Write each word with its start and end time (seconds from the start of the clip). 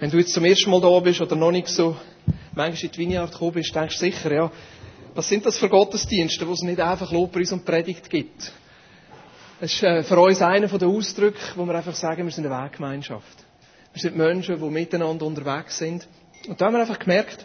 Wenn 0.00 0.10
du 0.10 0.18
jetzt 0.18 0.32
zum 0.32 0.44
ersten 0.44 0.70
Mal 0.70 0.80
da 0.80 1.00
bist 1.00 1.20
oder 1.20 1.34
noch 1.34 1.50
nicht 1.50 1.66
so 1.66 1.96
manchmal 2.54 2.84
in 2.84 2.90
die 2.92 2.98
Vineyard 2.98 3.32
gekommen 3.32 3.52
bist, 3.52 3.74
denkst 3.74 3.98
du 3.98 4.04
sicher, 4.04 4.32
ja, 4.32 4.52
was 5.14 5.28
sind 5.28 5.44
das 5.44 5.58
für 5.58 5.68
Gottesdienste, 5.68 6.46
wo 6.46 6.52
es 6.52 6.62
nicht 6.62 6.78
einfach 6.78 7.10
Lobpreis 7.10 7.50
und 7.50 7.64
Predigt 7.64 8.08
gibt? 8.08 8.52
Das 9.60 9.72
ist 9.72 9.82
äh, 9.82 10.04
für 10.04 10.20
uns 10.20 10.40
einer 10.40 10.68
der 10.68 10.86
Ausdrücke, 10.86 11.40
wo 11.56 11.66
wir 11.66 11.74
einfach 11.74 11.96
sagen, 11.96 12.24
wir 12.24 12.30
sind 12.30 12.46
eine 12.46 12.64
Weggemeinschaft. 12.64 13.44
Wir 13.92 14.00
sind 14.00 14.16
Menschen, 14.16 14.60
die 14.60 14.70
miteinander 14.70 15.26
unterwegs 15.26 15.78
sind. 15.78 16.06
Und 16.46 16.60
da 16.60 16.66
haben 16.66 16.74
wir 16.74 16.80
einfach 16.80 17.00
gemerkt, 17.00 17.44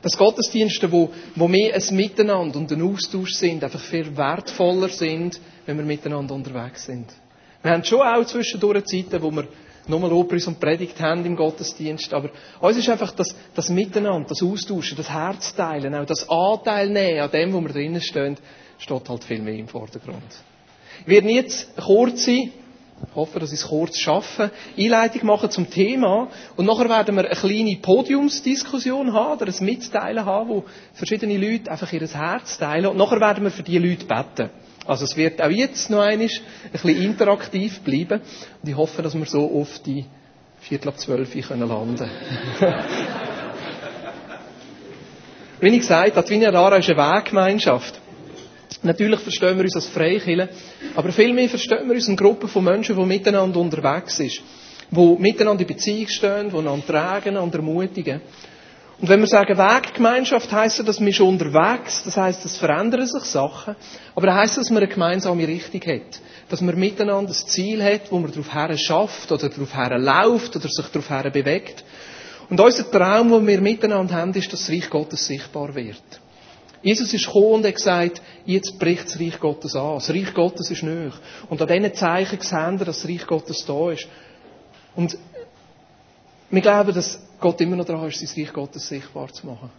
dass 0.00 0.16
Gottesdienste, 0.16 0.90
wo, 0.90 1.10
wo 1.34 1.48
mehr 1.48 1.74
ein 1.74 1.96
Miteinander 1.96 2.58
und 2.58 2.72
ein 2.72 2.80
Austausch 2.80 3.32
sind, 3.32 3.62
einfach 3.62 3.80
viel 3.80 4.16
wertvoller 4.16 4.88
sind, 4.88 5.38
wenn 5.66 5.76
wir 5.76 5.84
miteinander 5.84 6.34
unterwegs 6.34 6.86
sind. 6.86 7.12
Wir 7.60 7.72
haben 7.72 7.84
schon 7.84 8.00
auch 8.00 8.24
zwischendurch 8.24 8.84
Zeiten, 8.86 9.20
wo 9.20 9.30
wir 9.30 9.48
nur 9.88 10.08
Lobpreis 10.08 10.46
und 10.46 10.60
Predigt 10.60 11.00
haben 11.00 11.24
im 11.24 11.36
Gottesdienst, 11.36 12.12
aber 12.12 12.30
uns 12.60 12.76
ist 12.76 12.88
einfach 12.88 13.12
das, 13.12 13.34
das 13.54 13.68
Miteinander, 13.68 14.28
das 14.28 14.42
Austauschen, 14.42 14.96
das 14.96 15.10
Herzteilen, 15.10 15.94
auch 15.94 16.06
das 16.06 16.28
Anteil 16.28 16.88
nehmen 16.90 17.20
an 17.20 17.30
dem, 17.30 17.52
wo 17.52 17.60
wir 17.60 17.68
drinnen 17.70 18.00
stehen, 18.00 18.36
steht 18.78 19.08
halt 19.08 19.24
viel 19.24 19.40
mehr 19.40 19.54
im 19.54 19.68
Vordergrund. 19.68 20.22
Ich 21.02 21.06
werde 21.08 21.28
jetzt 21.30 21.76
kurz 21.76 22.24
sein, 22.24 22.52
ich 23.08 23.14
hoffe, 23.14 23.38
dass 23.38 23.52
ich 23.52 23.60
es 23.60 23.68
kurz 23.68 23.98
schaffe, 23.98 24.50
Einleitung 24.78 25.26
machen 25.26 25.50
zum 25.50 25.68
Thema 25.68 26.28
und 26.56 26.64
nachher 26.66 26.88
werden 26.88 27.14
wir 27.14 27.26
eine 27.26 27.34
kleine 27.34 27.76
Podiumsdiskussion 27.76 29.12
haben 29.12 29.40
oder 29.40 29.52
ein 29.52 29.64
Mitteilen 29.64 30.24
haben, 30.24 30.48
wo 30.48 30.64
verschiedene 30.94 31.36
Leute 31.36 31.70
einfach 31.70 31.92
ihr 31.92 32.06
Herz 32.06 32.58
teilen 32.58 32.86
und 32.86 32.96
nachher 32.96 33.20
werden 33.20 33.44
wir 33.44 33.50
für 33.50 33.62
die 33.62 33.78
Leute 33.78 34.06
beten. 34.06 34.50
Also 34.86 35.04
es 35.04 35.16
wird 35.16 35.40
auch 35.42 35.50
jetzt 35.50 35.90
noch 35.90 36.00
ein 36.00 36.18
bisschen 36.20 37.02
interaktiv 37.02 37.80
bleiben 37.80 38.20
und 38.62 38.68
ich 38.68 38.76
hoffe, 38.76 39.02
dass 39.02 39.14
wir 39.14 39.26
so 39.26 39.50
auf 39.60 39.80
die 39.80 40.04
Viertel 40.60 40.88
ab 40.88 40.98
zwölf 40.98 41.32
können 41.48 41.68
landen 41.68 42.08
Wie 45.58 45.68
ich 45.68 45.80
gesagt 45.80 46.16
habe, 46.16 46.26
die 46.26 46.34
Vinja 46.34 46.50
Lara 46.50 46.76
ist 46.76 46.90
eine 46.90 46.98
Weggemeinschaft. 46.98 47.98
Natürlich 48.82 49.20
verstehen 49.20 49.56
wir 49.56 49.64
uns 49.64 49.74
als 49.74 49.86
Freikirche, 49.86 50.50
aber 50.94 51.12
vielmehr 51.12 51.48
verstehen 51.48 51.86
wir 51.88 51.94
uns 51.94 52.08
eine 52.08 52.16
Gruppe 52.16 52.46
von 52.46 52.62
Menschen, 52.64 52.94
die 52.94 53.04
miteinander 53.06 53.58
unterwegs 53.58 54.20
ist, 54.20 54.42
die 54.90 55.16
miteinander 55.18 55.62
in 55.62 55.66
Beziehung 55.66 56.08
stehen, 56.08 56.50
die 56.50 56.56
einander 56.56 56.86
tragen, 56.86 57.30
einander 57.36 57.58
ermutigen. 57.58 58.20
Und 58.98 59.10
wenn 59.10 59.20
wir 59.20 59.26
sagen 59.26 59.58
Weggemeinschaft, 59.58 60.50
heisst 60.52 60.78
das, 60.78 60.86
dass 60.86 61.00
wir 61.00 61.12
schon 61.12 61.28
unterwegs, 61.28 62.02
das 62.04 62.16
heisst, 62.16 62.44
es 62.46 62.56
verändern 62.56 63.06
sich 63.06 63.24
Sachen, 63.24 63.76
aber 64.14 64.26
das 64.26 64.36
heisst, 64.36 64.56
dass 64.56 64.70
man 64.70 64.82
eine 64.82 64.92
gemeinsame 64.92 65.46
Richtung 65.46 65.82
hat. 65.82 66.20
Dass 66.48 66.62
man 66.62 66.78
miteinander 66.78 67.30
ein 67.30 67.48
Ziel 67.48 67.82
hat, 67.84 68.10
wo 68.10 68.18
man 68.18 68.30
darauf 68.30 68.54
her 68.54 68.76
schafft 68.78 69.30
oder 69.30 69.50
darauf 69.50 69.76
her 69.76 69.98
läuft 69.98 70.56
oder 70.56 70.68
sich 70.68 70.86
darauf 70.86 71.10
her 71.10 71.30
bewegt. 71.30 71.84
Und 72.48 72.58
unser 72.58 72.90
Traum, 72.90 73.30
den 73.30 73.46
wir 73.46 73.60
miteinander 73.60 74.14
haben, 74.14 74.32
ist, 74.32 74.50
dass 74.52 74.60
das 74.60 74.70
Reich 74.70 74.88
Gottes 74.88 75.26
sichtbar 75.26 75.74
wird. 75.74 76.02
Jesus 76.82 77.12
ist 77.12 77.26
gekommen 77.26 77.54
und 77.54 77.66
hat 77.66 77.74
gesagt, 77.74 78.22
jetzt 78.46 78.78
bricht 78.78 79.06
das 79.06 79.20
Reich 79.20 79.40
Gottes 79.40 79.74
an. 79.74 79.94
Das 79.94 80.08
Reich 80.08 80.32
Gottes 80.32 80.70
ist 80.70 80.84
nöch. 80.84 81.14
Und 81.50 81.60
an 81.60 81.68
diesen 81.68 81.94
Zeichen 81.94 82.40
sehen 82.40 82.78
wir, 82.78 82.86
dass 82.86 83.02
das 83.02 83.10
Reich 83.10 83.26
Gottes 83.26 83.64
da 83.66 83.90
ist. 83.90 84.06
Und 84.94 85.18
wir 86.48 86.62
glauben, 86.62 86.94
dass 86.94 87.25
Gott 87.40 87.60
immer 87.60 87.76
noch 87.76 87.84
daran 87.84 88.08
ist, 88.08 88.20
sein 88.20 88.44
Reich 88.44 88.52
Gottes 88.52 88.88
sichtbar 88.88 89.32
zu 89.32 89.46
machen. 89.46 89.70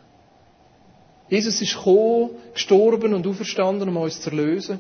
Jesus 1.30 1.62
ist 1.62 1.76
gekommen, 1.76 2.32
gestorben 2.54 3.14
und 3.14 3.28
auferstanden, 3.28 3.90
um 3.90 3.98
uns 3.98 4.22
zu 4.22 4.30
erlösen. 4.30 4.80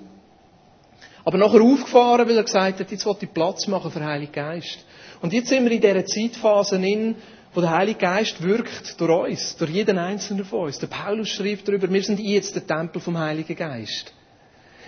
Aber 1.25 1.38
nachher 1.38 1.61
aufgefahren, 1.61 2.28
weil 2.28 2.38
er 2.38 2.44
gesagt 2.44 2.80
hat, 2.80 2.89
jetzt 2.89 3.06
will 3.06 3.16
ich 3.19 3.34
Platz 3.34 3.67
machen 3.67 3.92
für 3.92 4.00
den 4.00 4.08
Heiligen 4.08 4.31
Geist. 4.31 4.80
Und 5.22 5.34
jetzt 5.34 5.50
sind 5.50 5.66
wir 5.66 5.72
in 5.72 5.81
dieser 5.81 6.06
Zeitphase 6.06 6.78
in, 6.78 7.16
wo 7.53 7.61
der 7.61 7.72
Heilige 7.72 8.00
Geist 8.00 8.42
wirkt 8.42 9.00
durch 9.02 9.30
uns, 9.31 9.58
durch 9.58 9.72
jeden 9.72 9.97
Einzelnen 9.97 10.45
von 10.45 10.67
uns. 10.67 10.80
Der 10.80 10.88
Paulus 10.88 11.30
schreibt 11.30 11.67
darüber, 11.67 11.91
wir 11.91 12.03
sind 12.03 12.19
jetzt 12.19 12.56
der 12.56 12.66
Tempel 12.66 13.02
vom 13.02 13.17
Heiligen 13.17 13.56
Geist. 13.56 14.14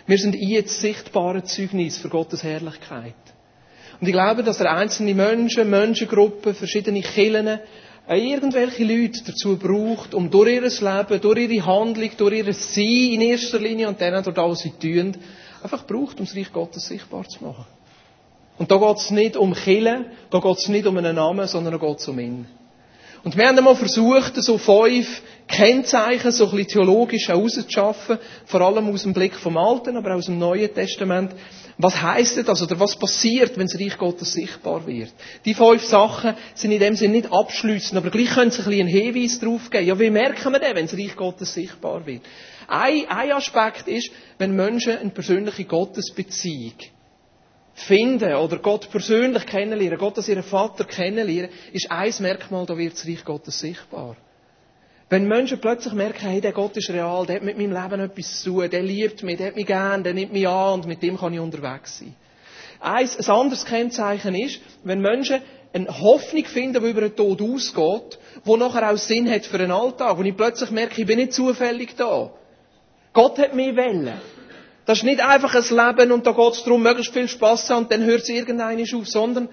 Wir 0.06 0.18
sind 0.18 0.36
jetzt 0.36 0.80
sichtbare 0.80 1.44
Zeugnis 1.44 1.98
für 1.98 2.10
Gottes 2.10 2.44
Herrlichkeit. 2.44 3.16
Und 4.00 4.08
ich 4.08 4.14
glaube, 4.14 4.44
dass 4.44 4.62
er 4.62 4.72
einzelne 4.72 5.14
Menschen, 5.14 5.70
Menschengruppen, 5.70 6.56
verschiedene 6.56 7.02
Kirchen, 7.02 7.60
irgendwelche 8.18 8.84
Leute 8.84 9.24
dazu 9.26 9.58
braucht, 9.58 10.14
um 10.14 10.32
durch 10.32 10.50
ihr 10.50 10.62
Leben, 10.62 11.22
durch 11.22 11.38
ihre 11.38 11.66
Handlung, 11.66 12.10
durch 12.18 12.34
ihr 12.34 12.54
Sein 12.54 13.14
in 13.14 13.22
erster 13.22 13.60
Linie 13.60 13.88
und 13.88 14.02
dann 14.02 14.24
durch 14.24 14.36
das, 14.36 14.50
was 14.50 14.60
sie 14.60 14.72
tun, 14.72 15.16
einfach 15.62 15.86
braucht, 15.86 16.20
um 16.20 16.26
das 16.26 16.36
Reich 16.36 16.52
Gottes 16.52 16.88
sichtbar 16.88 17.28
zu 17.28 17.44
machen. 17.44 17.66
Und 18.58 18.72
da 18.72 18.78
geht 18.78 18.98
es 18.98 19.12
nicht 19.12 19.38
um 19.38 19.54
Killen, 19.54 20.06
da 20.32 20.40
geht 20.40 20.58
es 20.58 20.68
nicht 20.68 20.88
um 20.88 20.98
einen 20.98 21.16
Namen, 21.16 21.48
sondern 21.48 21.80
da 21.80 21.88
geht 21.88 22.00
es 22.00 22.08
um 22.08 22.20
ihn. 22.20 22.46
Und 23.24 23.38
wir 23.38 23.48
haben 23.48 23.58
einmal 23.58 23.76
versucht, 23.76 24.36
so 24.36 24.58
fünf 24.58 25.22
Kennzeichen, 25.48 26.32
so 26.32 26.46
ein 26.46 26.52
bisschen 26.52 26.68
theologisch 26.68 27.28
herauszuschaffen, 27.28 28.18
vor 28.46 28.62
allem 28.62 28.90
aus 28.90 29.04
dem 29.04 29.14
Blick 29.14 29.36
vom 29.36 29.58
Alten, 29.58 29.98
aber 29.98 30.12
auch 30.12 30.18
aus 30.18 30.26
dem 30.26 30.40
Neuen 30.40 30.74
Testament. 30.74 31.34
Was 31.82 32.02
heisst 32.02 32.38
das, 32.46 32.62
oder 32.62 32.78
was 32.78 32.98
passiert, 32.98 33.58
wenn 33.58 33.66
das 33.66 33.80
Reich 33.80 33.98
Gottes 33.98 34.34
sichtbar 34.34 34.86
wird? 34.86 35.14
Die 35.46 35.54
fünf 35.54 35.82
Sachen 35.86 36.36
sind 36.54 36.74
in 36.74 36.80
dem 36.82 36.96
Sinne 36.96 37.14
nicht 37.14 37.32
abschließend, 37.32 37.98
aber 37.98 38.10
gleich 38.10 38.32
können 38.32 38.52
sie 38.52 38.60
ein 38.60 38.66
bisschen 38.66 38.88
einen 38.88 38.90
Hinweis 38.90 39.40
darauf 39.40 39.70
geben. 39.70 39.88
Ja, 39.88 39.98
wie 39.98 40.10
merken 40.10 40.52
wir 40.52 40.60
denn, 40.60 40.76
wenn 40.76 40.88
das 40.88 40.98
Reich 40.98 41.16
Gottes 41.16 41.54
sichtbar 41.54 42.06
wird? 42.06 42.24
Ein, 42.68 43.08
ein 43.08 43.32
Aspekt 43.32 43.88
ist, 43.88 44.12
wenn 44.38 44.58
Menschen 44.58 44.98
eine 44.98 45.12
persönliche 45.12 45.64
Gottesbeziehung 45.64 46.74
finden 47.76 48.34
oder 48.34 48.58
Gott 48.58 48.92
persönlich 48.92 49.46
kennenlernen, 49.46 50.00
Gott 50.00 50.18
als 50.18 50.28
ihren 50.28 50.44
Vater 50.44 50.84
kennenlernen, 50.84 51.50
ist 51.72 51.90
ein 51.90 52.14
Merkmal, 52.20 52.66
da 52.66 52.78
wird 52.78 52.92
das 52.92 53.08
Reich 53.08 53.24
Gottes 53.24 53.58
sichtbar. 53.58 54.18
Wenn 55.10 55.28
Menschen 55.28 55.60
plötzlich 55.60 55.94
merken, 55.94 56.28
hey, 56.28 56.40
der 56.40 56.52
Gott 56.52 56.78
ist 56.78 56.92
real, 56.92 57.26
der 57.26 57.38
hat 57.38 57.44
mit 57.44 57.58
meinem 57.58 57.72
Leben 57.72 58.00
etwas 58.00 58.42
zu 58.42 58.52
tun, 58.52 58.70
der 58.70 58.84
liebt 58.84 59.24
mich, 59.24 59.38
der 59.38 59.48
hat 59.48 59.56
mich 59.56 59.66
gern, 59.66 60.04
der 60.04 60.14
nimmt 60.14 60.32
mich 60.32 60.48
an 60.48 60.76
und 60.76 60.88
mit 60.88 61.02
dem 61.02 61.18
kann 61.18 61.34
ich 61.34 61.40
unterwegs 61.40 61.98
sein. 61.98 62.16
Eins, 62.80 63.18
ein 63.18 63.36
anderes 63.36 63.66
Kennzeichen 63.66 64.36
ist, 64.36 64.62
wenn 64.84 65.02
Menschen 65.02 65.42
eine 65.74 65.88
Hoffnung 66.00 66.46
finden, 66.46 66.84
die 66.84 66.90
über 66.90 67.02
den 67.02 67.16
Tod 67.16 67.42
ausgeht, 67.42 68.20
wo 68.44 68.56
nachher 68.56 68.92
auch 68.92 68.98
Sinn 68.98 69.30
hat 69.30 69.46
für 69.46 69.58
den 69.58 69.72
Alltag, 69.72 70.18
wo 70.18 70.22
ich 70.22 70.38
plötzlich 70.38 70.70
merke, 70.70 71.02
ich 71.02 71.08
bin 71.08 71.18
nicht 71.18 71.34
zufällig 71.34 71.96
da. 71.96 72.32
Gott 73.14 73.40
hat 73.40 73.56
mich 73.56 73.76
wählen. 73.76 74.14
Das 74.86 75.00
ist 75.00 75.04
nicht 75.04 75.22
einfach 75.22 75.54
ein 75.54 75.98
Leben 75.98 76.12
und 76.12 76.26
da 76.26 76.32
geht 76.32 76.54
es 76.54 76.64
darum, 76.64 76.84
möglichst 76.84 77.14
viel 77.14 77.28
Spass 77.28 77.66
zu 77.66 77.74
haben 77.74 77.84
und 77.84 77.92
dann 77.92 78.04
hört 78.04 78.22
es 78.22 78.30
irgendeiner 78.30 78.82
auf, 78.96 79.08
sondern 79.08 79.50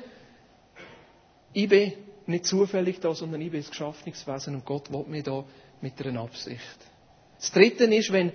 ich 1.53 1.69
bin 1.69 1.93
nicht 2.29 2.47
zufällig 2.47 3.01
da, 3.01 3.15
sondern 3.15 3.41
ich 3.41 3.51
bin 3.51 3.63
ein 3.63 3.69
geschaffenes 3.69 4.27
Wesen 4.27 4.55
und 4.57 4.65
Gott 4.65 4.93
will 4.93 5.05
mich 5.09 5.25
da 5.25 5.45
mit 5.81 6.05
einer 6.05 6.21
Absicht. 6.21 6.79
Das 7.39 7.53
Dritte 7.53 7.85
ist, 7.85 8.13
wenn 8.13 8.33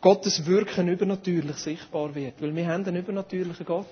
Gottes 0.00 0.46
Wirken 0.46 0.88
übernatürlich 0.88 1.56
sichtbar 1.56 2.14
wird, 2.14 2.40
weil 2.40 2.54
wir 2.54 2.66
haben 2.68 2.84
einen 2.84 2.96
übernatürlichen 3.02 3.66
Gott, 3.66 3.86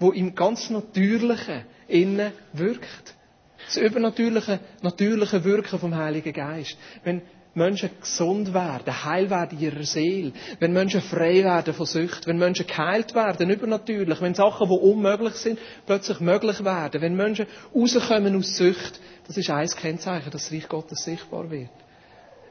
der 0.00 0.12
im 0.14 0.34
ganz 0.34 0.70
Natürlichen 0.70 1.64
innen 1.88 2.32
wirkt. 2.52 3.14
Das 3.66 3.76
übernatürliche, 3.76 4.60
natürliche 4.82 5.44
Wirken 5.44 5.78
vom 5.78 5.94
Heiligen 5.94 6.32
Geist. 6.32 6.76
Wenn 7.04 7.22
Menschen 7.54 7.90
gesund 8.00 8.54
werden, 8.54 9.04
heil 9.04 9.28
werden 9.28 9.58
in 9.58 9.64
ihrer 9.64 9.82
Seele, 9.82 10.32
wenn 10.60 10.72
Menschen 10.72 11.00
frei 11.00 11.42
werden 11.42 11.74
von 11.74 11.86
Sucht, 11.86 12.26
wenn 12.26 12.38
Menschen 12.38 12.66
geheilt 12.66 13.14
werden, 13.14 13.50
übernatürlich, 13.50 14.20
wenn 14.20 14.34
Sachen, 14.34 14.68
die 14.68 14.74
unmöglich 14.74 15.34
sind, 15.34 15.58
plötzlich 15.84 16.20
möglich 16.20 16.64
werden, 16.64 17.00
wenn 17.00 17.16
Menschen 17.16 17.46
rauskommen 17.74 18.36
aus 18.36 18.56
Sucht, 18.56 19.00
das 19.26 19.36
ist 19.36 19.50
ein 19.50 19.68
Kennzeichen, 19.68 20.30
dass 20.30 20.44
das 20.44 20.52
Reich 20.52 20.68
Gottes 20.68 21.04
sichtbar 21.04 21.50
wird. 21.50 21.70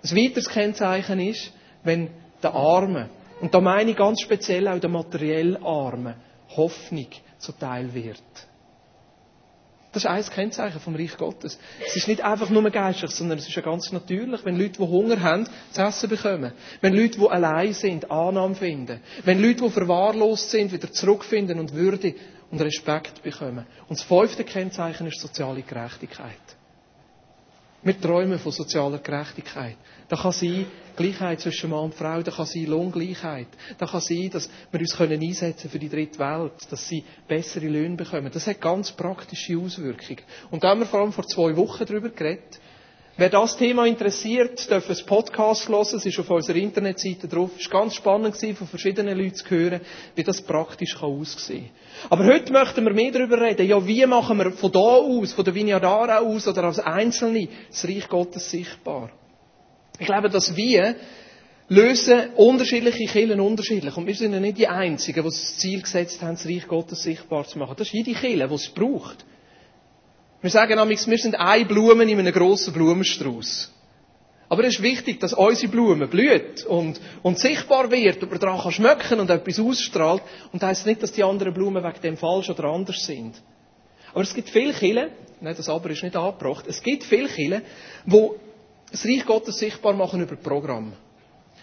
Ein 0.04 0.18
weiteres 0.18 0.50
Kennzeichen 0.50 1.20
ist, 1.20 1.52
wenn 1.84 2.10
der 2.42 2.54
Arme, 2.54 3.10
und 3.42 3.54
da 3.54 3.62
meine 3.62 3.92
ich 3.92 3.98
ganz 3.98 4.22
speziell 4.22 4.68
auch 4.68 4.80
der 4.80 4.90
materiell 4.90 5.58
Arme, 5.64 6.16
Hoffnung 6.56 7.08
zuteil 7.38 7.94
wird. 7.94 8.49
Das 9.92 10.04
ist 10.04 10.10
ein 10.10 10.24
Kennzeichen 10.24 10.80
vom 10.80 10.96
Reich 10.96 11.18
Gottes. 11.18 11.58
Es 11.88 11.96
ist 11.96 12.08
nicht 12.08 12.22
einfach 12.22 12.50
nur 12.52 12.70
geistlich, 12.70 13.10
sondern 13.12 13.40
es 13.40 13.48
ist 13.48 13.56
ja 13.56 13.64
ganz 13.64 13.92
natürlich, 13.92 14.46
wenn 14.46 14.56
Leute, 14.56 14.74
die 14.74 14.88
Hunger 14.88 15.20
haben, 15.22 15.48
zu 15.72 15.82
essen 15.82 16.10
bekommen. 16.10 16.52
Wenn 16.82 16.94
Leute, 16.94 17.18
die 17.20 17.28
allein 17.28 17.74
sind, 17.74 18.12
Annahme 18.12 18.54
finden. 18.54 19.02
Wenn 19.26 19.42
Leute, 19.42 19.64
die 19.64 19.70
verwahrlost 19.70 20.52
sind, 20.52 20.72
wieder 20.72 20.92
zurückfinden 20.92 21.60
und 21.60 21.74
Würde 21.74 22.14
und 22.52 22.62
Respekt 22.62 23.24
bekommen. 23.24 23.66
Und 23.88 24.00
das 24.00 24.04
fünfte 24.04 24.44
Kennzeichen 24.44 25.08
ist 25.08 25.20
soziale 25.22 25.64
Gerechtigkeit. 25.64 26.36
Wir 27.82 28.00
träumen 28.00 28.38
von 28.40 28.52
sozialer 28.52 28.98
Gerechtigkeit. 28.98 29.78
Da 30.10 30.18
kann 30.18 30.34
sein 30.34 30.66
Gleichheit 30.98 31.40
zwischen 31.40 31.70
Mann 31.70 31.86
und 31.86 31.96
Frau, 31.96 32.22
da 32.22 32.30
kann 32.32 32.46
sein 32.46 32.66
Lohngleichheit, 32.66 33.48
da 33.78 33.86
kann 33.86 34.02
sein, 34.02 34.30
dass 34.32 34.50
wir 34.70 34.80
uns 34.82 34.98
können 34.98 35.22
einsetzen 35.22 35.70
für 35.70 35.80
die 35.80 35.88
dritte 35.88 36.20
Welt, 36.20 36.52
dass 36.70 36.90
sie 36.90 37.06
bessere 37.28 37.68
Löhne 37.68 37.96
bekommen. 37.96 38.30
Das 38.34 38.48
hat 38.48 38.60
ganz 38.60 38.92
praktische 38.92 39.58
Auswirkungen. 39.58 40.20
Und 40.52 40.62
da 40.64 40.70
haben 40.70 40.82
wir 40.82 40.88
vor 40.88 41.00
allem 41.02 41.14
vor 41.14 41.26
zwei 41.26 41.56
Wochen 41.56 41.86
darüber 41.86 42.10
geredet, 42.10 42.60
Wer 43.20 43.30
das 43.30 43.58
Thema 43.58 43.86
interessiert, 43.86 44.72
darf 44.72 44.90
ein 44.90 45.06
Podcast 45.06 45.68
hören. 45.68 45.82
Es 45.82 46.06
ist 46.06 46.18
auf 46.20 46.30
unserer 46.30 46.56
Internetseite 46.56 47.28
drauf. 47.28 47.52
Es 47.60 47.70
war 47.70 47.82
ganz 47.82 47.96
spannend, 47.96 48.38
von 48.38 48.66
verschiedenen 48.66 49.18
Leuten 49.18 49.36
zu 49.36 49.50
hören, 49.50 49.82
wie 50.16 50.24
das 50.24 50.42
praktisch 50.42 50.96
aussehen 51.02 51.70
kann. 52.08 52.12
Aber 52.12 52.34
heute 52.34 52.54
möchten 52.54 52.86
wir 52.86 52.94
mehr 52.94 53.12
darüber 53.12 53.42
reden. 53.42 53.68
Ja, 53.68 53.86
wie 53.86 54.06
machen 54.06 54.38
wir 54.38 54.54
von 54.54 54.72
da 54.72 54.80
aus, 54.80 55.34
von 55.34 55.44
der 55.44 55.54
Vinyadara 55.54 56.20
aus 56.20 56.48
oder 56.48 56.64
als 56.64 56.80
Einzelne 56.80 57.50
das 57.70 57.84
Reich 57.84 58.08
Gottes 58.08 58.50
sichtbar? 58.50 59.12
Ich 60.00 60.06
glaube, 60.06 60.30
dass 60.30 60.56
wir 60.56 60.96
lösen 61.68 62.30
unterschiedliche 62.38 63.04
Kirchen 63.04 63.42
unterschiedlich. 63.42 63.98
Und 63.98 64.08
wir 64.08 64.16
sind 64.16 64.32
ja 64.32 64.40
nicht 64.40 64.60
die 64.60 64.68
Einzigen, 64.70 65.24
die 65.24 65.30
das 65.30 65.58
Ziel 65.58 65.82
gesetzt 65.82 66.22
haben, 66.22 66.36
das 66.36 66.46
Reich 66.46 66.70
Gottes 66.70 67.04
sichtbar 67.04 67.46
zu 67.46 67.60
machen. 67.60 67.76
Das 67.78 67.88
ist 67.88 67.94
jede 67.94 68.14
Kirche, 68.14 68.48
die 68.48 68.54
es 68.56 68.70
braucht. 68.70 69.26
Wir 70.42 70.50
sagen 70.50 70.76
nämlich, 70.80 71.06
wir 71.06 71.18
sind 71.18 71.36
eine 71.38 71.66
Blume 71.66 72.04
in 72.04 72.18
einem 72.20 72.34
grossen 72.34 72.74
Blumenstrauß. 72.74 73.74
Aber 74.48 74.64
es 74.64 74.76
ist 74.76 74.82
wichtig, 74.82 75.20
dass 75.20 75.34
unsere 75.34 75.72
Blume 75.72 76.08
blüht 76.08 76.66
und, 76.66 77.00
und 77.22 77.38
sichtbar 77.38 77.92
wird 77.92 78.24
und 78.24 78.32
man 78.32 78.40
daran 78.40 78.72
schmecken 78.72 79.20
und 79.20 79.30
etwas 79.30 79.60
ausstrahlt. 79.60 80.24
Und 80.52 80.64
das 80.64 80.70
heisst 80.70 80.86
nicht, 80.86 81.04
dass 81.04 81.12
die 81.12 81.24
anderen 81.24 81.54
Blumen 81.54 81.84
wegen 81.84 82.02
dem 82.02 82.18
falsch 82.18 82.50
oder 82.50 82.64
anders 82.66 83.06
sind. 83.06 83.36
Aber 84.14 84.22
es 84.22 84.34
gibt 84.34 84.50
viele 84.50 84.74
Kirchen, 84.74 85.10
nein, 85.42 85.56
das 85.56 85.70
aber 85.70 85.90
ist 85.92 86.02
nicht 86.04 86.16
angebracht, 86.16 86.66
es 86.68 86.82
gibt 86.82 87.04
viele 87.04 87.28
Kirchen, 87.28 87.62
die 88.06 88.30
das 88.92 89.06
Reich 89.06 89.26
Gottes 89.26 89.60
sichtbar 89.60 89.94
machen 89.94 90.22
über 90.22 90.36
Programm 90.36 90.94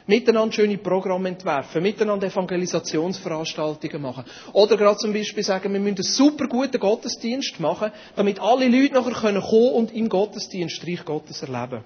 miteinander 0.07 0.53
schöne 0.55 0.79
Programme 0.79 1.29
entwerfen, 1.29 1.83
miteinander 1.83 2.27
Evangelisationsveranstaltungen 2.29 4.01
machen. 4.01 4.25
Oder 4.53 4.77
gerade 4.77 4.99
zum 4.99 5.13
Beispiel 5.13 5.43
sagen, 5.43 5.73
wir 5.73 5.81
müssen 5.81 5.97
einen 5.97 6.03
super 6.05 6.47
guten 6.47 6.79
Gottesdienst 6.79 7.59
machen, 7.61 7.91
damit 8.15 8.41
alle 8.41 8.69
Leute 8.69 8.95
nachher 8.95 9.13
kommen 9.13 9.43
können 9.43 9.73
und 9.75 9.93
im 9.95 10.09
Gottesdienst 10.09 10.87
Reich 10.87 11.05
Gottes 11.05 11.43
erleben. 11.43 11.85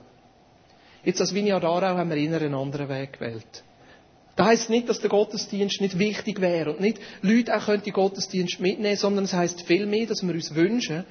Jetzt 1.04 1.20
als 1.20 1.34
Vineyard 1.34 1.64
Aarau 1.64 1.96
haben 1.96 2.10
wir 2.10 2.16
eher 2.16 2.40
einen 2.40 2.54
anderen 2.54 2.88
Weg 2.88 3.14
gewählt. 3.14 3.64
Das 4.36 4.46
heisst 4.46 4.70
nicht, 4.70 4.88
dass 4.88 5.00
der 5.00 5.10
Gottesdienst 5.10 5.80
nicht 5.80 5.98
wichtig 5.98 6.40
wäre 6.40 6.70
und 6.70 6.80
nicht 6.80 6.98
Leute 7.22 7.56
auch 7.56 7.66
können 7.66 7.82
die 7.84 7.90
Gottesdienst 7.90 8.60
mitnehmen, 8.60 8.96
sondern 8.96 9.24
es 9.24 9.32
heisst 9.32 9.62
vielmehr, 9.62 10.06
dass 10.06 10.22
wir 10.22 10.32
uns 10.34 10.54
wünschen, 10.54 11.04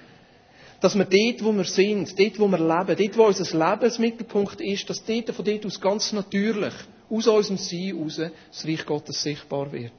dass 0.79 0.95
wir 0.97 1.05
dort, 1.05 1.43
wo 1.43 1.51
wir 1.51 1.63
sind, 1.65 2.17
dort, 2.17 2.39
wo 2.39 2.47
wir 2.47 2.57
leben, 2.57 2.95
dort, 2.97 3.17
wo 3.17 3.25
unser 3.25 3.71
Lebensmittelpunkt 3.71 4.61
ist, 4.61 4.89
dass 4.89 5.03
dort 5.03 5.29
von 5.31 5.43
dort 5.45 5.65
aus 5.65 5.81
ganz 5.81 6.13
natürlich 6.13 6.73
aus 7.09 7.27
unserem 7.27 7.57
Sein 7.57 7.79
heraus 7.79 8.21
das 8.51 8.65
Reich 8.65 8.85
Gottes 8.85 9.21
sichtbar 9.21 9.71
wird. 9.71 9.91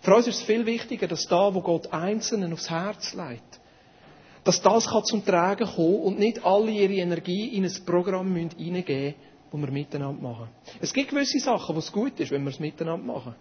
Für 0.00 0.14
uns 0.16 0.26
ist 0.26 0.36
es 0.36 0.42
viel 0.42 0.66
wichtiger, 0.66 1.06
dass 1.06 1.26
da, 1.26 1.54
wo 1.54 1.60
Gott 1.60 1.92
Einzelnen 1.92 2.52
aufs 2.52 2.70
Herz 2.70 3.14
legt, 3.14 3.60
dass 4.44 4.60
das 4.60 4.86
kann 4.88 5.04
zum 5.04 5.24
Tragen 5.24 5.66
kommen 5.66 6.00
und 6.00 6.18
nicht 6.18 6.44
alle 6.44 6.70
ihre 6.70 6.94
Energie 6.94 7.48
in 7.56 7.64
ein 7.64 7.84
Programm 7.86 8.34
hineingeben 8.36 9.14
müssen, 9.14 9.14
das 9.52 9.60
wir 9.60 9.70
miteinander 9.70 10.20
machen. 10.22 10.48
Es 10.80 10.92
gibt 10.92 11.10
gewisse 11.10 11.38
Sachen, 11.38 11.74
wo 11.74 11.78
es 11.78 11.90
gut 11.92 12.18
ist, 12.20 12.30
wenn 12.30 12.42
wir 12.44 12.50
es 12.50 12.58
miteinander 12.60 13.04
machen. 13.06 13.34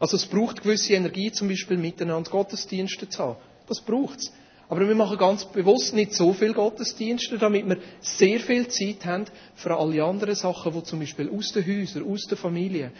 Also 0.00 0.16
es 0.16 0.26
braucht 0.26 0.62
gewisse 0.62 0.94
Energie, 0.94 1.30
zum 1.30 1.48
Beispiel 1.48 1.76
miteinander 1.76 2.30
Gottesdienste 2.30 3.08
zu 3.08 3.18
haben. 3.22 3.36
Das 3.68 3.80
braucht 3.80 4.18
es. 4.18 4.32
Aber 4.68 4.86
wir 4.86 4.94
machen 4.94 5.16
ganz 5.16 5.46
bewusst 5.46 5.94
nicht 5.94 6.12
so 6.12 6.32
viel 6.34 6.52
Gottesdienste, 6.52 7.38
damit 7.38 7.66
wir 7.66 7.78
sehr 8.00 8.38
viel 8.40 8.68
Zeit 8.68 9.04
haben 9.06 9.24
für 9.54 9.74
alle 9.74 10.04
anderen 10.04 10.34
Sachen, 10.34 10.72
die 10.72 10.82
zum 10.82 11.00
Beispiel 11.00 11.30
aus 11.30 11.52
den 11.52 11.66
Häusern, 11.66 12.04
aus 12.10 12.24
der 12.24 12.36
Familie 12.36 12.92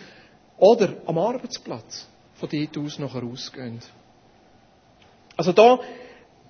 oder 0.57 0.95
am 1.07 1.19
Arbeitsplatz 1.19 2.07
von 2.35 2.49
dort 2.51 2.79
aus 2.79 2.99
nachher 2.99 3.23
ausgehen. 3.23 3.81
Also 5.37 5.53
da 5.53 5.79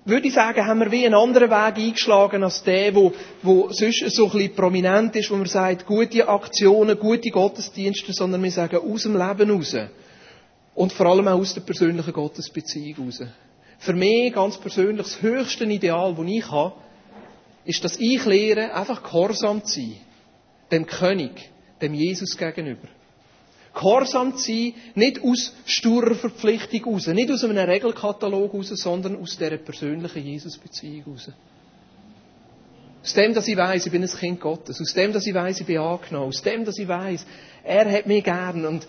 würde 0.05 0.27
ich 0.27 0.33
sagen, 0.33 0.65
haben 0.65 0.79
wir 0.79 0.91
wie 0.91 1.05
einen 1.05 1.15
anderen 1.15 1.49
Weg 1.49 1.77
eingeschlagen 1.77 2.43
als 2.43 2.63
der, 2.63 2.95
wo, 2.95 3.13
wo 3.43 3.69
sonst 3.71 4.09
so 4.15 4.25
ein 4.25 4.31
bisschen 4.31 4.55
prominent 4.55 5.15
ist, 5.15 5.29
wo 5.29 5.35
man 5.35 5.45
sagt, 5.45 5.85
gute 5.85 6.27
Aktionen, 6.27 6.97
gute 6.97 7.29
Gottesdienste, 7.29 8.13
sondern 8.13 8.41
wir 8.41 8.51
sagen 8.51 8.77
aus 8.77 9.03
dem 9.03 9.17
Leben 9.17 9.51
raus. 9.51 9.75
Und 10.75 10.93
vor 10.93 11.07
allem 11.07 11.27
auch 11.27 11.39
aus 11.39 11.53
der 11.53 11.61
persönlichen 11.61 12.13
Gottesbeziehung 12.13 13.05
raus. 13.05 13.21
Für 13.79 13.93
mich 13.93 14.33
ganz 14.33 14.57
persönlich 14.57 15.07
das 15.07 15.21
höchste 15.21 15.63
Ideal, 15.63 16.13
das 16.13 16.25
ich 16.27 16.51
habe, 16.51 16.75
ist, 17.63 17.83
dass 17.83 17.97
ich 17.97 18.23
lehre, 18.25 18.73
einfach 18.73 19.03
gehorsam 19.03 19.63
zu 19.63 19.79
sein. 19.79 19.95
Dem 20.71 20.85
König, 20.85 21.49
dem 21.81 21.93
Jesus 21.93 22.37
gegenüber. 22.37 22.87
Gehorsam 23.73 24.35
zu 24.35 24.43
sein, 24.51 24.73
nicht 24.95 25.23
aus 25.23 25.53
sturer 25.65 26.15
Verpflichtung 26.15 26.93
raus, 26.93 27.07
nicht 27.07 27.31
aus 27.31 27.43
einem 27.43 27.57
Regelkatalog 27.57 28.53
raus, 28.53 28.67
sondern 28.69 29.15
aus 29.17 29.37
dieser 29.37 29.57
persönlichen 29.57 30.25
Jesus-Beziehung 30.25 31.13
raus. 31.13 31.31
Aus 33.01 33.13
dem, 33.13 33.33
dass 33.33 33.47
ich 33.47 33.55
weiß, 33.55 33.85
ich 33.85 33.91
bin 33.91 34.03
ein 34.03 34.09
Kind 34.09 34.41
Gottes. 34.41 34.81
Aus 34.81 34.93
dem, 34.93 35.13
dass 35.13 35.25
ich 35.25 35.33
weiß, 35.33 35.61
ich 35.61 35.65
bin 35.65 35.77
angenommen. 35.77 36.27
Aus 36.27 36.41
dem, 36.41 36.65
dass 36.65 36.77
ich 36.77 36.87
weiß, 36.87 37.25
er 37.63 37.89
hat 37.89 38.07
mich 38.07 38.23
gern 38.25 38.65
und 38.65 38.85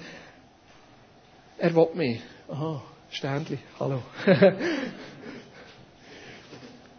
er 1.58 1.74
will 1.76 1.88
mich. 1.94 2.20
Aha. 2.48 2.82
Ständli, 3.10 3.58
hallo. 3.78 4.02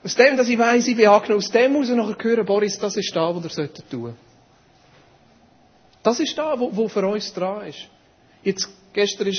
aus 0.04 0.16
dem, 0.16 0.38
dass 0.38 0.50
ich 0.50 0.58
weiss, 0.58 0.88
ich 0.88 0.98
bin 0.98 1.08
angenommen, 1.08 1.38
aus 1.38 1.52
dem 1.52 1.74
muss 1.74 1.90
ich 1.90 1.96
nachher 1.96 2.18
hören, 2.22 2.46
Boris, 2.46 2.78
das 2.78 2.98
ist 2.98 3.16
da, 3.16 3.36
was 3.36 3.44
ihr 3.44 3.50
solltet 3.50 3.90
tun. 3.90 4.16
Das 6.04 6.20
ist 6.20 6.38
da, 6.38 6.60
wo, 6.60 6.76
wo 6.76 6.88
für 6.88 7.08
uns 7.08 7.34
dran 7.34 7.68
ist. 7.68 7.88
Jetzt, 8.44 8.70
gestern 8.94 9.28
war 9.28 9.34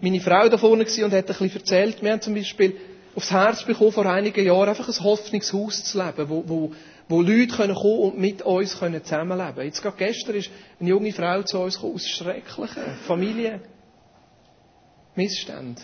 meine 0.00 0.20
Frau 0.20 0.48
da 0.48 0.56
vorne 0.58 0.84
und 0.84 1.12
hat 1.12 1.12
ein 1.12 1.24
bisschen 1.24 1.52
erzählt, 1.52 2.02
wir 2.02 2.12
haben 2.12 2.20
zum 2.20 2.34
Beispiel 2.34 2.76
aufs 3.14 3.30
Herz 3.30 3.64
bekommen, 3.64 3.92
vor 3.92 4.06
einigen 4.06 4.44
Jahren 4.44 4.68
einfach 4.68 4.88
ein 4.88 5.04
Hoffnungshaus 5.04 5.84
zu 5.84 6.02
leben, 6.02 6.28
wo, 6.28 6.42
wo, 6.46 6.72
wo 7.08 7.22
Leute 7.22 7.56
können 7.56 7.74
kommen 7.74 8.00
und 8.00 8.18
mit 8.18 8.42
uns 8.42 8.78
können 8.78 9.02
zusammenleben 9.04 9.64
Jetzt 9.64 9.82
gerade 9.82 9.96
gestern 9.96 10.36
ist 10.36 10.50
eine 10.80 10.88
junge 10.88 11.12
Frau 11.12 11.42
zu 11.42 11.60
uns 11.60 11.74
gekommen, 11.74 11.94
aus 11.94 12.06
schrecklichen 12.06 12.82
Familienmissständen. 13.06 15.76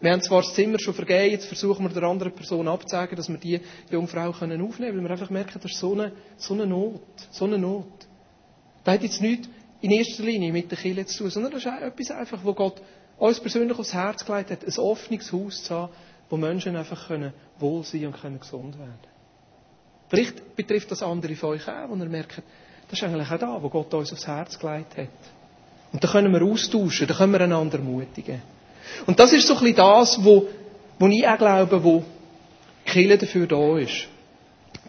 Wir 0.00 0.12
haben 0.12 0.22
zwar 0.22 0.42
das 0.42 0.54
Zimmer 0.54 0.78
schon 0.78 0.94
vergeben, 0.94 1.32
jetzt 1.32 1.46
versuchen 1.46 1.84
wir 1.84 1.92
der 1.92 2.04
anderen 2.04 2.32
Person 2.32 2.68
abzuzeigen, 2.68 3.16
dass 3.16 3.28
wir 3.28 3.38
die 3.38 3.60
Jungfrau 3.90 4.30
können 4.30 4.62
aufnehmen 4.62 4.92
können, 4.92 4.96
weil 4.96 5.04
wir 5.04 5.10
einfach 5.10 5.30
merken, 5.30 5.58
das 5.60 5.72
ist 5.72 5.78
so 5.78 5.92
eine, 5.92 6.12
so 6.36 6.54
eine 6.54 6.66
Not, 6.66 7.00
so 7.30 7.46
eine 7.46 7.58
Not. 7.58 8.06
Das 8.84 8.94
hat 8.94 9.02
jetzt 9.02 9.20
nichts 9.20 9.48
in 9.80 9.90
erster 9.90 10.22
Linie 10.22 10.52
mit 10.52 10.70
der 10.70 10.78
Kirche 10.78 11.06
zu 11.06 11.18
tun, 11.18 11.30
sondern 11.30 11.52
das 11.52 11.64
ist 11.64 11.72
etwas 11.82 12.10
einfach, 12.12 12.44
wo 12.44 12.54
Gott 12.54 12.80
uns 13.18 13.40
persönlich 13.40 13.76
aufs 13.76 13.92
Herz 13.92 14.24
gelegt 14.24 14.52
hat, 14.52 14.64
ein 14.64 14.78
offenes 14.78 15.32
Haus 15.32 15.64
zu 15.64 15.74
haben, 15.74 15.92
wo 16.30 16.36
Menschen 16.36 16.76
einfach 16.76 17.08
können 17.08 17.32
wohl 17.58 17.82
sein 17.82 18.06
und 18.06 18.20
können 18.20 18.38
gesund 18.38 18.78
werden. 18.78 18.94
Vielleicht 20.08 20.54
betrifft 20.54 20.90
das 20.92 21.02
andere 21.02 21.34
von 21.34 21.50
euch 21.50 21.68
auch, 21.68 21.88
wo 21.88 21.96
ihr 21.96 22.08
merkt, 22.08 22.40
das 22.88 22.98
ist 22.98 23.04
eigentlich 23.04 23.30
auch 23.30 23.38
da, 23.38 23.62
wo 23.62 23.68
Gott 23.68 23.92
uns 23.94 24.12
aufs 24.12 24.26
Herz 24.26 24.58
gelegt 24.58 24.96
hat. 24.96 25.08
Und 25.92 26.04
da 26.04 26.08
können 26.08 26.32
wir 26.32 26.42
austauschen, 26.42 27.06
da 27.08 27.14
können 27.14 27.32
wir 27.32 27.40
einander 27.40 27.78
ermutigen. 27.78 28.40
Und 29.06 29.18
das 29.18 29.32
ist 29.32 29.46
so 29.46 29.54
ein 29.54 29.60
bisschen 29.60 29.76
das, 29.76 30.24
wo, 30.24 30.46
wo 30.98 31.06
ich 31.08 31.26
auch 31.26 31.38
glaube, 31.38 31.82
wo 31.82 32.04
Kirche 32.84 33.18
dafür 33.18 33.46
da 33.46 33.78
ist. 33.78 34.08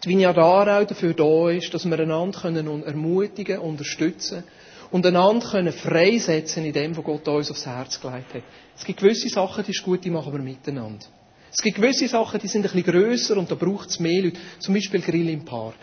Die 0.04 0.08
Vineyard 0.08 0.38
Aarau 0.38 0.84
dafür 0.84 1.12
da 1.12 1.50
ist, 1.50 1.72
dass 1.74 1.84
wir 1.84 1.98
einander 1.98 2.40
können 2.40 2.82
ermutigen, 2.84 3.58
unterstützen 3.58 4.44
und 4.90 5.04
einander 5.06 5.46
können 5.46 5.72
freisetzen 5.72 6.64
in 6.64 6.72
dem, 6.72 6.96
was 6.96 7.04
Gott 7.04 7.28
uns 7.28 7.50
aufs 7.50 7.66
Herz 7.66 8.00
gelegt 8.00 8.34
hat. 8.34 8.42
Es 8.76 8.84
gibt 8.84 9.00
gewisse 9.00 9.28
Sachen, 9.28 9.64
die 9.64 9.72
ist 9.72 9.82
gut, 9.82 10.04
die 10.04 10.10
machen 10.10 10.32
wir 10.32 10.40
miteinander. 10.40 11.04
Es 11.52 11.58
gibt 11.62 11.76
gewisse 11.76 12.08
Sachen, 12.08 12.40
die 12.40 12.46
sind 12.46 12.64
ein 12.64 12.72
bisschen 12.72 12.92
grösser 12.92 13.36
und 13.36 13.50
da 13.50 13.54
braucht 13.56 13.90
es 13.90 14.00
mehr 14.00 14.22
Leute. 14.22 14.38
Zum 14.58 14.74
Beispiel 14.74 15.00
Grill 15.00 15.28
im 15.28 15.44
Park. 15.44 15.74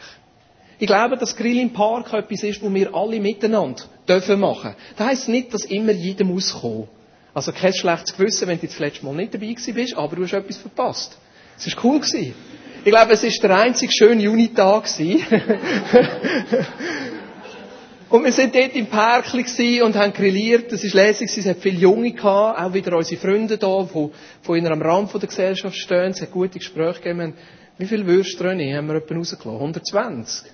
Ich 0.79 0.87
glaube, 0.87 1.17
dass 1.17 1.35
Grill 1.35 1.59
im 1.59 1.73
Park 1.73 2.13
etwas 2.13 2.43
ist, 2.43 2.61
wo 2.61 2.73
wir 2.73 2.93
alle 2.93 3.19
miteinander 3.19 3.83
dürfen 4.07 4.39
machen. 4.39 4.75
Das 4.95 5.07
heisst 5.07 5.29
nicht, 5.29 5.53
dass 5.53 5.65
immer 5.65 5.91
jeder 5.91 6.23
muss 6.23 6.53
kommen. 6.53 6.87
Also 7.37 7.51
kein 7.51 7.71
schlechtes 7.71 8.17
Gewissen, 8.17 8.47
wenn 8.47 8.59
du 8.59 8.65
das 8.65 8.79
letzte 8.79 9.05
Mal 9.05 9.13
nicht 9.13 9.31
dabei 9.31 9.45
gewesen 9.45 9.75
bist, 9.75 9.95
aber 9.95 10.15
du 10.15 10.23
hast 10.23 10.33
etwas 10.33 10.57
verpasst. 10.57 11.19
Es 11.55 11.67
war 11.67 11.85
cool. 11.85 11.99
Gewesen. 11.99 12.33
Ich 12.83 12.91
glaube, 12.91 13.13
es 13.13 13.21
war 13.21 13.31
der 13.43 13.57
einzige 13.59 13.91
schöne 13.91 14.23
Junitag. 14.23 14.85
und 18.09 18.23
wir 18.23 18.31
sind 18.31 18.55
dort 18.55 18.73
im 18.73 18.87
Parkli 18.87 19.83
und 19.83 19.95
haben 19.95 20.13
grilliert. 20.13 20.73
Es 20.73 20.83
war 20.83 21.03
lässig, 21.05 21.29
es 21.37 21.45
hat 21.45 21.57
viele 21.59 21.77
Junge 21.77 22.13
gehabt, 22.13 22.59
auch 22.59 22.73
wieder 22.73 22.97
unsere 22.97 23.21
Freunde 23.21 23.59
da, 23.59 23.83
die 23.83 24.09
von 24.41 24.57
ihnen 24.57 24.71
am 24.71 24.81
Rand 24.81 25.13
der 25.13 25.29
Gesellschaft 25.29 25.77
stehen. 25.77 26.13
Es 26.13 26.21
hat 26.23 26.31
gute 26.31 26.57
Gespräche 26.57 27.01
gegeben. 27.01 27.35
Wie 27.77 27.85
viele 27.85 28.07
Würste, 28.07 28.45
René, 28.45 28.75
haben 28.75 28.87
wir 28.87 28.95
etwa 28.95 29.13
rausgelassen? 29.13 29.61
120? 29.61 30.51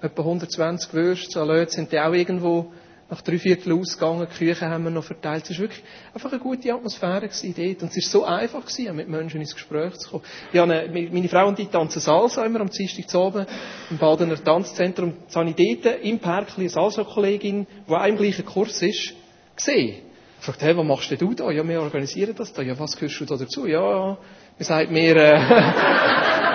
Etwa 0.00 0.22
120 0.22 0.94
Würste. 0.94 1.30
So 1.30 1.64
sind 1.66 1.92
die 1.92 2.00
auch 2.00 2.14
irgendwo 2.14 2.72
nach 3.12 3.20
drei 3.20 3.38
Viertel 3.38 3.78
ausgegangen, 3.78 4.26
die 4.32 4.38
Küche 4.38 4.66
haben 4.70 4.84
wir 4.84 4.90
noch 4.90 5.04
verteilt. 5.04 5.44
Es 5.44 5.58
war 5.58 5.64
wirklich 5.64 5.82
einfach 6.14 6.32
eine 6.32 6.40
gute 6.40 6.72
Atmosphäre 6.72 7.28
dort. 7.28 7.82
Und 7.82 7.94
es 7.94 7.96
war 7.96 8.10
so 8.10 8.24
einfach, 8.24 8.64
gewesen, 8.64 8.96
mit 8.96 9.06
Menschen 9.06 9.38
ins 9.38 9.52
Gespräch 9.52 9.92
zu 9.98 10.08
kommen. 10.08 10.24
Ich 10.50 10.58
habe 10.58 10.88
meine 10.90 11.28
Frau 11.28 11.46
und 11.46 11.58
ich 11.58 11.68
tanzen 11.68 12.00
Salsa 12.00 12.42
immer 12.46 12.62
am 12.62 12.70
Dienstag 12.70 13.10
zu 13.10 13.20
oben 13.20 13.44
im 13.90 13.98
Badener 13.98 14.42
Tanzzentrum. 14.42 15.12
Jetzt 15.24 15.36
habe 15.36 15.50
ich 15.54 15.82
dort 15.82 16.02
im 16.02 16.20
Park 16.20 16.52
eine 16.56 16.70
Salsa-Kollegin, 16.70 17.66
die 17.86 17.92
auch 17.92 18.06
im 18.06 18.16
gleichen 18.16 18.46
Kurs 18.46 18.80
ist, 18.80 19.12
gesehen. 19.56 19.96
Ich 20.38 20.46
fragte, 20.46 20.64
hey, 20.64 20.74
was 20.74 20.86
machst 20.86 21.10
denn 21.10 21.18
du 21.18 21.34
da? 21.34 21.50
Ja, 21.50 21.68
wir 21.68 21.82
organisieren 21.82 22.34
das 22.34 22.50
da. 22.54 22.62
Ja, 22.62 22.78
was 22.78 22.96
gehörst 22.96 23.20
du 23.20 23.26
da 23.26 23.36
dazu? 23.36 23.66
Ja, 23.66 24.16
wir 24.56 24.64
sagen 24.64 24.90
mir, 24.90 25.16
äh, 25.16 25.38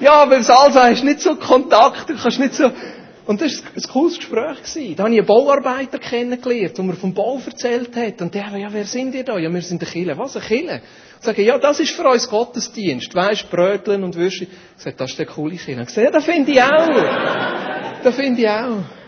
Ja, 0.00 0.24
beim 0.24 0.42
Salsa 0.42 0.84
hast 0.84 1.02
du 1.02 1.06
nicht 1.06 1.20
so 1.20 1.36
Kontakt, 1.36 2.10
du 2.10 2.16
kannst 2.16 2.40
nicht 2.40 2.54
so... 2.54 2.70
Und 3.26 3.40
das 3.40 3.62
war 3.62 3.70
ein 3.76 3.82
cooles 3.92 4.16
Gespräch. 4.16 4.94
Da 4.96 5.04
habe 5.04 5.12
ich 5.12 5.18
einen 5.18 5.26
Bauarbeiter 5.26 5.98
kennengelernt, 5.98 6.76
der 6.76 6.84
mir 6.84 6.94
vom 6.94 7.14
Bau 7.14 7.40
erzählt 7.44 7.94
hat. 7.96 8.20
Und 8.20 8.34
der, 8.34 8.56
ja, 8.56 8.72
wer 8.72 8.84
sind 8.84 9.14
ihr 9.14 9.24
da? 9.24 9.38
Ja, 9.38 9.52
wir 9.52 9.62
sind 9.62 9.82
eine 9.82 9.90
Kille. 9.90 10.18
Was, 10.18 10.36
eine 10.36 10.44
Kille? 10.44 10.74
Und 11.16 11.24
sage, 11.24 11.42
ja, 11.42 11.58
das 11.58 11.80
ist 11.80 11.90
für 11.90 12.08
uns 12.08 12.28
Gottesdienst. 12.28 13.14
Weisst, 13.14 13.50
Bröteln 13.50 14.04
und 14.04 14.16
Würstchen. 14.16 14.48
Ich 14.76 14.82
sage, 14.82 14.96
das 14.96 15.10
ist 15.10 15.18
der 15.18 15.26
coole 15.26 15.56
Kille. 15.56 15.82
Ich 15.82 15.90
sage, 15.90 16.06
ja, 16.06 16.10
das 16.10 16.24
finde 16.24 16.50
ich 16.50 16.62
auch. 16.62 18.02
das 18.02 18.16
finde 18.16 18.40
ich 18.40 18.48
auch. 18.48 18.99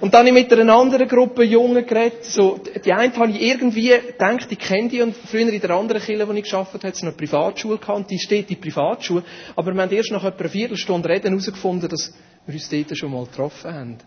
Und 0.00 0.14
dann 0.14 0.26
habe 0.26 0.28
ich 0.28 0.44
mit 0.44 0.52
einer 0.58 0.74
anderen 0.74 1.06
Gruppe 1.06 1.44
Jungen 1.44 1.86
geredet. 1.86 2.24
So, 2.24 2.58
die 2.58 2.92
eine 2.92 3.14
habe 3.14 3.30
ich 3.32 3.42
irgendwie 3.42 3.90
gedacht, 3.90 4.46
ich 4.50 4.58
kenne 4.58 4.88
die. 4.88 5.02
Und 5.02 5.14
früher 5.14 5.52
in 5.52 5.60
der 5.60 5.70
anderen 5.70 6.00
Kille, 6.00 6.26
wo 6.26 6.32
ich 6.32 6.44
geschafft 6.44 6.72
habe, 6.72 6.86
hat 6.86 6.94
es 6.94 7.02
eine 7.02 7.12
Privatschule 7.12 7.76
gehabt. 7.76 8.10
Die 8.10 8.18
steht 8.18 8.50
in 8.50 8.58
Privatschule. 8.58 9.22
Aber 9.56 9.74
wir 9.74 9.82
haben 9.82 9.92
erst 9.92 10.10
nach 10.10 10.24
etwa 10.24 10.40
einer 10.40 10.48
Viertelstunde 10.48 11.06
Reden 11.06 11.28
herausgefunden, 11.28 11.88
dass 11.88 12.14
wir 12.46 12.54
uns 12.54 12.68
dort 12.70 12.96
schon 12.96 13.12
mal 13.12 13.26
getroffen 13.26 13.74
haben. 13.74 13.98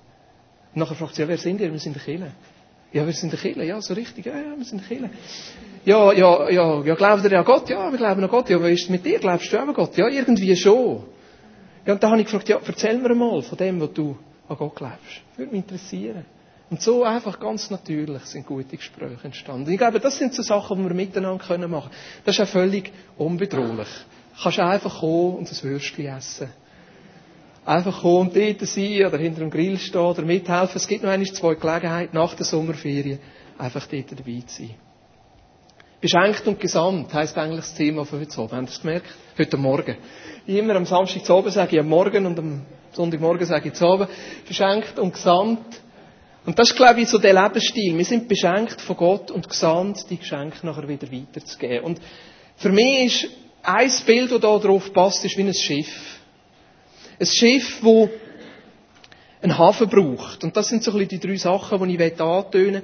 Und 0.74 0.80
nachher 0.80 0.96
fragt 0.96 1.14
sie, 1.14 1.22
ja, 1.22 1.28
wer 1.28 1.38
sind 1.38 1.62
ihr? 1.62 1.72
Wir 1.72 1.80
sind 1.80 1.96
der 1.96 2.02
Kille. 2.02 2.32
Ja, 2.92 3.06
wir 3.06 3.14
sind 3.14 3.32
der 3.32 3.40
Kille. 3.40 3.64
Ja, 3.64 3.80
so 3.80 3.94
richtig. 3.94 4.26
Ja, 4.26 4.36
ja, 4.36 4.58
wir 4.58 4.66
sind 4.66 4.82
der 4.82 4.88
Kille. 4.88 5.10
Ja, 5.86 6.12
ja, 6.12 6.50
ja, 6.50 6.84
ja, 6.84 6.96
glaubt 6.96 7.24
ihr 7.24 7.38
an 7.38 7.46
Gott? 7.46 7.70
Ja, 7.70 7.92
wir 7.92 7.98
glauben 8.00 8.24
an 8.24 8.30
Gott. 8.30 8.50
Ja, 8.50 8.64
wie 8.64 8.72
ist 8.72 8.90
mit 8.90 9.06
dir? 9.06 9.20
Glaubst 9.20 9.54
du 9.54 9.60
an 9.60 9.72
Gott? 9.74 9.96
Ja, 9.96 10.08
irgendwie 10.08 10.56
schon. 10.56 11.04
Ja, 11.86 11.94
und 11.94 12.02
dann 12.02 12.12
habe 12.12 12.22
ich 12.22 12.26
gefragt, 12.26 12.50
ja, 12.50 12.60
erzähl 12.66 12.98
mir 12.98 13.14
mal 13.14 13.44
von 13.44 13.58
dem, 13.60 13.80
was 13.80 13.94
du 13.94 14.18
an 14.48 14.58
Gott 14.58 14.76
glaubst. 14.76 15.22
Würde 15.38 15.52
mich 15.52 15.62
interessieren. 15.64 16.26
Und 16.70 16.82
so 16.82 17.04
einfach 17.04 17.40
ganz 17.40 17.70
natürlich 17.70 18.24
sind 18.24 18.48
gute 18.48 18.78
Gespräche 18.78 19.24
entstanden. 19.24 19.72
Ich 19.72 19.78
glaube, 19.78 20.00
das 20.00 20.18
sind 20.18 20.34
so 20.34 20.42
Sachen, 20.42 20.78
die 20.78 20.84
wir 20.86 20.96
miteinander 20.96 21.68
machen 21.68 21.92
können. 21.92 21.92
Das 22.26 22.36
ist 22.38 22.42
auch 22.42 22.48
völlig 22.52 22.92
unbedrohlich. 23.18 23.88
Du 24.36 24.42
kannst 24.44 24.60
einfach 24.60 25.00
kommen 25.02 25.36
und 25.36 25.52
ein 25.52 25.64
Würstchen 25.64 26.08
essen. 26.08 26.50
Einfach 27.66 28.02
kommen 28.02 28.30
und 28.30 28.36
dort 28.36 28.60
sein 28.62 29.06
oder 29.06 29.18
hinter 29.18 29.42
dem 29.42 29.52
Grill 29.52 29.78
stehen 29.78 30.02
oder 30.02 30.24
mithelfen. 30.24 30.76
Es 30.78 30.88
gibt 30.88 31.04
noch 31.04 31.12
eine 31.12 31.24
zwei 31.26 31.54
Gelegenheiten 31.56 32.16
nach 32.16 32.34
der 32.34 32.46
Sommerferien, 32.46 33.20
einfach 33.58 33.86
dort 33.88 34.12
dabei 34.12 34.44
zu 34.48 34.64
sein. 34.64 34.76
Beschenkt 36.02 36.46
und 36.48 36.60
gesandt 36.60 37.14
heisst 37.14 37.38
eigentlich 37.38 37.62
das 37.66 37.76
Thema 37.76 38.04
von 38.04 38.20
heute 38.20 38.36
Abend. 38.38 38.52
Habt 38.52 38.62
ihr 38.64 38.66
das 38.66 38.82
gemerkt? 38.82 39.06
Heute 39.38 39.58
Morgen. 39.58 39.96
Immer 40.46 40.76
am 40.76 40.86
Samstag 40.86 41.24
zu 41.24 41.34
Abend 41.38 41.54
sage 41.54 41.76
ich 41.76 41.80
am 41.80 41.88
Morgen 41.88 42.26
und 42.26 42.38
am 42.40 42.66
Sonntagmorgen 42.94 43.46
sage 43.46 43.70
ich 43.70 43.74
zu 43.74 43.86
Abend. 43.86 44.10
Beschenkt 44.48 45.00
und 45.00 45.14
gesandt. 45.14 45.82
Und 46.46 46.60
das 46.60 46.72
ist, 46.72 46.76
glaube 46.76 47.02
ich, 47.02 47.08
so 47.08 47.18
der 47.18 47.34
Lebensstil. 47.34 47.98
Wir 47.98 48.06
sind 48.06 48.28
beschenkt 48.28 48.82
von 48.82 48.98
Gott 48.98 49.32
und 49.32 49.48
gesandt, 49.48 50.10
die 50.10 50.18
Geschenke 50.18 50.66
nachher 50.66 50.88
wieder 50.88 51.10
weiterzugeben. 51.12 51.86
Und 51.86 52.02
für 52.58 52.70
mich 52.70 53.24
ist 53.24 53.30
ein 53.64 53.92
Bild, 54.06 54.32
das 54.32 54.42
da 54.42 54.58
drauf 54.58 54.94
passt, 54.94 55.24
ist 55.24 55.38
wie 55.38 55.44
ein 55.44 55.54
Schiff. 55.54 56.20
Ein 57.20 57.26
Schiff, 57.26 57.80
das 57.82 58.10
einen 59.42 59.58
Hafen 59.58 59.88
braucht. 59.90 60.44
Und 60.44 60.56
das 60.58 60.68
sind 60.68 60.84
so 60.84 60.92
ein 60.92 60.98
bisschen 60.98 61.20
die 61.22 61.28
drei 61.28 61.38
Sachen, 61.38 61.88
die 61.88 61.96
ich 61.96 62.22
antönen 62.22 62.82
will. 62.82 62.84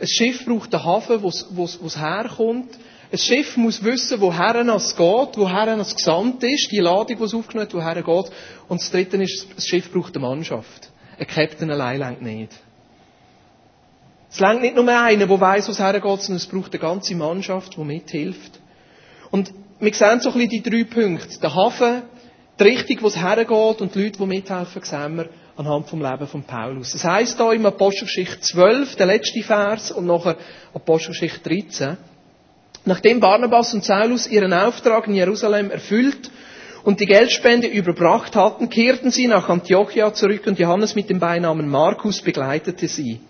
Ein 0.00 0.08
Schiff 0.08 0.44
braucht 0.44 0.74
einen 0.74 0.84
Hafen, 0.84 1.22
wo 1.22 1.64
es 1.64 2.00
herkommt. 2.00 2.78
Ein 3.10 3.18
Schiff 3.18 3.56
muss 3.56 3.82
wissen, 3.82 4.20
woher 4.20 4.54
es 4.54 4.94
geht, 4.94 5.36
woher 5.36 5.78
es 5.78 5.96
gesandt 5.96 6.42
ist, 6.42 6.70
die 6.70 6.80
Ladung, 6.80 7.16
die 7.16 7.24
es 7.24 7.32
aufgenommen 7.32 7.66
hat, 7.66 7.74
woher 7.74 7.96
es 7.96 8.04
geht. 8.04 8.36
Und 8.68 8.80
das 8.82 8.90
Dritte 8.90 9.16
ist, 9.16 9.46
das 9.56 9.66
Schiff 9.66 9.90
braucht 9.90 10.14
eine 10.14 10.26
Mannschaft. 10.26 10.90
Ein 11.18 11.26
Captain 11.26 11.70
allein 11.70 12.00
längt 12.00 12.22
nicht. 12.22 12.52
Es 14.30 14.40
längt 14.40 14.60
nicht 14.60 14.76
nur 14.76 14.86
einer, 14.88 15.26
der 15.26 15.40
weiss, 15.40 15.68
was 15.70 15.78
hergeht, 15.78 16.20
sondern 16.20 16.36
es 16.36 16.46
braucht 16.46 16.72
eine 16.72 16.80
ganze 16.80 17.14
Mannschaft, 17.14 17.76
die 17.76 17.80
mithilft. 17.80 18.60
Und 19.30 19.54
wir 19.80 19.94
sehen 19.94 20.20
so 20.20 20.30
ein 20.30 20.34
bisschen 20.34 20.50
die 20.50 20.62
drei 20.62 20.84
Punkte. 20.84 21.40
Der 21.40 21.54
Hafen, 21.54 22.02
die 22.60 22.64
Richtung, 22.64 22.98
wo 23.00 23.06
es 23.06 23.16
hergeht 23.16 23.80
und 23.80 23.94
die 23.94 24.02
Leute, 24.02 24.18
die 24.18 24.26
mithelfen, 24.26 24.82
sehen 24.82 25.16
wir 25.16 25.30
anhand 25.56 25.88
vom 25.88 26.02
Leben 26.02 26.26
von 26.26 26.42
Paulus. 26.42 26.92
Das 26.92 27.04
heisst 27.04 27.40
da 27.40 27.52
im 27.52 27.64
Apostelgeschichte 27.64 28.40
12, 28.40 28.96
der 28.96 29.06
letzte 29.06 29.42
Vers, 29.42 29.92
und 29.92 30.06
nachher 30.06 30.36
Apostelgeschichte 30.74 31.40
13. 31.40 31.96
Nachdem 32.88 33.20
Barnabas 33.20 33.74
und 33.74 33.84
Saulus 33.84 34.26
ihren 34.26 34.54
Auftrag 34.54 35.06
in 35.08 35.14
Jerusalem 35.14 35.70
erfüllt 35.70 36.30
und 36.84 37.00
die 37.00 37.04
Geldspende 37.04 37.66
überbracht 37.66 38.34
hatten, 38.34 38.70
kehrten 38.70 39.10
sie 39.10 39.26
nach 39.26 39.50
Antiochia 39.50 40.14
zurück 40.14 40.46
und 40.46 40.58
Johannes 40.58 40.94
mit 40.94 41.10
dem 41.10 41.18
Beinamen 41.18 41.68
Markus 41.68 42.22
begleitete 42.22 42.88
sie. 42.88 43.20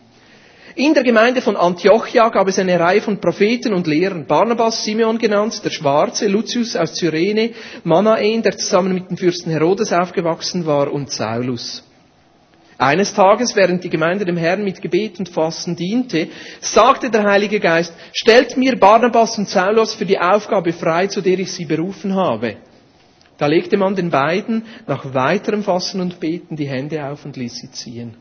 In 0.77 0.95
der 0.95 1.03
Gemeinde 1.03 1.43
von 1.43 1.57
Antiochia 1.57 2.29
gab 2.29 2.47
es 2.47 2.61
eine 2.61 2.79
Reihe 2.79 3.01
von 3.01 3.21
Propheten 3.21 3.75
und 3.75 3.89
Lehrern. 3.89 4.27
Barnabas, 4.29 4.85
Simeon 4.85 5.19
genannt, 5.19 5.61
der 5.65 5.71
Schwarze, 5.71 6.29
Lucius 6.29 6.77
aus 6.77 6.95
Cyrene, 6.95 7.51
Manaen, 7.83 8.43
der 8.43 8.57
zusammen 8.57 8.95
mit 8.95 9.11
dem 9.11 9.17
Fürsten 9.17 9.51
Herodes 9.51 9.93
aufgewachsen 9.93 10.67
war, 10.67 10.93
und 10.93 11.11
Saulus. 11.11 11.83
Eines 12.81 13.13
Tages, 13.13 13.57
während 13.57 13.83
die 13.83 13.91
Gemeinde 13.91 14.25
dem 14.25 14.37
Herrn 14.37 14.63
mit 14.63 14.81
Gebet 14.81 15.19
und 15.19 15.29
Fasten 15.29 15.75
diente, 15.75 16.29
sagte 16.61 17.11
der 17.11 17.25
Heilige 17.25 17.59
Geist, 17.59 17.93
stellt 18.13 18.57
mir 18.57 18.79
Barnabas 18.79 19.37
und 19.37 19.49
Saulus 19.49 19.95
für 19.95 20.07
die 20.07 20.19
Aufgabe 20.19 20.73
frei, 20.73 21.09
zu 21.09 21.21
der 21.21 21.41
ich 21.41 21.51
sie 21.51 21.65
berufen 21.65 22.15
habe. 22.15 22.59
Da 23.37 23.47
legte 23.47 23.77
man 23.77 23.97
den 23.97 24.11
beiden 24.11 24.65
nach 24.87 25.13
weiterem 25.13 25.65
Fassen 25.65 26.01
und 26.01 26.21
Beten 26.21 26.55
die 26.55 26.69
Hände 26.69 27.05
auf 27.05 27.25
und 27.25 27.37
ließ 27.37 27.57
sie 27.57 27.71
ziehen. 27.73 28.17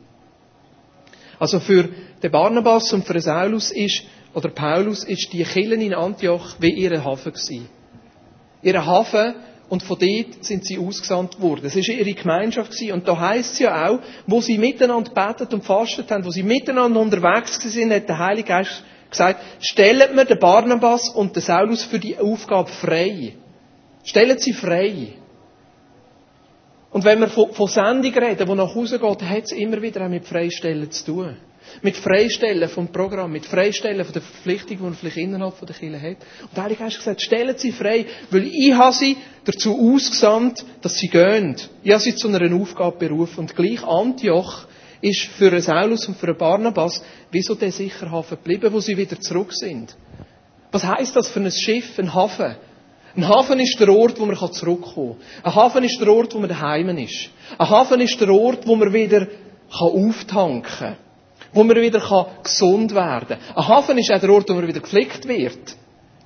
Also 1.37 1.59
für 1.59 1.89
den 2.23 2.31
Barnabas 2.31 2.91
und 2.93 3.05
für 3.05 3.19
Saulus 3.19 3.69
ist, 3.69 4.05
oder 4.33 4.49
Paulus 4.49 5.03
ist 5.03 5.33
die 5.33 5.43
Killen 5.43 5.81
in 5.81 5.93
Antioch 5.93 6.55
wie 6.59 6.71
ihre 6.71 7.03
Hafen 7.03 7.31
gewesen. 7.31 7.69
Ihre 8.63 8.83
Hafen 8.87 9.35
und 9.69 9.83
von 9.83 9.97
dort 9.99 10.45
sind 10.45 10.65
sie 10.65 10.77
ausgesandt 10.77 11.41
worden. 11.41 11.65
Es 11.65 11.75
war 11.75 11.83
ihre 11.95 12.13
Gemeinschaft. 12.13 12.71
Und 12.91 13.07
da 13.07 13.19
heisst 13.19 13.53
es 13.53 13.59
ja 13.59 13.89
auch, 13.89 13.99
wo 14.25 14.39
sie 14.39 14.57
miteinander 14.57 15.11
betet 15.11 15.53
und 15.53 15.63
fastet 15.65 16.09
haben, 16.09 16.23
wo 16.25 16.31
sie 16.31 16.43
miteinander 16.43 16.99
unterwegs 16.99 17.59
sind, 17.61 17.91
hat 17.93 18.07
der 18.07 18.17
Heilige 18.17 18.47
Geist 18.47 18.83
gesagt, 19.09 19.41
stellt 19.59 20.15
mir 20.15 20.25
den 20.25 20.39
Barnabas 20.39 21.09
und 21.09 21.35
den 21.35 21.43
Saulus 21.43 21.83
für 21.83 21.99
die 21.99 22.17
Aufgabe 22.17 22.69
frei. 22.69 23.33
Stellt 24.03 24.41
sie 24.41 24.53
frei. 24.53 25.13
Und 26.91 27.03
wenn 27.03 27.19
wir 27.19 27.27
von, 27.27 27.51
von 27.51 27.67
Sendung 27.67 28.13
reden, 28.13 28.47
die 28.47 28.55
nach 28.55 28.73
Hause 28.73 28.99
geht, 28.99 29.21
hat 29.23 29.43
es 29.43 29.51
immer 29.51 29.81
wieder 29.81 30.05
auch 30.05 30.09
mit 30.09 30.25
Freistellen 30.25 30.89
zu 30.89 31.05
tun. 31.05 31.35
Mit 31.81 31.97
Freistellen 31.97 32.69
vom 32.69 32.91
Programm, 32.91 33.31
mit 33.31 33.45
Freistellen 33.45 34.03
von 34.03 34.13
der 34.13 34.21
Verpflichtung, 34.21 34.77
die 34.77 34.83
man 34.83 34.95
vielleicht 34.95 35.17
innerhalb 35.17 35.59
der 35.65 35.75
Kirche 35.75 36.01
hat. 36.01 36.17
Und 36.41 36.55
der 36.55 36.63
Heilige 36.63 36.83
Geist 36.83 36.97
gesagt, 36.97 37.21
stellen 37.21 37.57
Sie 37.57 37.71
frei, 37.71 38.05
weil 38.29 38.47
ich 38.47 38.73
habe 38.73 38.93
Sie 38.93 39.17
dazu 39.45 39.93
ausgesandt, 39.93 40.65
dass 40.81 40.95
Sie 40.97 41.07
gehen. 41.07 41.55
Ich 41.83 41.91
habe 41.91 42.01
Sie 42.01 42.15
zu 42.15 42.27
einer 42.27 42.53
Aufgabe 42.55 42.97
berufen. 42.97 43.41
Und 43.41 43.55
gleich 43.55 43.83
Antioch 43.83 44.67
ist 45.01 45.27
für 45.37 45.51
einen 45.51 45.61
Saulus 45.61 46.07
und 46.07 46.17
für 46.17 46.27
einen 46.27 46.37
Barnabas 46.37 47.03
wie 47.31 47.41
so 47.41 47.55
der 47.55 47.71
Sicherhafen 47.71 48.37
geblieben, 48.37 48.71
wo 48.73 48.79
sie 48.79 48.97
wieder 48.97 49.19
zurück 49.19 49.53
sind. 49.53 49.95
Was 50.71 50.83
heißt 50.83 51.15
das 51.15 51.29
für 51.29 51.39
ein 51.39 51.51
Schiff, 51.51 51.97
ein 51.99 52.13
Hafen? 52.13 52.55
Ein 53.15 53.27
Hafen 53.27 53.59
ist 53.59 53.79
der 53.79 53.89
Ort, 53.89 54.19
wo 54.19 54.25
man 54.25 54.35
zurückkommen 54.51 55.17
kann. 55.17 55.43
Ein 55.43 55.55
Hafen 55.55 55.83
ist 55.83 55.99
der 55.99 56.09
Ort, 56.09 56.35
wo 56.35 56.39
man 56.39 56.49
daheim 56.49 56.89
ist. 56.97 57.29
Ein 57.57 57.69
Hafen 57.69 58.01
ist 58.01 58.19
der 58.19 58.29
Ort, 58.29 58.67
wo 58.67 58.75
man 58.75 58.93
wieder 58.93 59.27
auftanken 59.71 60.63
kann. 60.63 60.97
Wo 61.57 61.63
man 61.63 61.75
wieder 61.75 62.27
gesund 62.43 62.93
werden 62.93 63.29
kann. 63.29 63.55
Ein 63.55 63.67
Hafen 63.67 63.97
ist 63.97 64.11
auch 64.11 64.19
der 64.19 64.29
Ort, 64.29 64.47
wo 64.47 64.53
man 64.53 64.67
wieder 64.67 64.79
gepflegt 64.79 65.27
wird. 65.27 65.75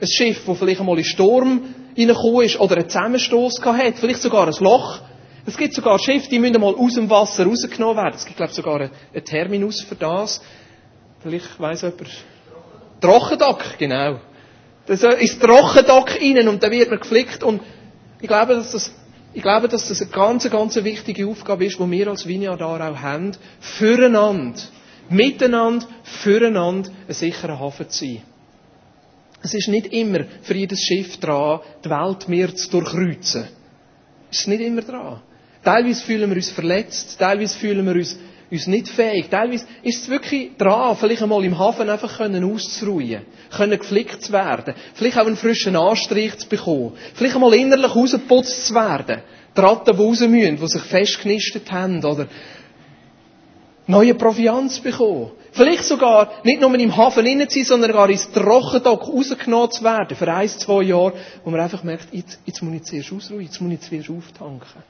Ein 0.01 0.07
Schiff, 0.07 0.43
das 0.45 0.57
vielleicht 0.57 0.81
einmal 0.81 0.97
in 0.97 1.05
Sturm 1.05 1.73
reingekommen 1.97 2.41
ist 2.41 2.59
oder 2.59 2.75
einen 2.75 2.89
Zusammenstoß 2.89 3.61
hat, 3.63 3.95
vielleicht 3.95 4.21
sogar 4.21 4.47
ein 4.47 4.53
Loch. 4.59 4.99
Es 5.45 5.55
gibt 5.55 5.73
sogar 5.73 5.99
Schiffe, 5.99 6.29
die 6.29 6.37
müssen 6.37 6.59
mal 6.59 6.75
aus 6.75 6.95
dem 6.95 7.09
Wasser 7.09 7.45
rausgenommen 7.45 7.95
werden. 7.95 8.15
Es 8.15 8.25
gibt, 8.25 8.35
glaube 8.35 8.49
ich, 8.49 8.55
sogar 8.57 8.81
einen 8.81 9.23
Terminus 9.23 9.79
für 9.79 9.95
das. 9.95 10.41
Vielleicht 11.21 11.57
weiss 11.57 11.81
jemand. 11.81 12.09
Trockendock, 12.99 13.77
genau. 13.79 14.19
Das 14.85 15.01
ist 15.01 15.41
Trockendock 15.41 16.09
rein 16.21 16.49
und 16.49 16.61
dann 16.61 16.71
wird 16.71 16.89
man 16.89 16.99
geflickt 16.99 17.41
und 17.41 17.61
ich 18.19 18.27
glaube, 18.27 18.55
dass 18.55 18.73
das, 18.73 18.93
ich 19.33 19.41
glaube, 19.41 19.69
dass 19.69 19.87
das 19.87 20.01
eine 20.01 20.11
ganz, 20.11 20.49
ganz 20.49 20.75
wichtige 20.75 21.25
Aufgabe 21.25 21.63
ist, 21.63 21.79
die 21.79 21.89
wir 21.89 22.09
als 22.09 22.27
Vineyardar 22.27 22.91
auch 22.91 22.97
haben, 22.97 23.31
füreinander, 23.61 24.59
miteinander, 25.09 25.85
füreinander 26.03 26.89
ein 27.07 27.13
sicherer 27.13 27.59
Hafen 27.59 27.89
zu 27.89 28.05
sein. 28.05 28.21
Es 29.43 29.53
ist 29.53 29.67
nicht 29.69 29.87
immer 29.87 30.25
für 30.43 30.53
jedes 30.55 30.81
Schiff 30.81 31.17
dran, 31.17 31.61
die 31.83 31.89
Weltmeer 31.89 32.55
zu 32.55 32.69
durchkreuzen. 32.69 33.47
Es 34.31 34.41
ist 34.41 34.47
nicht 34.47 34.61
immer 34.61 34.81
dran. 34.81 35.21
Teilweise 35.63 36.03
fühlen 36.03 36.29
wir 36.29 36.37
uns 36.37 36.51
verletzt, 36.51 37.17
teilweise 37.19 37.57
fühlen 37.57 37.85
wir 37.85 37.93
uns 37.95 38.17
uns 38.51 38.67
nicht 38.67 38.89
fähig. 38.89 39.29
Teilweise 39.29 39.65
ist 39.81 40.03
es 40.03 40.09
wirklich 40.09 40.51
dran, 40.57 40.97
vielleicht 40.97 41.23
einmal 41.23 41.43
im 41.45 41.57
Hafen 41.57 41.89
einfach 41.89 42.17
können 42.17 42.43
auszuruhen, 42.43 43.21
können 43.49 43.79
geflickt 43.79 44.21
zu 44.23 44.33
werden, 44.33 44.75
vielleicht 44.93 45.17
auch 45.17 45.25
einen 45.25 45.37
frischen 45.37 45.75
Anstrich 45.75 46.37
zu 46.37 46.49
bekommen, 46.49 46.93
vielleicht 47.13 47.35
einmal 47.35 47.53
innerlich 47.53 47.95
rausgeputzt 47.95 48.67
zu 48.67 48.73
werden, 48.75 49.21
die 49.55 49.59
Ratten, 49.61 49.95
die 49.95 50.03
raus 50.03 50.19
müssen, 50.19 50.57
die 50.57 50.67
sich 50.67 50.81
festgenistet 50.81 51.71
haben, 51.71 52.03
oder 52.03 52.27
neue 53.87 54.15
Proviant 54.15 54.71
zu 54.71 54.81
bekommen. 54.81 55.31
Vielleicht 55.51 55.83
sogar 55.83 56.31
nicht 56.43 56.61
nur 56.61 56.73
im 56.73 56.95
Hafen 56.95 57.25
innen 57.25 57.49
zu 57.49 57.59
sein, 57.59 57.65
sondern 57.65 57.91
gar 57.91 58.09
ins 58.09 58.31
Trockendock 58.31 59.07
rausgenommen 59.07 59.71
zu 59.71 59.83
werden, 59.83 60.15
für 60.15 60.33
ein, 60.33 60.47
zwei 60.47 60.83
Jahre, 60.83 61.13
wo 61.43 61.49
man 61.49 61.59
einfach 61.59 61.83
merkt, 61.83 62.13
jetzt, 62.13 62.39
jetzt 62.45 62.61
muss 62.61 62.73
ich 62.75 62.83
zuerst 62.83 63.11
ausruhen, 63.11 63.41
jetzt 63.41 63.59
muss 63.59 63.73
ich 63.73 63.81
zuerst 63.81 64.09
auftanken. 64.09 64.83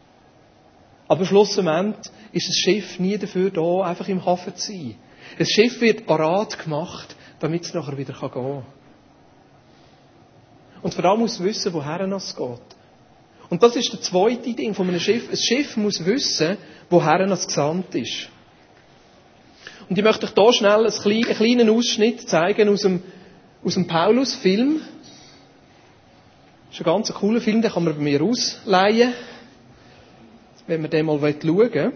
Aber 1.07 1.25
schlussendlich 1.25 2.12
ist 2.31 2.48
das 2.48 2.55
Schiff 2.55 3.00
nie 3.00 3.17
dafür 3.17 3.50
da, 3.50 3.81
einfach 3.83 4.07
im 4.07 4.24
Hafen 4.25 4.55
zu 4.55 4.71
sein. 4.71 4.95
Das 5.38 5.50
Schiff 5.50 5.81
wird 5.81 6.05
parat 6.05 6.57
gemacht, 6.63 7.15
damit 7.39 7.65
es 7.65 7.74
nachher 7.74 7.98
wieder 7.98 8.13
gehen 8.13 8.31
kann. 8.31 8.63
Und 10.81 10.93
vor 10.93 11.05
allem 11.05 11.19
muss 11.19 11.33
es 11.33 11.43
wissen, 11.43 11.74
woher 11.74 12.00
es 12.00 12.36
geht. 12.36 12.60
Und 13.50 13.62
das 13.62 13.75
ist 13.75 13.91
das 13.93 14.01
zweite 14.01 14.53
Ding 14.53 14.74
von 14.74 14.88
einem 14.88 15.00
Schiff. 15.00 15.29
Ein 15.29 15.38
Schiff 15.38 15.75
muss 15.75 16.05
wissen, 16.05 16.57
woher 16.89 17.19
es 17.19 17.45
gesandt 17.45 17.93
ist. 17.95 18.29
Und 19.91 19.98
ich 19.98 20.05
möchte 20.05 20.25
euch 20.25 20.33
hier 20.33 20.53
schnell 20.53 20.88
einen 20.88 21.24
kleinen 21.36 21.69
Ausschnitt 21.69 22.29
zeigen 22.29 22.69
aus 22.69 22.83
dem, 22.83 23.03
aus 23.62 23.74
dem 23.74 23.88
Paulus-Film. 23.88 24.79
Das 26.69 26.79
ist 26.79 26.79
ein 26.79 26.86
ganz 26.86 27.13
cooler 27.13 27.41
Film, 27.41 27.62
den 27.62 27.69
kann 27.69 27.83
man 27.83 27.98
bei 27.98 28.01
mir 28.01 28.21
ausleihen, 28.21 29.13
wenn 30.65 30.81
man 30.81 30.89
den 30.89 31.05
mal 31.05 31.19
schauen 31.19 31.57
will. 31.57 31.91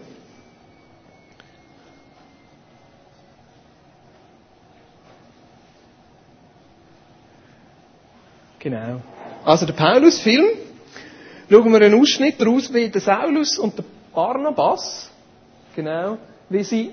Genau. 8.58 9.00
Also 9.42 9.64
der 9.64 9.72
Paulus-Film, 9.72 10.44
schauen 11.48 11.72
wir 11.72 11.80
einen 11.80 11.98
Ausschnitt 11.98 12.38
daraus, 12.38 12.74
wie 12.74 12.90
der 12.90 13.00
Saulus 13.00 13.56
und 13.58 13.78
der 13.78 13.84
Barnabas, 14.14 15.10
genau, 15.74 16.18
wie 16.50 16.62
sie 16.62 16.92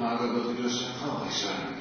Frage 0.00 0.28
Gott, 0.32 0.56
wie 0.56 0.64
wirst 0.64 0.80
du 0.80 0.84
traurig 0.98 1.30
sein. 1.30 1.76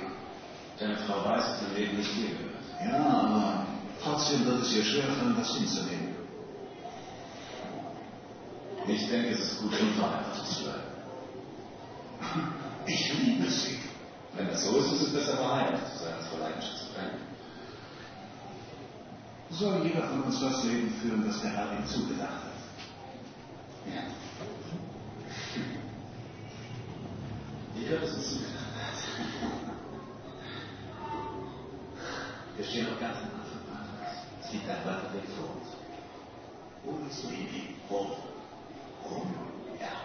Deine 0.77 0.97
Frau 0.97 1.23
weiß, 1.23 1.45
dass 1.45 1.61
ihr 1.71 1.79
Leben 1.79 1.97
nicht 1.97 2.13
dir 2.17 2.31
gehört. 2.31 2.59
Ja, 2.83 2.99
aber 3.07 3.65
trotzdem 4.03 4.45
wird 4.45 4.61
es 4.61 4.75
ihr 4.75 4.83
schwerfallen, 4.83 5.37
das 5.37 5.55
hinzunehmen. 5.55 6.15
Ich 8.87 9.09
denke, 9.09 9.29
es 9.29 9.39
ist 9.39 9.61
gut, 9.61 9.73
schon 9.73 9.93
verheiratet 9.93 10.47
zu 10.47 10.63
bleiben. 10.63 10.83
Ich 12.87 13.13
liebe 13.13 13.49
sie. 13.49 13.79
Wenn 14.35 14.47
das 14.47 14.65
so 14.65 14.77
ist, 14.79 14.91
ist 14.91 15.01
es 15.01 15.13
besser, 15.13 15.37
verheiratet 15.37 15.87
zu 15.93 16.03
sein, 16.03 16.13
als 16.15 16.27
vor 16.27 16.39
Leidenschaft 16.39 16.77
zu 16.77 16.93
brennen. 16.93 17.21
Soll 19.51 19.85
jeder 19.87 20.07
von 20.09 20.23
uns 20.23 20.41
das 20.41 20.63
Leben 20.65 20.93
führen, 21.01 21.25
das 21.25 21.41
der 21.41 21.51
Herr 21.51 21.71
ihm 21.71 21.85
zugedacht 21.85 22.43
hat? 22.43 22.53
Ja. 23.87 24.01
Jeder 27.79 28.01
ist 28.03 28.13
ein 28.13 28.21
Suchender. 28.21 28.59
Wir 32.57 32.65
stehen 32.65 32.89
noch 32.91 32.99
ganz 32.99 33.17
am 33.17 33.39
Anfang 33.39 33.63
Weihnachts. 33.71 34.19
Es 34.43 34.51
liegt 34.51 34.69
ein 34.69 34.85
weiter 34.85 35.13
Weg 35.13 35.23
vor 35.37 35.55
uns. 35.55 35.69
Ohne 36.85 37.09
zu 37.09 37.27
ihm 37.33 37.75
Rum. 37.89 38.11
Rum? 39.09 39.33
Ja. 39.79 39.95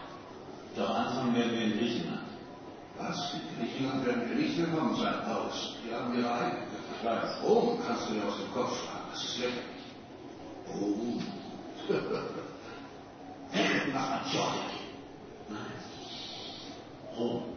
Doch 0.76 0.94
Anfang 0.94 1.34
werden 1.34 1.50
wir 1.50 1.62
in 1.62 1.78
Griechenland. 1.78 2.28
Was? 2.96 3.34
In 3.34 3.58
Griechenland 3.58 4.06
werden 4.06 4.28
wir 4.28 4.36
nicht 4.36 4.56
willkommen 4.56 4.96
sein, 4.96 5.24
Aus. 5.24 5.74
Wir 5.84 5.98
haben 5.98 6.16
ihre 6.16 6.32
eigene. 6.32 6.62
Ich 6.96 7.04
weiß. 7.04 7.42
Rom 7.42 7.78
kannst 7.84 8.08
du 8.08 8.14
dir 8.14 8.24
aus 8.24 8.36
dem 8.36 8.52
Kopf 8.52 8.78
schlagen. 8.80 9.08
Das 9.10 9.24
ist 9.24 9.38
lächerlich. 9.38 9.64
Rom. 10.68 11.22
nach 13.92 14.10
Antiochia 14.20 14.64
gehen. 14.70 14.94
Nein. 15.48 15.72
Rom 17.16 17.53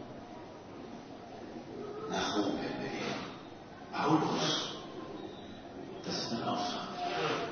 nach 2.10 2.36
Rom 2.36 2.56
bewegen. 2.56 3.14
Paulus, 3.92 4.76
das 6.04 6.16
ist 6.16 6.32
mein 6.32 6.42
Auftrag. 6.44 6.88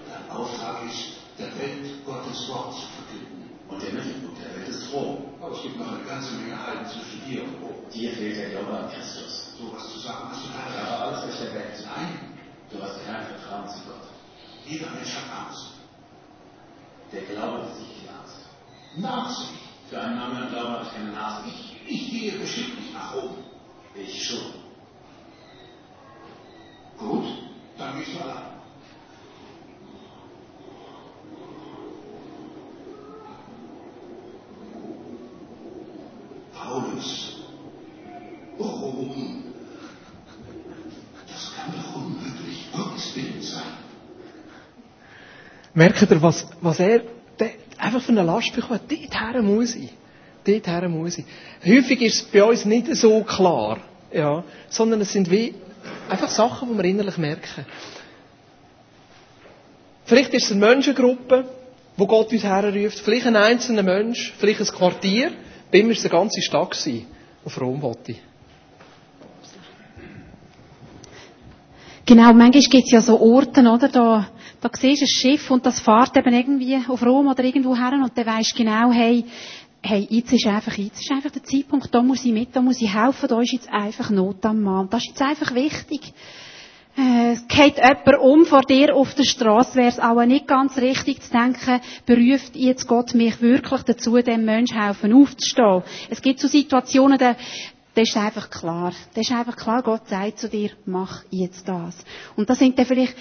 Mein 0.09 0.37
Auftrag 0.37 0.85
ist, 0.87 1.17
der 1.39 1.59
Welt 1.59 2.05
Gottes 2.05 2.49
Wort 2.49 2.75
zu 2.75 2.87
verkünden. 2.97 3.51
Und 3.69 3.83
der 3.83 3.93
Mittelpunkt 3.93 4.39
der 4.41 4.55
Welt 4.57 4.69
ist 4.69 4.93
Rom. 4.93 5.27
Aber 5.41 5.51
oh, 5.51 5.55
es 5.57 5.63
gibt 5.63 5.79
noch 5.79 5.89
eine 5.89 6.05
ganze 6.05 6.35
Menge 6.35 6.57
Heiden 6.57 6.87
zwischen 6.87 7.25
dir 7.27 7.43
und 7.43 7.63
Rom. 7.63 7.91
Dir 7.93 8.13
fehlt 8.13 8.37
der 8.37 8.51
Glaube 8.51 8.79
an 8.79 8.91
Christus. 8.91 9.53
So 9.59 9.73
was 9.75 9.93
zu 9.93 9.99
sagen 9.99 10.31
hast 10.31 10.45
du 10.45 10.53
gar 10.53 10.71
nicht. 10.71 10.79
Aber 10.81 11.05
alles 11.05 11.35
ist 11.35 11.43
der 11.43 11.55
Welt. 11.55 11.85
Nein. 11.85 12.39
Du 12.71 12.83
hast 12.83 13.05
kein 13.05 13.27
Vertrauen 13.27 13.69
zu 13.69 13.79
Gott. 13.87 14.09
Jeder 14.67 14.91
Mensch 14.91 15.15
hat 15.15 15.47
Angst. 15.47 15.67
Der 17.13 17.23
Glaube 17.23 17.67
ist 17.67 17.81
nicht 17.81 18.03
die 18.03 18.09
Angst. 18.09 18.39
Nazi. 18.97 19.47
Für 19.89 20.01
einen 20.01 20.19
Mann 20.19 20.41
mit 20.41 20.51
Glauben 20.51 20.73
hat 20.73 20.93
keine 20.93 21.13
Nase. 21.13 21.45
Ich, 21.47 21.77
ich 21.87 22.11
gehe 22.11 22.33
bestimmt 22.33 22.81
nicht 22.81 22.93
nach 22.93 23.15
oben. 23.15 23.45
Weet 23.97 24.15
je 24.15 24.25
zo. 24.25 24.39
Goed? 26.97 27.25
is 28.01 28.07
het 28.07 28.23
wel. 28.25 28.35
Paulus. 36.53 37.41
Warum? 38.59 39.45
Das 41.27 41.53
kann 41.55 41.73
doch 41.73 41.97
unmöglich 41.97 42.69
Gottes 42.73 43.15
Willen 43.15 43.43
sein. 43.43 43.63
Merkt 45.73 46.11
ihr, 46.11 46.23
was, 46.23 46.47
was 46.61 46.79
er 46.81 47.03
einfach 47.79 48.03
für 48.03 48.13
eine 48.13 48.23
Last 48.23 48.55
bekommt? 48.55 48.91
her 49.35 49.43
muss 49.43 49.75
ich. 49.75 49.93
Dorthin 50.47 50.91
muss 50.91 51.19
ich. 51.19 51.25
Häufig 51.65 52.03
ist 52.03 52.15
es 52.15 52.23
bei 52.23 52.45
uns 52.45 52.65
nicht 52.65 52.95
so 52.97 53.23
klar, 53.25 53.79
ja, 54.13 54.45
sondern 54.69 55.01
es 55.01 55.13
sind 55.13 55.31
wie 55.31 55.55
einfach 56.09 56.29
Sachen, 56.29 56.71
die 56.71 56.77
wir 56.77 56.85
innerlich 56.85 57.19
merken. 57.19 57.67
Vielleicht 60.05 60.33
ist 60.35 60.45
es 60.45 60.53
eine 60.53 60.61
Menschengruppe, 60.61 61.49
wo 61.97 62.07
Gott 62.07 62.33
uns 62.33 62.45
herruft. 62.45 63.01
Vielleicht 63.01 63.27
ein 63.27 63.37
einzelner 63.37 63.83
Mensch, 63.83 64.33
vielleicht 64.39 64.61
ein 64.61 64.67
Quartier. 64.67 65.33
Bei 65.73 65.79
ihm 65.79 65.87
war 65.87 65.93
es 65.93 66.01
eine 66.01 66.11
ganze 66.11 66.41
Stadt 66.43 66.77
auf 67.45 67.61
Rom 67.61 67.83
wollte. 67.83 68.15
Genau, 72.05 72.33
manchmal 72.33 72.63
gibt 72.63 72.85
es 72.87 72.93
ja 72.93 73.01
so 73.01 73.21
Orte, 73.21 73.61
oder? 73.63 73.89
Da 73.89 74.29
da 74.61 74.71
siehst 74.73 75.03
du 75.03 75.05
ein 75.05 75.09
Schiff 75.09 75.51
und 75.51 75.67
das 75.67 75.81
fährt 75.81 76.17
eben 76.17 76.33
irgendwie 76.35 76.79
auf 76.89 77.05
Rom 77.05 77.29
oder 77.29 77.45
irgendwo 77.45 77.77
her 77.77 77.93
und 77.93 78.17
dann 78.17 78.27
weisst 78.27 78.57
genau, 78.57 78.91
hey, 78.91 79.25
hey, 79.83 80.07
jetzt 80.11 80.33
ist 80.33 80.47
einfach, 80.47 80.77
jetzt 80.77 81.01
ist 81.01 81.11
einfach 81.11 81.31
der 81.31 81.45
Zeitpunkt, 81.45 81.95
da 81.95 82.03
muss 82.03 82.25
ich 82.25 82.33
mit, 82.33 82.55
da 82.55 82.61
muss 82.61 82.81
ich 82.81 82.93
helfen, 82.93 83.29
da 83.29 83.41
ist 83.41 83.53
jetzt 83.53 83.69
einfach 83.71 84.11
Not 84.11 84.45
am 84.45 84.63
Mann. 84.63 84.89
Das 84.91 85.03
ist 85.03 85.11
jetzt 85.11 85.23
einfach 85.23 85.55
wichtig. 85.55 86.13
Äh, 86.97 87.33
es 87.33 87.47
geht 87.47 87.77
jemand 87.77 88.19
um 88.21 88.47
vor 88.47 88.63
dir 88.63 88.95
auf 88.97 89.15
der 89.15 89.25
Straße, 89.25 89.75
wäre 89.75 89.89
es 89.89 90.01
auch 90.01 90.25
nicht 90.25 90.49
ganz 90.49 90.79
richtig 90.79 91.23
zu 91.23 91.31
denken, 91.31 91.81
beruft 92.07 92.57
jetzt 92.57 92.87
Gott 92.89 93.15
mich 93.15 93.41
wirklich 93.41 93.83
dazu, 93.83 94.17
dem 94.17 94.45
Menschen 94.45 94.81
helfen 94.81 95.13
aufzustehen. 95.13 95.83
Es 96.09 96.23
gibt 96.23 96.41
so 96.41 96.49
Situationen, 96.49 97.19
da, 97.19 97.37
das 97.95 98.09
ist 98.09 98.17
einfach 98.17 98.49
klar. 98.49 98.93
Das 99.15 99.29
ist 99.29 99.37
einfach 99.37 99.57
klar, 99.57 99.83
Gott 99.83 100.09
sagt 100.09 100.39
zu 100.39 100.49
dir, 100.49 100.71
mach 100.87 101.23
jetzt 101.31 101.69
das. 101.69 101.97
Und 102.35 102.49
das 102.49 102.59
sind 102.59 102.79
dann 102.79 102.87
vielleicht 102.87 103.15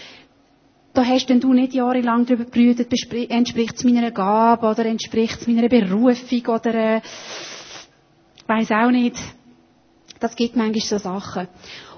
da 0.98 1.06
hast 1.06 1.28
denn 1.28 1.40
du 1.40 1.54
nicht 1.54 1.74
jahrelang 1.74 2.26
darüber 2.26 2.46
gebrütet, 2.46 2.92
entspricht 3.30 3.76
es 3.76 3.84
meiner 3.84 4.12
Gabe 4.12 4.68
oder 4.68 4.86
entspricht 4.86 5.42
es 5.42 5.48
meiner 5.48 5.68
Berufung 5.68 6.46
oder 6.48 6.74
äh, 6.74 7.02
weiß 8.48 8.72
auch 8.72 8.92
nicht. 8.92 9.18
Das 10.20 10.36
gibt 10.36 10.56
manchmal 10.56 10.82
so 10.82 10.98
Sachen. 10.98 11.48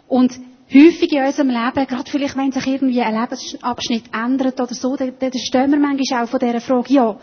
Und 0.07 0.31
häufig 0.73 1.12
in 1.12 1.23
unserem 1.23 1.49
Leben, 1.49 1.88
gerade 1.88 2.10
vielleicht 2.10 2.38
wenn 2.38 2.51
sich 2.51 2.67
irgendwie 2.67 3.01
ein 3.01 3.13
Lebensabschnitt 3.13 4.05
ändert 4.13 4.60
oder 4.60 4.73
so, 4.73 4.95
dann, 4.95 5.13
dann 5.19 5.31
stehen 5.33 5.71
wir 5.71 5.79
manchmal 5.79 6.23
auch 6.23 6.29
vor 6.29 6.39
dieser 6.39 6.62
Frage, 6.62 6.93
ja, 6.93 7.17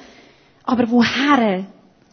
aber 0.65 0.91
woher 0.91 1.67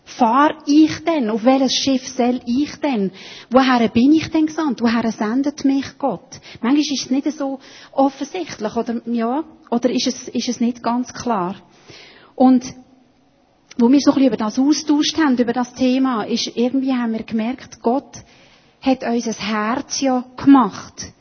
fahr 0.04 0.56
ich 0.66 1.04
denn? 1.04 1.30
Auf 1.30 1.44
welches 1.44 1.74
Schiff 1.74 2.08
soll 2.08 2.42
ich 2.46 2.76
denn? 2.78 3.12
Woher 3.50 3.88
bin 3.90 4.14
ich 4.14 4.30
denn 4.30 4.48
gesandt? 4.48 4.82
Woher 4.82 5.12
sendet 5.12 5.64
mich 5.66 5.98
Gott? 5.98 6.40
Manchmal 6.62 6.82
ist 6.82 7.06
es 7.06 7.10
nicht 7.10 7.32
so 7.32 7.60
offensichtlich, 7.92 8.76
oder, 8.76 9.02
ja, 9.06 9.44
oder 9.70 9.90
ist 9.90 10.08
es, 10.08 10.28
ist 10.28 10.50
es 10.50 10.60
nicht 10.60 10.84
ganz 10.84 11.14
klar. 11.14 11.56
Und, 12.36 12.64
wo 13.78 13.90
wir 13.90 14.00
so 14.00 14.12
ein 14.12 14.16
bisschen 14.16 14.28
über 14.28 14.38
das 14.38 14.60
austauscht 14.60 15.18
haben, 15.18 15.38
über 15.38 15.54
das 15.54 15.74
Thema, 15.74 16.24
ist, 16.24 16.52
irgendwie 16.56 16.94
haben 16.94 17.14
wir 17.14 17.24
gemerkt, 17.24 17.82
Gott 17.82 18.18
hat 18.82 19.04
unser 19.04 19.34
Herz 19.34 20.02
ja 20.02 20.26
gemacht. 20.36 21.14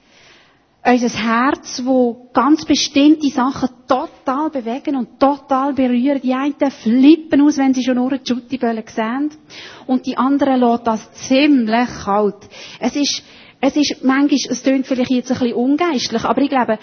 Unser 0.83 1.09
Herz, 1.09 1.83
wo 1.85 2.31
ganz 2.33 2.65
bestimmte 2.65 3.29
Sachen 3.29 3.69
total 3.87 4.51
bewegen 4.51 4.97
und 4.97 5.21
total 5.21 5.75
berühren. 5.75 6.21
Die 6.23 6.35
einen 6.35 6.55
flippen 6.71 7.43
aus, 7.43 7.59
wenn 7.59 7.75
sie 7.75 7.85
schon 7.85 7.97
nur 7.97 8.19
Schuttibölle 8.27 8.85
sehen. 8.87 9.31
Und 9.87 10.07
die 10.07 10.17
anderen 10.17 10.61
lassen 10.61 10.85
das 10.85 11.13
ziemlich 11.13 11.89
kalt. 12.05 12.49
Es 12.79 12.97
ist, 12.97 13.23
es 13.61 13.77
ist 13.77 14.05
manchmal, 14.05 14.39
es 14.49 14.63
klingt 14.63 14.87
vielleicht 14.87 15.11
jetzt 15.11 15.31
ein 15.31 15.39
bisschen 15.39 15.55
ungeistlich, 15.55 16.25
aber 16.25 16.41
ich 16.41 16.49
glaube, 16.49 16.79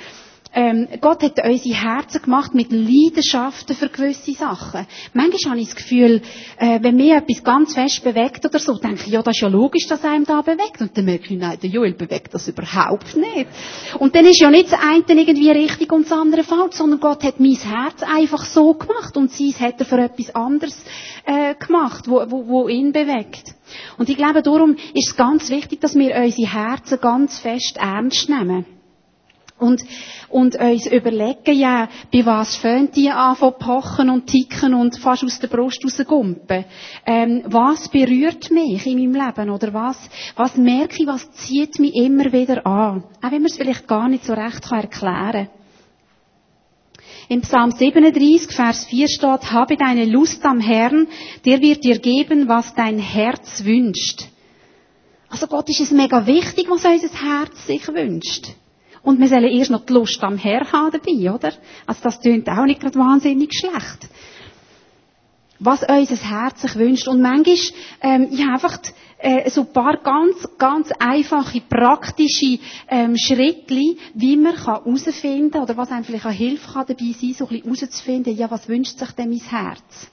ähm, 0.53 0.87
Gott 1.01 1.23
hat 1.23 1.43
unsere 1.43 1.75
Herzen 1.75 2.21
gemacht 2.21 2.53
mit 2.53 2.71
Leidenschaften 2.71 3.75
für 3.75 3.89
gewisse 3.89 4.33
Sachen. 4.33 4.87
Manchmal 5.13 5.51
habe 5.51 5.59
ich 5.59 5.67
das 5.67 5.75
Gefühl, 5.75 6.21
äh, 6.57 6.79
wenn 6.81 6.95
mich 6.95 7.11
etwas 7.11 7.43
ganz 7.43 7.73
fest 7.73 8.03
bewegt 8.03 8.45
oder 8.45 8.59
so, 8.59 8.77
denke 8.77 9.03
ich, 9.05 9.11
ja, 9.11 9.21
das 9.21 9.35
ist 9.35 9.41
ja 9.41 9.47
logisch, 9.49 9.87
dass 9.87 10.03
einem 10.03 10.25
da 10.25 10.41
bewegt. 10.41 10.81
Und 10.81 10.97
dann 10.97 11.05
merke 11.05 11.33
ich, 11.33 11.39
nein, 11.39 11.57
der 11.61 11.69
Joel 11.69 11.93
bewegt 11.93 12.33
das 12.33 12.47
überhaupt 12.47 13.15
nicht. 13.15 13.47
Und 13.99 14.15
dann 14.15 14.25
ist 14.25 14.41
ja 14.41 14.49
nicht 14.49 14.71
das 14.71 14.79
eine 14.79 15.21
irgendwie 15.21 15.51
richtig 15.51 15.91
und 15.91 16.05
das 16.05 16.17
andere 16.17 16.43
falsch, 16.43 16.75
sondern 16.75 16.99
Gott 16.99 17.23
hat 17.23 17.39
mein 17.39 17.55
Herz 17.55 18.01
einfach 18.03 18.45
so 18.45 18.73
gemacht 18.73 19.17
und 19.17 19.31
sein 19.31 19.53
hat 19.59 19.79
er 19.79 19.85
für 19.85 19.99
etwas 19.99 20.33
anderes 20.33 20.77
äh, 21.25 21.55
gemacht, 21.55 22.07
wo, 22.07 22.23
wo, 22.29 22.47
wo 22.47 22.67
ihn 22.67 22.91
bewegt. 22.91 23.55
Und 23.97 24.09
ich 24.09 24.17
glaube, 24.17 24.41
darum 24.41 24.75
ist 24.93 25.09
es 25.09 25.15
ganz 25.15 25.49
wichtig, 25.49 25.81
dass 25.81 25.95
wir 25.95 26.15
unsere 26.15 26.51
Herzen 26.51 26.99
ganz 27.01 27.39
fest 27.39 27.77
ernst 27.77 28.29
nehmen. 28.29 28.76
Und, 29.59 29.83
und 30.29 30.55
uns 30.55 30.85
überlegen, 30.85 31.55
ja, 31.55 31.89
bei 32.13 32.23
was 32.25 32.55
fängt 32.57 32.95
die 32.95 33.09
an 33.09 33.35
von 33.35 33.57
pochen 33.57 34.11
und 34.11 34.27
ticken 34.27 34.75
und 34.75 34.99
fast 34.99 35.23
aus 35.23 35.39
der 35.39 35.47
Brust 35.47 35.83
rausgumpen? 35.83 36.65
Ähm, 37.05 37.43
was 37.47 37.89
berührt 37.89 38.51
mich 38.51 38.85
in 38.85 38.99
meinem 38.99 39.25
Leben? 39.25 39.49
Oder 39.49 39.73
was, 39.73 39.97
was 40.35 40.57
merke 40.57 41.01
ich, 41.01 41.07
was 41.07 41.31
zieht 41.31 41.79
mich 41.79 41.95
immer 41.95 42.31
wieder 42.31 42.67
an? 42.67 43.03
Auch 43.19 43.31
wenn 43.31 43.41
man 43.41 43.45
es 43.45 43.57
vielleicht 43.57 43.87
gar 43.87 44.07
nicht 44.07 44.25
so 44.25 44.33
recht 44.33 44.61
kann 44.61 44.81
erklären 44.81 45.49
Im 47.27 47.41
Psalm 47.41 47.71
37, 47.71 48.55
Vers 48.55 48.85
4 48.85 49.07
steht, 49.07 49.51
habe 49.51 49.75
deine 49.75 50.05
Lust 50.05 50.45
am 50.45 50.59
Herrn, 50.59 51.07
der 51.45 51.61
wird 51.61 51.83
dir 51.83 51.97
geben, 51.97 52.47
was 52.47 52.75
dein 52.75 52.99
Herz 52.99 53.63
wünscht. 53.63 54.27
Also 55.29 55.47
Gott 55.47 55.67
ist 55.69 55.81
es 55.81 55.91
mega 55.91 56.25
wichtig, 56.27 56.69
was 56.69 56.85
unser 56.85 57.09
Herz 57.09 57.65
sich 57.65 57.87
wünscht. 57.87 58.47
Und 59.07 59.21
wir 59.21 59.29
sollen 59.29 59.45
erst 59.45 59.71
noch 59.71 59.85
die 59.85 59.93
Lust 59.93 60.21
am 60.21 60.37
Herr 60.37 60.69
haben 60.69 60.91
dabei, 60.91 61.31
oder? 61.33 61.53
Also 61.85 62.01
das 62.03 62.19
tönt 62.19 62.49
auch 62.49 62.65
nicht 62.65 62.81
gerade 62.81 62.99
wahnsinnig 62.99 63.53
schlecht. 63.53 64.09
Was 65.59 65.81
unser 65.83 66.17
Herz 66.17 66.61
sich 66.61 66.75
wünscht. 66.75 67.07
Und 67.07 67.21
manchmal, 67.21 67.55
ähm, 68.01 68.27
ja, 68.31 68.47
einfach, 68.51 68.77
äh, 69.19 69.49
so 69.49 69.61
ein 69.61 69.71
paar 69.71 69.95
ganz, 70.03 70.45
ganz 70.57 70.89
einfache, 70.99 71.61
praktische, 71.61 72.59
ähm, 72.89 73.15
Schritte, 73.17 73.95
wie 74.13 74.35
man 74.35 74.57
herausfinden 74.57 75.51
kann, 75.51 75.63
oder 75.63 75.77
was 75.77 75.89
einem 75.89 76.03
vielleicht 76.03 76.25
auch 76.25 76.31
Hilfe 76.31 76.73
kann 76.73 76.85
dabei 76.85 77.13
sein, 77.17 77.33
so 77.33 77.45
ein 77.47 77.61
bisschen 77.61 77.75
herauszufinden, 77.75 78.35
ja, 78.35 78.51
was 78.51 78.67
wünscht 78.67 78.99
sich 78.99 79.11
denn 79.11 79.29
mein 79.29 79.39
Herz? 79.39 80.11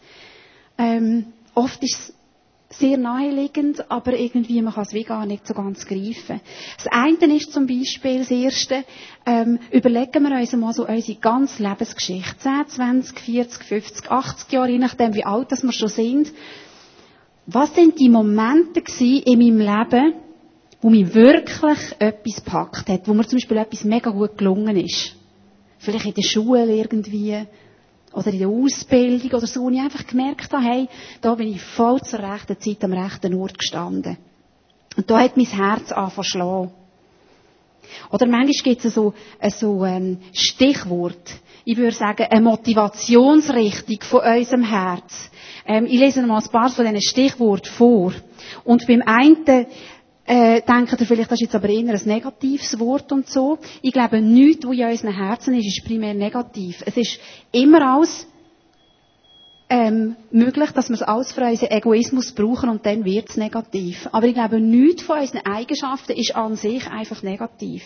Ähm, 0.78 1.32
oft 1.52 1.82
ist 1.82 1.98
es 1.98 2.14
sehr 2.70 2.96
naheliegend, 2.96 3.90
aber 3.90 4.18
irgendwie 4.18 4.60
man 4.62 4.74
kann 4.74 4.84
es 4.84 4.92
wie 4.92 5.04
gar 5.04 5.26
nicht 5.26 5.46
so 5.46 5.54
ganz 5.54 5.86
greifen. 5.86 6.40
Das 6.76 6.86
eine 6.90 7.36
ist 7.36 7.52
zum 7.52 7.66
Beispiel 7.66 8.18
das 8.18 8.30
erste, 8.30 8.84
ähm, 9.26 9.58
überlegen 9.70 10.22
wir 10.24 10.36
uns 10.36 10.52
mal 10.54 10.72
so 10.72 10.86
unsere 10.86 11.18
ganze 11.18 11.62
Lebensgeschichte. 11.62 12.36
10, 12.38 12.66
20, 12.68 13.20
40, 13.20 13.64
50, 13.64 14.10
80 14.10 14.52
Jahre, 14.52 14.70
je 14.70 14.78
nachdem 14.78 15.14
wie 15.14 15.24
alt 15.24 15.50
wir 15.50 15.72
schon 15.72 15.88
sind. 15.88 16.32
Was 17.46 17.74
sind 17.74 17.98
die 18.00 18.08
Momente 18.08 18.82
in 18.98 19.38
meinem 19.38 19.58
Leben, 19.58 20.14
wo 20.80 20.90
mich 20.90 21.14
wirklich 21.14 21.78
etwas 21.98 22.36
gepackt 22.36 22.88
hat, 22.88 23.06
wo 23.06 23.14
mir 23.14 23.26
zum 23.26 23.36
Beispiel 23.36 23.58
etwas 23.58 23.84
mega 23.84 24.10
gut 24.10 24.38
gelungen 24.38 24.76
ist? 24.76 25.14
Vielleicht 25.78 26.06
in 26.06 26.14
der 26.14 26.22
Schule 26.22 26.74
irgendwie, 26.74 27.46
oder 28.14 28.32
in 28.32 28.38
der 28.38 28.48
Ausbildung 28.48 29.30
oder 29.32 29.46
so, 29.46 29.62
wo 29.62 29.70
ich 29.70 29.80
einfach 29.80 30.06
gemerkt 30.06 30.52
habe, 30.52 30.64
hey, 30.64 30.88
da 31.20 31.34
bin 31.34 31.48
ich 31.48 31.60
voll 31.60 32.00
zur 32.02 32.20
rechten 32.20 32.58
Zeit 32.58 32.82
am 32.84 32.92
rechten 32.92 33.34
Ort 33.34 33.58
gestanden. 33.58 34.16
Und 34.96 35.10
da 35.10 35.20
hat 35.20 35.36
mein 35.36 35.46
Herz 35.46 35.90
angefangen. 35.92 36.70
Oder 38.10 38.26
manchmal 38.26 38.62
gibt 38.62 38.84
es 38.84 38.94
so, 38.94 39.14
so 39.50 39.82
ein 39.82 40.18
Stichwort. 40.32 41.34
Ich 41.64 41.76
würde 41.76 41.96
sagen, 41.96 42.26
eine 42.30 42.40
Motivationsrichtung 42.42 43.98
von 44.02 44.20
unserem 44.20 44.62
Herz. 44.62 45.30
Ähm, 45.66 45.86
ich 45.86 45.98
lese 45.98 46.22
mal 46.22 46.42
ein 46.42 46.50
paar 46.50 46.68
von 46.68 46.84
diesen 46.84 47.02
Stichworten 47.02 47.70
vor. 47.70 48.12
Und 48.64 48.86
beim 48.86 49.02
einen 49.04 49.66
äh, 50.26 50.62
denkt 50.62 50.98
ihr 50.98 51.06
vielleicht, 51.06 51.30
das 51.30 51.40
ist 51.40 51.46
jetzt 51.46 51.54
aber 51.54 51.68
eher 51.68 51.92
ein 51.92 52.00
negatives 52.06 52.78
Wort 52.78 53.12
und 53.12 53.28
so. 53.28 53.58
Ich 53.82 53.92
glaube, 53.92 54.20
nichts, 54.20 54.66
was 54.66 54.74
in 54.74 54.86
unseren 54.86 55.14
Herzen 55.14 55.54
ist, 55.54 55.66
ist 55.66 55.84
primär 55.84 56.14
negativ. 56.14 56.82
Es 56.86 56.96
ist 56.96 57.18
immer 57.52 57.96
alles 57.96 58.26
ähm, 59.68 60.16
möglich, 60.30 60.70
dass 60.70 60.88
wir 60.88 60.94
es 60.94 61.02
alles 61.02 61.32
für 61.32 61.42
unseren 61.42 61.70
Egoismus 61.70 62.32
brauchen 62.32 62.70
und 62.70 62.86
dann 62.86 63.04
wird 63.04 63.30
es 63.30 63.36
negativ. 63.36 64.08
Aber 64.12 64.26
ich 64.26 64.34
glaube, 64.34 64.60
nichts 64.60 65.02
von 65.02 65.18
unseren 65.18 65.44
Eigenschaften 65.44 66.12
ist 66.12 66.34
an 66.34 66.56
sich 66.56 66.86
einfach 66.90 67.22
negativ. 67.22 67.82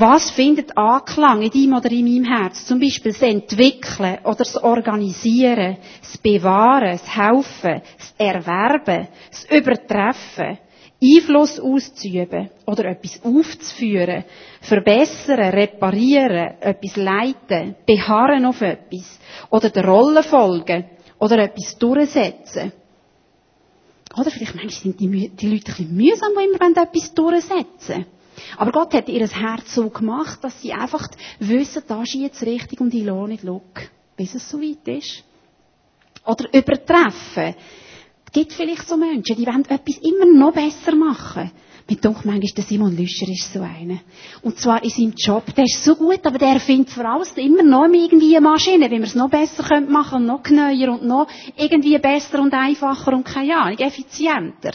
Was 0.00 0.30
findet 0.30 0.78
Anklang 0.78 1.42
in 1.42 1.50
deinem 1.50 1.76
oder 1.76 1.90
in 1.90 2.04
meinem 2.04 2.24
Herz? 2.24 2.64
Zum 2.66 2.78
Beispiel 2.78 3.10
das 3.10 3.20
Entwickeln 3.20 4.18
oder 4.22 4.36
das 4.36 4.56
Organisieren, 4.62 5.76
das 6.00 6.16
Bewahren, 6.18 6.92
das 6.92 7.16
Helfen, 7.16 7.82
das 7.98 8.14
Erwerben, 8.16 9.08
das 9.28 9.44
Übertreffen, 9.50 10.58
Einfluss 11.02 11.58
auszuüben 11.58 12.48
oder 12.64 12.84
etwas 12.84 13.20
aufzuführen, 13.24 14.22
verbessern, 14.60 15.50
reparieren, 15.50 16.54
etwas 16.60 16.94
leiten, 16.94 17.74
beharren 17.84 18.44
auf 18.44 18.60
etwas 18.60 19.18
oder 19.50 19.68
der 19.68 19.84
Rolle 19.84 20.22
folgen 20.22 20.84
oder 21.18 21.38
etwas 21.38 21.76
durchsetzen. 21.76 22.70
Oder 24.16 24.30
vielleicht 24.30 24.54
manchmal 24.54 24.80
sind 24.80 25.00
die, 25.00 25.28
die 25.30 25.48
Leute 25.48 25.72
ein 25.72 25.76
bisschen 25.76 25.96
mühsam, 25.96 26.32
die 26.38 26.44
immer 26.44 26.82
etwas 26.82 27.12
durchsetzen 27.14 27.66
wollen. 27.88 28.17
Aber 28.56 28.72
Gott 28.72 28.94
hat 28.94 29.08
ihr 29.08 29.26
Herz 29.26 29.74
so 29.74 29.88
gemacht, 29.90 30.42
dass 30.42 30.60
sie 30.60 30.72
einfach 30.72 31.06
wissen, 31.38 31.82
da 31.86 32.02
ist 32.02 32.14
jetzt 32.14 32.42
richtig 32.42 32.80
und 32.80 32.94
ich 32.94 33.04
lohne 33.04 33.28
nicht 33.28 33.44
schauen, 33.44 33.62
bis 34.16 34.34
es 34.34 34.48
so 34.48 34.60
weit 34.60 34.86
ist. 34.88 35.24
Oder 36.24 36.52
übertreffen. 36.52 37.54
Es 38.26 38.32
gibt 38.32 38.52
vielleicht 38.52 38.86
so 38.86 38.96
Menschen, 38.96 39.36
die 39.36 39.46
wollen 39.46 39.64
etwas 39.64 39.98
immer 40.02 40.26
noch 40.26 40.52
besser 40.52 40.94
machen. 40.94 41.50
Mit 41.88 42.04
doch 42.04 42.22
manchmal 42.22 42.52
der 42.54 42.64
Simon 42.64 42.94
Lüscher 42.94 43.26
ist 43.28 43.50
so 43.50 43.62
einer. 43.62 44.00
Und 44.42 44.58
zwar 44.58 44.84
in 44.84 44.90
seinem 44.90 45.14
Job. 45.16 45.44
Der 45.54 45.64
ist 45.64 45.82
so 45.82 45.96
gut, 45.96 46.20
aber 46.26 46.36
der 46.36 46.60
findet 46.60 46.90
vor 46.90 47.06
allem 47.06 47.24
immer 47.36 47.62
noch 47.62 47.86
irgendwie 47.86 48.36
eine 48.36 48.46
Maschine, 48.46 48.90
wie 48.90 48.98
man 48.98 49.04
es 49.04 49.14
noch 49.14 49.30
besser 49.30 49.80
machen 49.80 50.10
könnte 50.10 50.16
und 50.16 50.26
noch 50.26 50.50
neuer 50.50 50.92
und 50.92 51.06
noch 51.06 51.28
irgendwie 51.56 51.96
besser 51.96 52.42
und 52.42 52.52
einfacher 52.52 53.14
und 53.14 53.24
keine 53.24 53.56
Ahnung, 53.56 53.78
effizienter. 53.78 54.72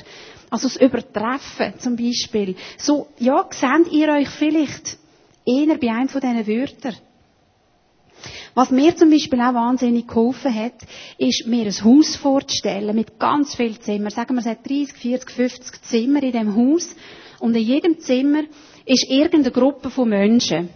Also 0.53 0.67
das 0.67 0.77
Übertreffen 0.77 1.79
zum 1.79 1.95
Beispiel. 1.95 2.55
So, 2.77 3.07
ja, 3.17 3.49
seht 3.49 3.91
ihr 3.91 4.07
euch 4.09 4.29
vielleicht 4.29 4.99
eher 5.47 5.79
bei 5.79 5.89
einem 5.89 6.09
von 6.09 6.21
diesen 6.21 6.45
Wörtern? 6.45 6.95
Was 8.53 8.69
mir 8.69 8.95
zum 8.95 9.09
Beispiel 9.09 9.41
auch 9.41 9.55
wahnsinnig 9.55 10.07
geholfen 10.07 10.53
hat, 10.53 10.75
ist, 11.17 11.47
mir 11.47 11.65
ein 11.65 11.83
Haus 11.83 12.17
vorzustellen 12.17 12.95
mit 12.95 13.17
ganz 13.17 13.55
vielen 13.55 13.81
Zimmern. 13.81 14.11
Sagen 14.11 14.35
wir, 14.35 14.41
es 14.41 14.45
hat 14.45 14.69
30, 14.69 14.93
40, 14.95 15.31
50 15.31 15.81
Zimmer 15.81 16.21
in 16.21 16.33
dem 16.33 16.55
Haus. 16.55 16.95
Und 17.39 17.55
in 17.55 17.63
jedem 17.63 17.97
Zimmer 17.97 18.43
ist 18.85 19.09
irgendeine 19.09 19.49
Gruppe 19.49 19.89
von 19.89 20.07
Menschen. 20.07 20.69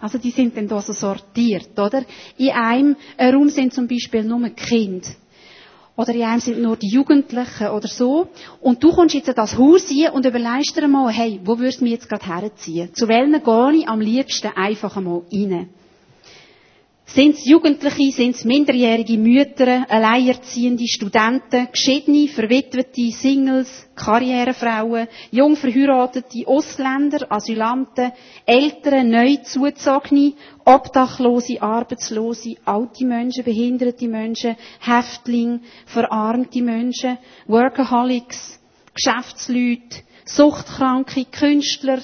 Also 0.00 0.18
die 0.18 0.32
sind 0.32 0.54
dann 0.54 0.68
da 0.68 0.82
so 0.82 0.92
sortiert, 0.92 1.78
oder? 1.78 2.04
In 2.36 2.50
einem 2.50 2.96
Raum 3.18 3.48
sind 3.48 3.72
zum 3.72 3.88
Beispiel 3.88 4.22
nur 4.22 4.50
Kinder. 4.50 5.08
Oder 5.96 6.14
in 6.14 6.22
einem 6.22 6.40
sind 6.40 6.60
nur 6.60 6.76
die 6.76 6.88
Jugendlichen 6.88 7.68
oder 7.68 7.86
so. 7.86 8.28
Und 8.60 8.82
du 8.82 8.92
kommst 8.92 9.14
jetzt 9.14 9.28
in 9.28 9.34
das 9.34 9.56
Haus 9.56 9.86
hier 9.88 10.12
und 10.12 10.26
überlegst 10.26 10.76
dir 10.76 10.88
mal, 10.88 11.12
hey, 11.12 11.40
wo 11.44 11.58
würdest 11.58 11.80
du 11.80 11.84
mich 11.84 11.92
jetzt 11.92 12.08
gerade 12.08 12.26
herziehen? 12.26 12.92
Zu 12.94 13.06
welchen 13.06 13.42
gehe 13.42 13.72
ich 13.80 13.88
am 13.88 14.00
liebsten 14.00 14.50
einfach 14.56 14.96
einmal 14.96 15.22
rein? 15.32 15.68
Sind 17.06 17.34
es 17.36 17.44
Jugendliche, 17.44 18.12
sind 18.12 18.34
es 18.34 18.44
minderjährige 18.44 19.18
Mütter, 19.18 19.84
alleinerziehende 19.90 20.88
Studenten, 20.88 21.68
geschiedene, 21.70 22.28
verwitwete, 22.28 23.10
Singles, 23.10 23.86
Karrierefrauen, 23.94 25.06
jung 25.30 25.54
verheiratete 25.54 26.48
Ausländer, 26.48 27.30
Asylanten, 27.30 28.10
Eltern, 28.46 29.10
neu 29.10 29.36
zuzogene, 29.44 30.32
Obdachlose, 30.64 31.60
Arbeitslose, 31.60 32.56
alte 32.64 33.04
Menschen, 33.04 33.44
behinderte 33.44 34.08
Menschen, 34.08 34.56
Häftlinge, 34.80 35.60
verarmte 35.86 36.62
Menschen, 36.62 37.18
Workaholics, 37.46 38.58
Geschäftsleute, 38.94 40.00
Suchtkranke, 40.24 41.26
Künstler, 41.26 41.98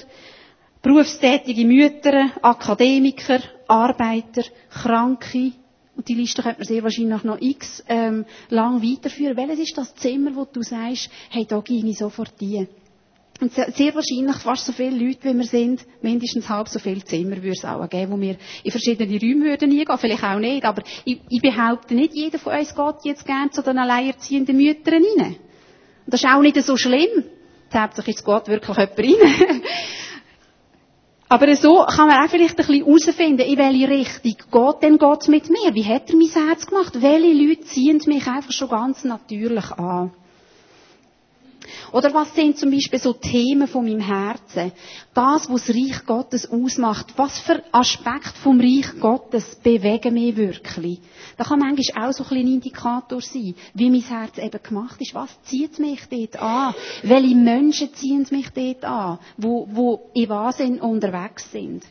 berufstätige 0.83 1.65
Mütter, 1.65 2.31
Akademiker, 2.43 3.39
Arbeiter, 3.71 4.43
Kranke, 4.69 5.53
und 5.95 6.07
die 6.07 6.15
Liste 6.15 6.41
könnte 6.41 6.59
man 6.59 6.67
sehr 6.67 6.83
wahrscheinlich 6.83 7.23
noch 7.23 7.39
x 7.39 7.83
ähm, 7.87 8.25
lang 8.49 8.81
weiterführen. 8.81 9.35
Welches 9.37 9.59
ist 9.59 9.77
das 9.77 9.93
Zimmer, 9.95 10.35
wo 10.35 10.45
du 10.45 10.61
sagst, 10.61 11.09
hey, 11.29 11.45
da 11.45 11.59
gehe 11.59 11.85
ich 11.85 11.97
sofort 11.97 12.33
rein? 12.41 12.67
Und 13.39 13.53
sehr 13.53 13.95
wahrscheinlich 13.95 14.35
fast 14.37 14.65
so 14.65 14.71
viele 14.71 14.97
Leute, 14.97 15.29
wie 15.29 15.37
wir 15.37 15.45
sind, 15.45 15.85
mindestens 16.01 16.47
halb 16.47 16.67
so 16.67 16.79
viele 16.79 17.03
Zimmer 17.03 17.37
würde 17.37 17.49
es 17.49 17.65
auch 17.65 17.87
geben, 17.89 18.11
wo 18.11 18.19
wir 18.21 18.35
in 18.63 18.71
verschiedene 18.71 19.19
Räume 19.19 19.45
würden 19.45 19.71
eingehen. 19.71 19.97
Vielleicht 19.97 20.23
auch 20.23 20.39
nicht, 20.39 20.63
aber 20.63 20.83
ich, 21.05 21.21
ich 21.27 21.41
behaupte 21.41 21.95
nicht, 21.95 22.13
jeder 22.13 22.39
von 22.39 22.53
uns 22.53 22.75
geht 22.75 23.05
jetzt 23.05 23.25
gerne 23.25 23.49
zu 23.49 23.63
den 23.63 23.79
alleinerziehenden 23.79 24.57
Müttern 24.57 25.03
rein. 25.17 25.35
Und 26.05 26.13
das 26.13 26.23
ist 26.23 26.29
auch 26.29 26.41
nicht 26.41 26.61
so 26.61 26.77
schlimm. 26.77 27.23
Hauptsächlich 27.73 28.17
ist 28.17 28.25
geht 28.25 28.47
wirklich 28.47 28.77
jemand 28.77 28.99
rein. 28.99 29.61
Aber 31.31 31.55
so 31.55 31.85
kann 31.85 32.09
man 32.09 32.25
auch 32.25 32.29
vielleicht 32.29 32.59
ein 32.59 32.65
bisschen 32.65 32.85
herausfinden, 32.85 33.39
in 33.39 33.57
welche 33.57 33.87
Richtung 33.87 34.33
geht 34.51 34.83
denn 34.83 34.97
Gott 34.97 35.29
mit 35.29 35.49
mir? 35.49 35.73
Wie 35.73 35.85
hat 35.85 36.09
er 36.09 36.17
mein 36.17 36.27
Herz 36.27 36.67
gemacht? 36.67 37.01
Welche 37.01 37.31
Leute 37.31 37.61
ziehen 37.61 38.01
mich 38.05 38.27
einfach 38.27 38.51
schon 38.51 38.67
ganz 38.67 39.05
natürlich 39.05 39.71
an? 39.71 40.11
Oder 41.91 42.13
was 42.13 42.33
sind 42.35 42.57
zum 42.57 42.71
Beispiel 42.71 42.99
so 42.99 43.13
Themen 43.13 43.67
von 43.67 43.85
meinem 43.85 43.99
Herzen? 43.99 44.71
Das, 45.13 45.49
was 45.49 45.65
das 45.65 45.75
Reich 45.75 46.05
Gottes 46.05 46.49
ausmacht. 46.49 47.13
Was 47.17 47.39
für 47.39 47.63
Aspekte 47.71 48.39
vom 48.41 48.59
Reich 48.59 48.99
Gottes 48.99 49.55
bewegen 49.55 50.13
mich 50.13 50.35
wirklich? 50.35 50.99
Da 51.37 51.43
kann 51.43 51.59
manchmal 51.59 52.09
auch 52.09 52.13
so 52.13 52.23
ein, 52.23 52.37
ein 52.37 52.47
Indikator 52.47 53.21
sein, 53.21 53.55
wie 53.73 53.89
mein 53.89 54.01
Herz 54.01 54.37
eben 54.37 54.63
gemacht 54.63 54.99
ist. 55.01 55.13
Was 55.13 55.41
zieht 55.43 55.79
mich 55.79 56.01
dort 56.09 56.41
an? 56.41 56.73
Welche 57.03 57.35
Menschen 57.35 57.93
ziehen 57.93 58.25
mich 58.31 58.49
dort 58.49 58.85
an, 58.85 59.19
wo, 59.37 59.67
wo 59.71 60.09
in 60.13 60.29
Wahnsinn 60.29 60.79
unterwegs 60.79 61.51
sind? 61.51 61.83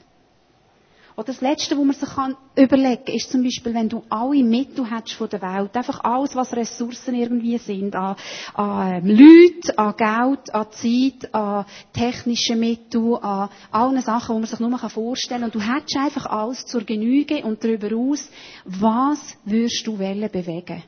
Oder 1.21 1.35
das 1.35 1.43
Letzte, 1.43 1.77
wo 1.77 1.85
man 1.85 1.95
sich 1.95 2.09
kann 2.09 2.35
überlegen 2.57 3.05
kann, 3.05 3.15
ist 3.15 3.31
zum 3.31 3.43
Beispiel, 3.43 3.75
wenn 3.75 3.91
du 3.91 4.03
alle 4.09 4.43
Mittel 4.43 4.91
hast 4.91 5.13
von 5.13 5.29
der 5.29 5.43
Welt, 5.43 5.77
einfach 5.77 6.03
alles, 6.03 6.35
was 6.35 6.57
Ressourcen 6.57 7.15
irgendwie 7.15 7.59
sind, 7.59 7.95
an, 7.95 8.17
an 8.55 9.05
ähm, 9.05 9.07
Leute, 9.07 9.77
an 9.77 9.95
Geld, 9.99 10.55
an 10.55 10.67
Zeit, 10.71 11.35
an 11.35 11.67
technische 11.93 12.57
Mittel, 12.57 13.19
an 13.21 13.51
allen 13.71 14.01
Sachen, 14.01 14.37
die 14.37 14.41
man 14.41 14.49
sich 14.49 14.61
nur 14.61 14.79
vorstellen 14.79 15.43
kann. 15.43 15.51
Und 15.51 15.55
du 15.55 15.61
hättest 15.61 15.99
einfach 15.99 16.25
alles 16.25 16.65
zur 16.65 16.85
Genüge 16.85 17.45
und 17.45 17.63
darüber 17.63 17.95
aus, 17.95 18.31
was 18.65 19.37
würdest 19.45 19.87
du 19.87 19.99
bewegen? 19.99 20.83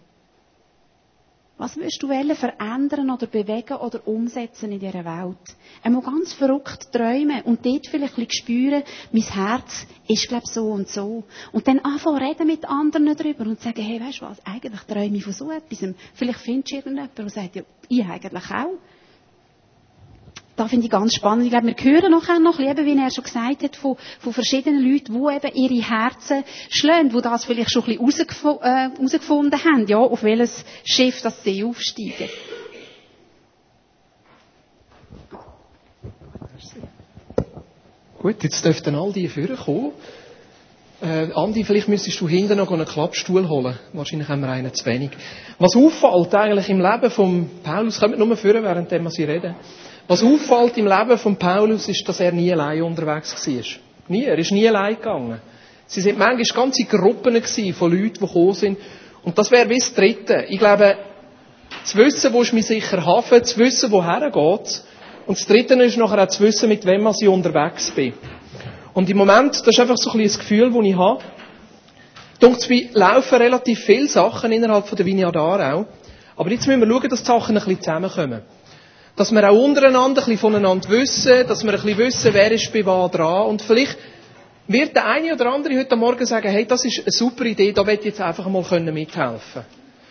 Was 1.62 1.77
willst 1.77 2.03
du 2.03 2.09
verändern 2.09 3.09
oder 3.09 3.29
bewegen 3.29 3.77
oder 3.77 4.05
umsetzen 4.09 4.72
in 4.72 4.81
dieser 4.81 5.05
Welt? 5.05 5.57
Einmal 5.85 6.03
ganz 6.03 6.33
verrückt 6.33 6.92
träumen 6.92 7.40
und 7.42 7.64
dort 7.64 7.87
vielleicht 7.87 8.18
ein 8.18 8.27
spüren, 8.29 8.83
mein 9.12 9.22
Herz 9.22 9.87
ist, 10.09 10.27
glaub 10.27 10.44
so 10.44 10.72
und 10.72 10.88
so. 10.88 11.22
Und 11.53 11.68
dann 11.68 11.79
anfangen 11.79 12.20
reden 12.20 12.48
mit 12.48 12.64
anderen 12.64 13.14
darüber 13.16 13.44
und 13.44 13.61
sagen, 13.61 13.81
hey, 13.81 14.01
weißt 14.01 14.22
du 14.22 14.25
was, 14.25 14.44
eigentlich 14.44 14.81
träume 14.88 15.16
ich 15.16 15.22
von 15.22 15.33
so 15.35 15.53
etwas. 15.53 15.94
Vielleicht 16.14 16.40
findest 16.40 16.72
du 16.72 16.75
irgendjemanden, 16.79 17.14
der 17.16 17.29
sagt, 17.31 17.55
ja, 17.55 17.62
ich 17.88 18.05
eigentlich 18.07 18.51
auch 18.51 18.79
da 20.57 20.69
finde 20.69 20.85
ich 20.85 20.91
ganz 20.91 21.15
spannend. 21.15 21.45
Ich 21.45 21.51
glaube, 21.51 21.67
wir 21.69 21.75
hören 21.75 22.11
nachher 22.11 22.38
noch, 22.38 22.59
eben, 22.61 22.85
wie 22.85 22.97
er 22.99 23.11
schon 23.11 23.25
gesagt 23.25 23.62
hat, 23.62 23.77
von, 23.77 23.97
von 24.21 24.33
verschiedenen 24.33 24.83
Leuten, 24.83 25.15
die 25.15 25.35
eben 25.47 25.55
ihre 25.57 25.88
Herzen 25.88 26.45
schlagen, 26.71 27.09
die 27.11 27.23
das 27.23 27.45
vielleicht 27.45 27.71
schon 27.73 27.85
ein 27.85 27.99
bisschen 27.99 28.29
herausgefunden 28.61 29.59
äh, 29.59 29.65
haben, 29.65 29.87
ja, 29.87 29.99
auf 29.99 30.23
welches 30.23 30.65
Schiff 30.85 31.23
das 31.23 31.43
sie 31.43 31.65
aufsteigen. 31.65 32.29
Gut, 38.19 38.43
jetzt 38.45 38.65
dürften 38.65 38.95
all 38.95 39.12
die 39.12 39.29
Führer 39.29 39.57
kommen. 39.57 39.91
Äh, 41.03 41.33
Andi, 41.35 41.65
vielleicht 41.65 41.88
müsstest 41.88 42.21
du 42.21 42.29
hinten 42.29 42.59
noch 42.59 42.71
einen 42.71 42.87
Klappstuhl 42.87 43.49
holen. 43.49 43.77
Wahrscheinlich 43.93 44.29
haben 44.29 44.43
wir 44.43 44.49
einen 44.49 44.73
zu 44.73 44.87
wenig. 44.87 45.11
Was 45.59 45.75
auffällt 45.75 46.33
eigentlich 46.37 46.69
im 46.69 46.81
Leben 46.81 47.11
von 47.11 47.51
Paulus, 47.65 47.99
kommt 47.99 48.17
nur 48.17 48.37
führen, 48.37 48.62
während 48.62 48.88
wir 48.93 49.11
sie 49.11 49.25
reden. 49.25 49.57
Was 50.09 50.23
auffällt 50.23 50.77
im 50.77 50.87
Leben 50.87 51.19
von 51.19 51.37
Paulus 51.37 51.88
ist, 51.88 52.07
dass 52.09 52.21
er 52.21 52.33
nie 52.33 52.53
allein 52.53 52.83
unterwegs 52.83 53.35
war. 53.47 53.62
Nie. 54.09 54.25
Er 54.25 54.38
ist 54.38 54.51
nie 54.51 54.69
allein 54.69 54.97
gegangen. 54.97 55.41
Sie 55.87 56.01
sind 56.01 56.19
manchmal 56.19 56.65
ganze 56.65 56.85
Gruppen 56.85 57.43
von 57.75 57.93
Leuten, 57.93 58.15
die 58.15 58.21
gekommen 58.21 58.55
sind. 58.55 58.79
Und 59.23 59.38
das 59.38 59.51
wäre 59.51 59.69
wie 59.69 59.79
das 59.79 59.95
Dritte. 59.95 60.47
Ich 60.49 60.59
glaube, 60.59 60.97
zu 61.85 61.99
wissen, 61.99 62.33
wo 62.33 62.43
ist 62.43 62.53
mein 62.53 62.62
sicher 62.62 63.05
Hafen, 63.05 63.45
zu 63.45 63.59
wissen, 63.59 63.91
woher 63.91 64.31
geht. 64.31 64.83
Und 65.27 65.38
das 65.38 65.47
Dritte 65.47 65.75
ist 65.75 65.97
nachher 65.97 66.23
auch 66.23 66.29
zu 66.29 66.43
wissen, 66.43 66.69
mit 66.69 66.85
wem 66.85 67.07
ich 67.07 67.29
unterwegs 67.29 67.91
bin. 67.93 68.15
Und 68.95 69.09
im 69.09 69.17
Moment, 69.17 69.55
das 69.55 69.69
ist 69.69 69.81
einfach 69.81 69.97
so 69.97 70.11
ein 70.11 70.19
bisschen 70.19 70.38
das 70.38 70.38
Gefühl, 70.38 70.73
das 70.73 70.85
ich 70.85 70.97
habe. 70.97 71.23
Dunkt 72.41 72.69
mir 72.69 72.88
laufen 72.93 73.38
relativ 73.38 73.79
viele 73.81 74.09
Sachen 74.09 74.51
innerhalb 74.51 74.91
der 74.91 75.07
Vineyard 75.07 75.37
auch. 75.37 75.87
Aber 76.37 76.51
jetzt 76.51 76.67
müssen 76.67 76.81
wir 76.81 76.88
schauen, 76.88 77.09
dass 77.09 77.21
die 77.21 77.27
Sachen 77.27 77.57
ein 77.57 77.65
bisschen 77.65 77.81
zusammenkommen. 77.81 78.43
Dass 79.16 79.31
wir 79.31 79.51
auch 79.51 79.62
untereinander 79.62 80.22
ein 80.22 80.25
bisschen 80.25 80.38
voneinander 80.38 80.88
wissen, 80.88 81.46
dass 81.46 81.62
wir 81.62 81.72
ein 81.72 81.81
bisschen 81.81 81.98
wissen, 81.98 82.35
wer 82.35 82.51
ist 82.51 82.72
bei 82.72 82.85
was 82.87 83.11
dran. 83.11 83.46
Und 83.46 83.62
vielleicht 83.62 83.98
wird 84.68 84.94
der 84.94 85.07
eine 85.07 85.35
oder 85.35 85.53
andere 85.53 85.79
heute 85.79 85.96
Morgen 85.96 86.25
sagen, 86.25 86.48
hey, 86.48 86.64
das 86.66 86.85
ist 86.85 87.01
eine 87.01 87.11
super 87.11 87.44
Idee, 87.44 87.72
da 87.72 87.87
will 87.87 87.98
ich 87.98 88.07
jetzt 88.07 88.20
einfach 88.20 88.48
mal 88.48 88.62
mithelfen 88.81 89.64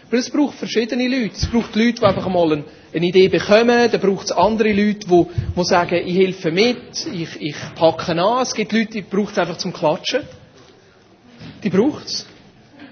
Weil 0.10 0.20
es 0.20 0.30
braucht 0.30 0.56
verschiedene 0.56 1.08
Leute. 1.08 1.34
Es 1.36 1.48
braucht 1.48 1.76
Leute, 1.76 1.94
die 1.94 2.04
einfach 2.04 2.28
mal 2.28 2.64
eine 2.94 3.06
Idee 3.06 3.28
bekommen. 3.28 3.90
Dann 3.90 4.02
braucht 4.02 4.26
es 4.26 4.32
andere 4.32 4.72
Leute, 4.74 5.08
die, 5.08 5.26
die 5.56 5.64
sagen, 5.64 6.02
ich 6.06 6.18
helfe 6.18 6.52
mit, 6.52 7.08
ich, 7.12 7.42
ich 7.42 7.56
packe 7.76 8.12
an. 8.12 8.42
Es 8.42 8.54
gibt 8.54 8.72
Leute, 8.72 8.92
die 8.92 9.02
braucht 9.02 9.32
es 9.32 9.40
einfach 9.40 9.58
zum 9.58 9.74
Klatschen. 9.74 10.24
Die 11.64 11.70
braucht 11.70 12.06
es. 12.06 12.28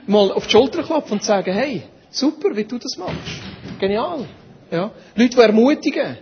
Mal 0.08 0.32
auf 0.32 0.46
die 0.48 0.52
Schulter 0.52 0.82
klopfen 0.82 1.14
und 1.14 1.24
sagen, 1.24 1.54
hey, 1.54 1.84
super, 2.10 2.56
wie 2.56 2.64
du 2.64 2.80
das 2.80 2.98
machst. 2.98 3.44
Genial. 3.80 4.26
Ja? 4.72 4.92
Leute, 5.16 5.36
die 5.36 5.42
ermutigen. 5.42 6.18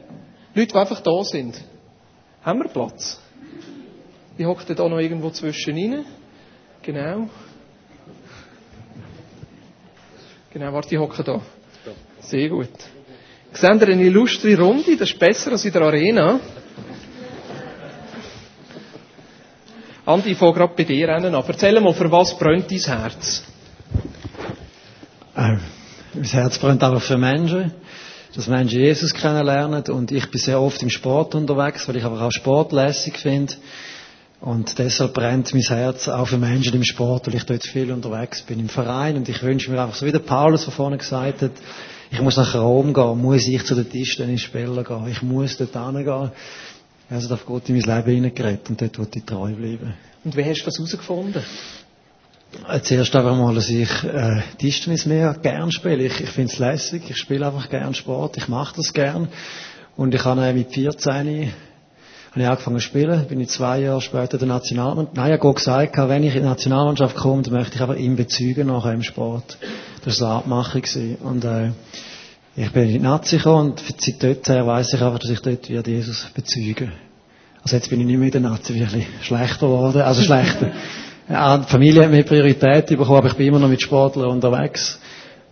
Leute, 0.53 0.73
die 0.73 0.75
einfach 0.79 1.01
da 1.01 1.23
sind. 1.23 1.61
Haben 2.43 2.59
wir 2.59 2.69
Platz? 2.69 3.19
Ich 4.37 4.45
hocke 4.45 4.73
da 4.73 4.87
noch 4.87 4.99
irgendwo 4.99 5.29
zwischen 5.31 5.75
rein. 5.75 6.05
Genau. 6.81 7.29
Genau, 10.53 10.73
warte, 10.73 10.95
ich 10.95 10.99
hocke 11.01 11.23
da. 11.23 11.41
Sehr 12.21 12.49
gut. 12.49 12.69
Seht 13.53 13.81
ihr 13.81 13.87
eine 13.87 14.03
illustre 14.03 14.55
Runde? 14.57 14.95
Das 14.97 15.09
ist 15.11 15.19
besser 15.19 15.51
als 15.51 15.65
in 15.65 15.73
der 15.73 15.81
Arena. 15.81 16.39
Andi, 20.05 20.31
ich 20.31 20.37
fange 20.37 20.53
gerade 20.53 20.73
bei 20.75 20.83
dir 20.83 21.09
an. 21.09 21.23
Erzähl 21.33 21.79
mal, 21.81 21.93
für 21.93 22.09
was 22.11 22.37
brennt 22.37 22.71
dein 22.71 22.79
Herz? 22.79 23.43
Äh, 25.35 25.57
mein 26.13 26.23
Herz 26.23 26.57
brennt 26.59 26.81
einfach 26.81 27.01
für 27.01 27.17
Menschen 27.17 27.73
dass 28.37 28.47
Menschen 28.47 28.79
Jesus 28.79 29.15
kennenlernen. 29.15 29.83
Und 29.89 30.11
ich 30.11 30.29
bin 30.29 30.39
sehr 30.39 30.61
oft 30.61 30.83
im 30.83 30.91
Sport 30.91 31.33
unterwegs, 31.33 31.87
weil 31.87 31.95
ich 31.95 32.05
einfach 32.05 32.21
auch 32.21 32.31
Sport 32.31 32.71
lässig 32.71 33.17
finde. 33.17 33.53
Und 34.39 34.77
deshalb 34.77 35.15
brennt 35.15 35.51
mein 35.55 35.63
Herz 35.63 36.07
auch 36.07 36.27
für 36.27 36.37
Menschen 36.37 36.75
im 36.75 36.83
Sport, 36.83 37.25
weil 37.25 37.33
ich 37.33 37.45
dort 37.45 37.63
viel 37.63 37.91
unterwegs 37.91 38.43
bin 38.43 38.59
im 38.59 38.69
Verein. 38.69 39.17
Und 39.17 39.27
ich 39.27 39.41
wünsche 39.41 39.71
mir 39.71 39.81
einfach, 39.81 39.95
so 39.95 40.05
wie 40.05 40.11
der 40.11 40.19
Paulus 40.19 40.65
von 40.65 40.73
vorne 40.73 40.99
gesagt 40.99 41.41
hat, 41.41 41.51
ich 42.11 42.21
muss 42.21 42.37
nach 42.37 42.53
Rom 42.53 42.93
gehen, 42.93 43.19
muss 43.19 43.47
ich 43.47 43.65
zu 43.65 43.73
den 43.73 43.89
Tischtennisspielern 43.89 44.83
gehen, 44.83 45.07
ich 45.07 45.23
muss 45.23 45.57
dort 45.57 45.73
hingehen. 45.73 46.31
Also 47.09 47.27
darf 47.29 47.43
Gott 47.43 47.67
in 47.69 47.79
mein 47.79 47.97
Leben 47.97 48.15
hineingeredet 48.15 48.69
und 48.69 48.79
dort 48.79 48.99
wird 48.99 49.15
ich 49.15 49.23
treu 49.23 49.51
bleiben. 49.51 49.95
Und 50.23 50.37
wie 50.37 50.43
hast 50.45 50.61
du 50.61 50.65
das 50.65 50.77
herausgefunden? 50.77 51.43
Zuerst 52.81 53.15
einfach 53.15 53.35
mal, 53.35 53.53
dass 53.53 53.69
ich 53.69 53.89
äh, 54.03 54.41
Tischtennis 54.57 55.05
mehr 55.05 55.35
gern 55.41 55.71
spiele. 55.71 56.03
Ich, 56.05 56.21
ich 56.21 56.29
finde 56.29 56.53
es 56.53 56.59
lässig, 56.59 57.03
ich 57.09 57.17
spiele 57.17 57.45
einfach 57.45 57.69
gern 57.69 57.93
Sport, 57.93 58.37
ich 58.37 58.47
mache 58.47 58.75
das 58.77 58.93
gern. 58.93 59.27
Und 59.95 60.15
ich 60.15 60.23
habe 60.23 60.45
äh, 60.45 60.53
mit 60.53 60.73
14 60.73 61.51
habe 62.31 62.43
ich 62.43 62.47
angefangen 62.47 62.77
zu 62.77 62.83
spielen, 62.83 63.25
bin 63.27 63.41
ich 63.41 63.49
zwei 63.49 63.79
Jahre 63.79 64.01
später 64.01 64.37
der 64.37 64.47
Nationalmannschaft. 64.47 65.17
Nein, 65.17 65.33
ich 65.33 65.39
habe 65.39 65.53
gesagt, 65.53 65.97
wenn 65.97 66.23
ich 66.23 66.35
in 66.35 66.43
die 66.43 66.47
Nationalmannschaft 66.47 67.15
komme, 67.15 67.41
dann 67.41 67.53
möchte 67.53 67.75
ich 67.75 67.81
aber 67.81 67.97
ihn 67.97 68.15
bezeugen 68.15 68.67
nachher 68.67 68.93
im 68.93 69.03
Sport. 69.03 69.57
Das 70.05 70.21
war 70.21 70.29
eine 70.29 70.37
Abmachung. 70.39 70.83
Und 71.23 71.43
äh, 71.43 71.71
ich 72.55 72.71
bin 72.71 72.83
in 72.83 72.93
die 72.93 72.99
Nazi 72.99 73.37
gekommen 73.37 73.71
und 73.71 73.83
seit 73.99 74.23
dort 74.23 74.47
her 74.47 74.67
weiss 74.67 74.93
ich 74.93 75.01
einfach, 75.01 75.19
dass 75.19 75.31
ich 75.31 75.41
dort 75.41 75.67
wie 75.69 75.91
Jesus 75.91 76.27
bezeuge. 76.33 76.91
Also 77.63 77.75
jetzt 77.75 77.89
bin 77.89 77.99
ich 77.99 78.05
nicht 78.05 78.17
mehr 78.17 78.27
in 78.27 78.31
der 78.31 78.41
Nazi, 78.41 78.75
wirklich 78.75 79.05
schlechter 79.21 79.67
geworden, 79.67 80.01
also 80.01 80.21
schlechter. 80.21 80.71
Ja, 81.29 81.57
die 81.57 81.69
Familie 81.69 82.03
hat 82.03 82.11
mir 82.11 82.23
Priorität 82.23 82.87
bekommen, 82.87 83.17
aber 83.17 83.27
ich 83.27 83.35
bin 83.35 83.47
immer 83.47 83.59
noch 83.59 83.67
mit 83.67 83.81
Sportlern 83.81 84.29
unterwegs. 84.29 84.99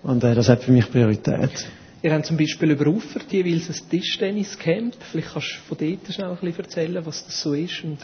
Und 0.03 0.23
äh, 0.23 0.35
das 0.35 0.47
hat 0.47 0.63
für 0.63 0.71
mich 0.71 0.89
Priorität. 0.89 1.67
Ihr 2.01 2.13
habt 2.13 2.25
zum 2.25 2.37
Beispiel 2.37 2.71
über 2.71 2.87
Ufert 2.87 3.31
jeweils 3.31 3.67
ein 3.69 3.89
Tischtennis-Camp. 3.89 4.93
Vielleicht 5.11 5.33
kannst 5.33 5.57
du 5.69 5.75
von 5.75 5.77
dort 5.77 6.13
schnell 6.13 6.29
ein 6.29 6.37
bisschen 6.37 6.63
erzählen, 6.63 7.05
was 7.05 7.25
das 7.25 7.41
so 7.41 7.53
ist 7.53 7.83
und 7.83 7.97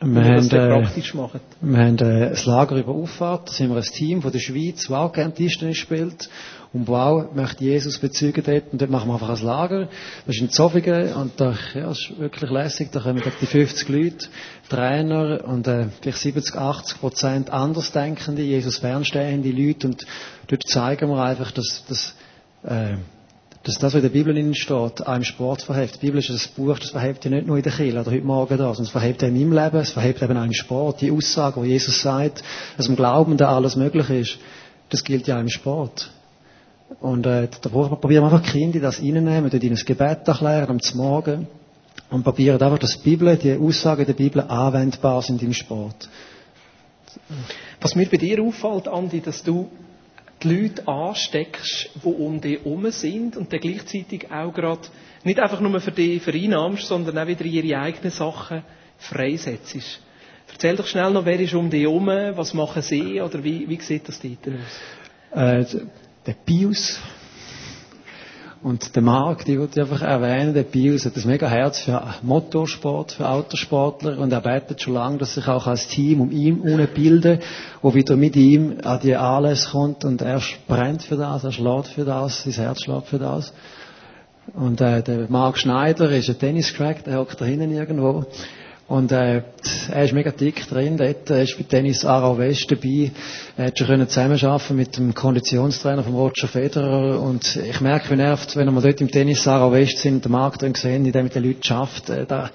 wir 0.00 0.22
wie 0.22 0.28
haben, 0.28 0.48
das 0.48 0.52
äh, 0.52 0.68
praktisch 0.68 1.14
machen. 1.14 1.40
Wir 1.60 1.78
haben 1.78 1.98
äh, 1.98 2.26
ein 2.30 2.36
Lager 2.44 2.76
über 2.76 2.92
Auffahrt. 2.92 3.48
Da 3.48 3.52
sind 3.52 3.70
wir 3.70 3.76
ein 3.76 3.82
Team 3.82 4.22
von 4.22 4.32
der 4.32 4.40
Schweiz, 4.40 4.86
das 4.88 4.90
auch 4.90 5.12
gerne 5.12 5.32
Tischtennis 5.32 5.78
spielt. 5.78 6.28
Und 6.74 6.88
wow, 6.88 7.32
möchte 7.32 7.62
Jesus 7.62 7.98
bezeugen 7.98 8.42
dort. 8.44 8.72
Und 8.72 8.82
dort 8.82 8.90
machen 8.90 9.08
wir 9.08 9.14
einfach 9.14 9.30
ein 9.30 9.46
Lager. 9.46 9.88
Das 10.26 10.34
ist 10.34 10.42
in 10.42 10.50
Zofingen. 10.50 11.14
Und 11.14 11.40
da, 11.40 11.54
ja, 11.72 11.92
ist 11.92 12.18
wirklich 12.18 12.50
lässig. 12.50 12.90
Da 12.90 12.98
kommen 12.98 13.22
die 13.40 13.46
50 13.46 13.88
Leute, 13.88 14.26
Trainer 14.68 15.44
und 15.44 15.68
äh, 15.68 15.86
vielleicht 16.00 16.18
70, 16.18 16.56
80 16.56 17.00
Prozent 17.00 17.50
andersdenkende, 17.50 18.42
Jesus 18.42 18.78
fernstehende 18.78 19.50
Leute. 19.50 19.86
Und 19.86 20.04
dort 20.48 20.66
zeigen 20.66 21.08
wir 21.10 21.22
einfach, 21.22 21.52
dass, 21.52 21.84
dass 21.88 22.14
äh, 22.64 22.96
dass 23.62 23.76
das, 23.76 23.94
was 23.94 23.94
in 23.94 24.02
der 24.02 24.10
Bibel 24.10 24.36
innen 24.36 24.54
steht, 24.54 25.06
einem 25.06 25.24
Sport 25.24 25.62
verhebt. 25.62 25.94
Die 25.94 26.06
Bibel 26.06 26.18
ist 26.18 26.28
ein 26.28 26.38
Buch, 26.54 26.78
das 26.78 26.90
verhebt 26.90 27.24
ja 27.24 27.30
nicht 27.30 27.46
nur 27.46 27.56
in 27.56 27.62
der 27.62 27.72
Kirche 27.72 27.98
oder 27.98 28.10
heute 28.10 28.26
Morgen 28.26 28.58
da, 28.58 28.64
sondern 28.64 28.84
es 28.84 28.90
verhebt 28.90 29.24
auch 29.24 29.28
in 29.28 29.36
Leben, 29.36 29.76
es 29.78 29.92
verhebt 29.92 30.20
eben 30.20 30.36
auch 30.36 30.44
im 30.44 30.52
Sport. 30.52 31.00
Die 31.00 31.10
Aussage, 31.10 31.56
wo 31.56 31.64
Jesus 31.64 32.02
sagt, 32.02 32.42
dass 32.76 32.88
im 32.88 32.96
Glauben 32.96 33.38
da 33.38 33.56
alles 33.56 33.74
möglich 33.76 34.10
ist, 34.10 34.38
das 34.90 35.02
gilt 35.02 35.26
ja 35.28 35.36
auch 35.36 35.40
im 35.40 35.48
Sport. 35.48 36.10
Und 37.00 37.26
äh, 37.26 37.48
da 37.60 37.68
probieren 37.68 38.24
wir 38.24 38.32
einfach 38.32 38.42
die 38.42 38.58
Kinder 38.58 38.80
das 38.80 39.00
reinnehmen, 39.00 39.50
dort 39.50 39.62
ihnen 39.62 39.74
das 39.74 39.84
Gebet 39.84 40.26
erklären 40.26 40.70
am 40.70 40.80
Morgen 40.94 41.46
und 42.10 42.22
probieren 42.24 42.60
einfach, 42.60 42.78
dass 42.78 43.00
die 43.00 43.10
Bibel, 43.10 43.36
die 43.36 43.56
Aussagen 43.56 44.06
der 44.06 44.12
Bibel 44.12 44.42
anwendbar 44.42 45.22
sind 45.22 45.42
im 45.42 45.52
Sport. 45.52 46.08
Was 47.80 47.94
mir 47.94 48.06
bei 48.06 48.16
dir 48.16 48.42
auffällt, 48.42 48.88
Andi, 48.88 49.20
dass 49.20 49.42
du 49.42 49.70
die 50.42 50.48
Leute 50.48 50.86
ansteckst, 50.86 51.90
die 52.02 52.08
um 52.08 52.40
dich 52.40 52.58
herum 52.60 52.90
sind 52.90 53.36
und 53.36 53.52
dann 53.52 53.60
gleichzeitig 53.60 54.30
auch 54.30 54.52
gerade 54.52 54.82
nicht 55.22 55.38
einfach 55.38 55.60
nur 55.60 55.80
für 55.80 55.92
dich 55.92 56.22
vereinnahmst, 56.22 56.86
sondern 56.86 57.18
auch 57.18 57.26
wieder 57.26 57.44
ihre 57.44 57.78
eigenen 57.80 58.10
Sachen 58.10 58.62
freisetzt. 58.98 60.00
Erzähl 60.52 60.76
doch 60.76 60.86
schnell 60.86 61.10
noch, 61.10 61.24
wer 61.24 61.40
ist 61.40 61.54
um 61.54 61.70
dich 61.70 61.82
herum, 61.82 62.06
was 62.06 62.54
machen 62.54 62.82
sie 62.82 63.20
oder 63.20 63.42
wie, 63.42 63.68
wie 63.68 63.80
sieht 63.80 64.08
das 64.08 64.20
dort 64.20 64.54
aus? 64.54 65.40
Äh, 65.40 65.64
der 66.26 66.34
Pius 66.34 66.98
und 68.64 68.96
der 68.96 69.02
Marc, 69.02 69.44
die 69.44 69.60
wollte 69.60 69.78
ich 69.78 69.82
einfach 69.82 70.00
erwähnen, 70.00 70.54
der 70.54 70.62
Pius 70.62 71.04
hat 71.04 71.14
ein 71.16 71.26
mega 71.26 71.46
Herz 71.46 71.80
für 71.80 72.02
Motorsport, 72.22 73.12
für 73.12 73.28
Autosportler 73.28 74.18
und 74.18 74.32
er 74.32 74.40
betet 74.40 74.80
schon 74.80 74.94
lange, 74.94 75.18
dass 75.18 75.34
sich 75.34 75.46
auch 75.48 75.66
als 75.66 75.86
Team 75.88 76.22
um 76.22 76.30
ihn 76.30 76.62
bilden, 76.94 77.40
wo 77.82 77.94
wieder 77.94 78.16
mit 78.16 78.36
ihm 78.36 78.78
an 78.82 79.00
die 79.00 79.16
Anlässe 79.16 79.68
kommt 79.68 80.06
und 80.06 80.22
er 80.22 80.40
brennt 80.66 81.02
für 81.02 81.16
das, 81.16 81.44
er 81.44 81.52
schlägt 81.52 81.88
für 81.88 82.06
das, 82.06 82.42
sein 82.42 82.54
Herz 82.54 82.82
schlägt 82.82 83.08
für 83.08 83.18
das. 83.18 83.52
Und 84.54 84.80
äh, 84.80 85.02
der 85.02 85.26
Marc 85.28 85.58
Schneider 85.58 86.10
ist 86.10 86.30
ein 86.30 86.38
Tenniscrack, 86.38 87.04
der 87.04 87.18
hockt 87.18 87.42
da 87.42 87.44
hinten 87.44 87.70
irgendwo. 87.70 88.24
Und 88.86 89.12
äh, 89.12 89.42
er 89.90 90.04
ist 90.04 90.12
mega 90.12 90.30
dick 90.30 90.68
drin. 90.68 90.98
Dort 90.98 91.30
er 91.30 91.42
ist 91.42 91.56
bei 91.56 91.64
Tennis 91.64 92.04
Aarau 92.04 92.36
West 92.36 92.70
dabei. 92.70 93.10
Er 93.56 93.66
hat 93.66 93.78
schon 93.78 93.86
können 93.86 94.08
zusammenarbeiten 94.08 94.76
mit 94.76 94.96
dem 94.98 95.14
Konditionstrainer 95.14 96.02
von 96.02 96.14
Roger 96.14 96.48
Federer. 96.48 97.20
Und 97.20 97.56
ich 97.56 97.80
merke, 97.80 98.10
wie 98.10 98.16
nervt, 98.16 98.56
wenn 98.56 98.72
wir 98.72 98.80
dort 98.82 99.00
im 99.00 99.10
Tennis 99.10 99.48
Aarau 99.48 99.72
West 99.72 99.98
sind, 99.98 100.24
den 100.24 100.32
Markt 100.32 100.62
drin 100.62 100.74
sehen, 100.74 101.06
in 101.06 101.12
dem 101.12 101.24
mit 101.24 101.34
den 101.34 101.44
Leuten 101.44 101.62
schafft. 101.62 102.10
Äh, 102.10 102.26
da, 102.26 102.50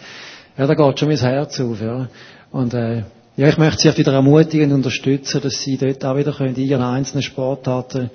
ja, 0.56 0.68
da 0.68 0.74
geht 0.76 1.00
schon 1.00 1.10
mein 1.10 1.18
Herz 1.18 1.60
auf. 1.60 1.82
Ja. 1.82 2.08
Und 2.52 2.76
äh, 2.76 3.04
ja, 3.36 3.48
ich 3.48 3.58
möchte 3.58 3.82
sie 3.82 3.90
auch 3.90 3.98
wieder 3.98 4.14
ermutigen 4.14 4.72
und 4.72 4.80
unterstützen, 4.80 5.42
dass 5.42 5.62
sie 5.62 5.78
dort 5.78 6.06
auch 6.06 6.16
wieder 6.16 6.34
können, 6.34 6.56
in 6.56 6.64
ihren 6.64 6.84
einzelnen 6.84 7.24
Sportarten 7.24 8.12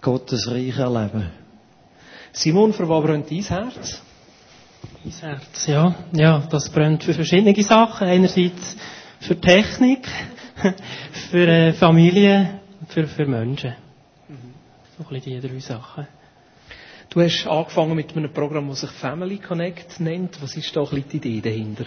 Gottes 0.00 0.50
Reich 0.50 0.78
erleben. 0.78 1.30
Simon, 2.32 2.72
für 2.72 2.88
was 2.88 3.04
brennt 3.04 3.30
dein 3.30 3.42
Herz? 3.42 4.00
Mein 5.04 5.12
Herz, 5.12 5.66
ja. 5.66 5.94
Ja, 6.12 6.42
das 6.50 6.70
brennt 6.70 7.04
für 7.04 7.12
verschiedene 7.12 7.62
Sachen. 7.62 8.08
Einerseits 8.08 8.74
für 9.20 9.38
Technik, 9.38 10.08
für 11.30 11.46
äh, 11.46 11.72
Familie, 11.74 12.60
für, 12.88 13.06
für 13.06 13.26
Menschen. 13.26 13.74
So 14.96 15.04
ein 15.04 15.20
bisschen 15.20 15.42
die 15.42 15.46
drei 15.46 15.58
Sachen. 15.58 16.06
Du 17.10 17.20
hast 17.20 17.46
angefangen 17.46 17.96
mit 17.96 18.16
einem 18.16 18.32
Programm, 18.32 18.70
das 18.70 18.80
sich 18.80 18.90
Family 18.90 19.36
Connect 19.36 20.00
nennt. 20.00 20.40
Was 20.40 20.56
ist 20.56 20.74
da 20.74 20.80
ein 20.80 20.88
bisschen 20.88 21.20
die 21.20 21.36
Idee 21.36 21.40
dahinter? 21.42 21.84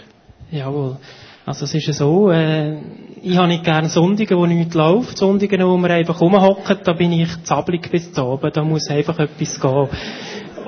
Jawohl. 0.52 0.98
Also 1.44 1.64
es 1.64 1.74
ist 1.74 1.92
so, 1.98 2.30
äh, 2.30 2.78
ich 3.22 3.36
habe 3.36 3.48
nicht 3.48 3.64
gerne 3.64 3.88
Sonntage, 3.88 4.36
wo 4.36 4.46
nichts 4.46 4.74
läuft. 4.74 5.18
Sonntage, 5.18 5.58
wo 5.66 5.76
man 5.76 5.90
einfach 5.90 6.20
rumhocken, 6.20 6.78
da 6.84 6.92
bin 6.92 7.10
ich 7.10 7.42
zappelig 7.42 7.90
bis 7.90 8.12
zu 8.12 8.24
oben. 8.24 8.52
Da 8.52 8.62
muss 8.62 8.88
einfach 8.88 9.18
etwas 9.18 9.60
gehen. 9.60 9.88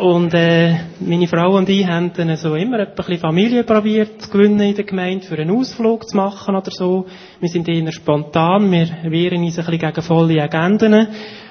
Und 0.00 0.32
äh, 0.32 0.76
meine 1.00 1.28
Frau 1.28 1.58
und 1.58 1.68
ich 1.68 1.86
haben 1.86 2.10
dann 2.14 2.34
so 2.38 2.54
immer 2.54 2.78
ein 2.78 2.94
bisschen 2.94 3.18
Familie 3.18 3.64
probiert 3.64 4.22
zu 4.22 4.30
gewinnen 4.30 4.60
in 4.60 4.74
der 4.74 4.86
Gemeinde, 4.86 5.26
für 5.26 5.36
einen 5.36 5.50
Ausflug 5.50 6.08
zu 6.08 6.16
machen 6.16 6.56
oder 6.56 6.70
so. 6.70 7.04
Wir 7.38 7.50
sind 7.50 7.68
eher 7.68 7.92
spontan, 7.92 8.72
wir 8.72 8.88
wehren 9.10 9.44
uns 9.44 9.58
ein 9.58 9.66
bisschen 9.66 9.78
gegen 9.78 10.02
volle 10.02 10.42
Agenden 10.42 11.06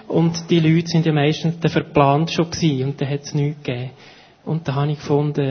und 0.07 0.49
die 0.49 0.61
Leute 0.61 0.87
sind 0.87 1.05
ja 1.05 1.13
meistens 1.13 1.57
verplant 1.71 2.31
schon 2.31 2.49
gewesen 2.49 2.85
und 2.85 2.99
da 2.99 3.05
hat 3.05 3.21
es 3.21 3.35
nichts 3.35 3.63
gegeben. 3.63 3.91
Und 4.45 4.67
da 4.67 4.73
habe 4.73 4.93
ich 4.93 4.97
gefunden, 4.97 5.47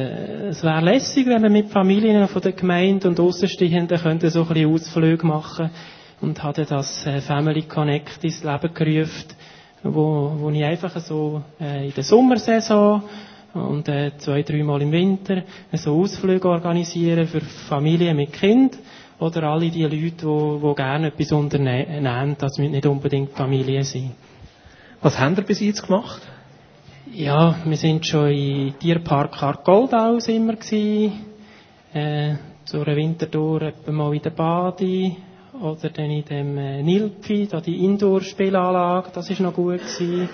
es 0.50 0.64
wäre 0.64 0.84
lässig, 0.84 1.28
wenn 1.28 1.42
wir 1.44 1.50
mit 1.50 1.68
Familien 1.68 2.26
von 2.26 2.42
der 2.42 2.50
Gemeinde 2.50 3.06
und 3.06 3.20
Aussenstehenden 3.20 3.96
könnten 3.96 4.28
so 4.28 4.42
ein 4.42 4.48
bisschen 4.48 4.74
Ausflüge 4.74 5.24
machen 5.24 5.70
und 6.20 6.42
hatte 6.42 6.64
das 6.64 7.06
äh, 7.06 7.20
Family 7.20 7.62
Connect 7.62 8.24
ins 8.24 8.42
Leben 8.42 8.74
gerufen 8.74 9.28
wo, 9.82 10.32
wo 10.38 10.50
ich 10.50 10.64
einfach 10.64 10.98
so 11.00 11.42
äh, 11.60 11.86
in 11.86 11.94
der 11.94 12.04
Sommersaison 12.04 13.02
und 13.54 13.88
äh, 13.88 14.12
zwei, 14.18 14.42
dreimal 14.42 14.82
im 14.82 14.92
Winter 14.92 15.42
so 15.72 16.00
Ausflüge 16.00 16.48
organisiere 16.48 17.26
für 17.26 17.40
Familien 17.40 18.16
mit 18.16 18.32
Kind 18.32 18.78
oder 19.18 19.44
alle 19.44 19.70
die 19.70 19.82
Leute, 19.82 19.96
die, 19.96 20.10
die 20.68 20.74
gerne 20.74 21.08
etwas 21.08 21.32
unternehmen, 21.32 22.36
das 22.38 22.58
müssen 22.58 22.72
nicht 22.72 22.86
unbedingt 22.86 23.32
Familien 23.32 23.84
sein. 23.84 24.12
Was 25.00 25.18
haben 25.18 25.36
ihr 25.36 25.42
bis 25.42 25.60
jetzt 25.60 25.86
gemacht? 25.86 26.22
Ja, 27.12 27.56
wir 27.64 27.76
sind 27.76 28.06
schon 28.06 28.30
im 28.30 28.78
Tierpark 28.78 29.42
Argoldau 29.42 30.18
immer 30.26 30.56
gewesen, 30.56 31.12
äh, 31.94 32.34
zu 32.64 32.82
einer 32.82 32.96
Wintertour 32.96 33.72
mal 33.86 34.14
in 34.14 34.22
der 34.22 34.30
Bade, 34.30 35.16
oder 35.62 35.90
dann 35.90 36.10
in 36.10 36.24
dem 36.24 36.58
äh, 36.58 36.82
Nilpfi, 36.82 37.48
da 37.50 37.60
die 37.60 37.84
Indoor-Spielanlage, 37.84 39.10
das 39.12 39.30
ist 39.30 39.40
noch 39.40 39.54
gut 39.54 39.80
gewesen. 39.80 40.28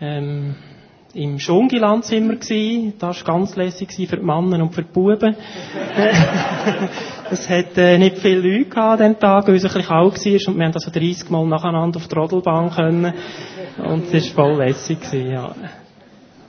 Ähm, 0.00 0.54
im 1.14 1.38
Schungiland 1.38 2.04
sind 2.04 2.28
wir 2.28 2.36
gewesen. 2.36 2.94
Das 2.98 3.24
war 3.24 3.34
ganz 3.34 3.54
lässig 3.54 3.90
für 4.08 4.16
die 4.16 4.22
Männer 4.24 4.62
und 4.62 4.74
für 4.74 4.82
die 4.82 4.92
Buben. 4.92 5.36
es 7.30 7.48
hat 7.48 7.78
äh, 7.78 7.98
nicht 7.98 8.18
viele 8.18 8.40
Leute 8.40 8.68
gehabt 8.70 9.00
an 9.00 9.08
diesem 9.12 9.20
Tag, 9.20 9.46
weil 9.46 9.54
es 9.54 9.64
ein 9.64 9.68
bisschen 9.72 9.86
kalt 9.86 10.26
war 10.26 10.52
und 10.52 10.58
wir 10.58 10.66
haben 10.66 10.74
also 10.74 10.90
30 10.90 11.30
Mal 11.30 11.46
nacheinander 11.46 11.98
auf 11.98 12.08
die 12.08 12.14
Rodelbahn 12.14 12.70
können. 12.70 13.14
Und 13.78 14.12
es 14.12 14.36
war 14.36 14.46
voll 14.46 14.56
lässig 14.58 15.00
gewesen, 15.00 15.30
ja. 15.30 15.54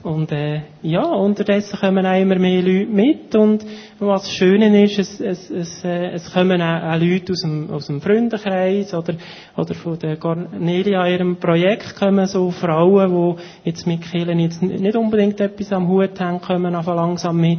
Und 0.02 0.30
äh, 0.30 0.60
ja, 0.82 1.02
unterdessen 1.02 1.78
kommen 1.80 2.06
auch 2.06 2.20
immer 2.20 2.38
mehr 2.38 2.62
Leute 2.62 2.86
mit 2.90 3.34
und 3.34 3.64
was 3.98 4.30
Schöne 4.30 4.84
ist, 4.84 4.98
es, 4.98 5.20
es, 5.20 5.50
es, 5.50 5.84
äh, 5.84 6.10
es 6.12 6.32
kommen 6.32 6.60
auch, 6.62 6.82
auch 6.94 7.00
Leute 7.00 7.32
aus 7.32 7.40
dem, 7.40 7.70
aus 7.70 7.86
dem 7.86 8.00
Freundenkreis 8.00 8.94
oder, 8.94 9.14
oder 9.56 9.74
von 9.74 9.98
der 9.98 10.16
Cornelia 10.16 11.08
ihrem 11.08 11.36
Projekt 11.36 11.96
kommen 11.96 12.26
so 12.26 12.50
Frauen, 12.50 13.36
die 13.64 13.68
jetzt 13.68 13.86
mit 13.86 14.02
Kirchen 14.02 14.38
jetzt 14.38 14.62
nicht 14.62 14.96
unbedingt 14.96 15.40
etwas 15.40 15.72
am 15.72 15.88
Hut 15.88 16.20
haben, 16.20 16.40
kommen 16.40 16.74
einfach 16.74 16.94
langsam 16.94 17.40
mit. 17.40 17.58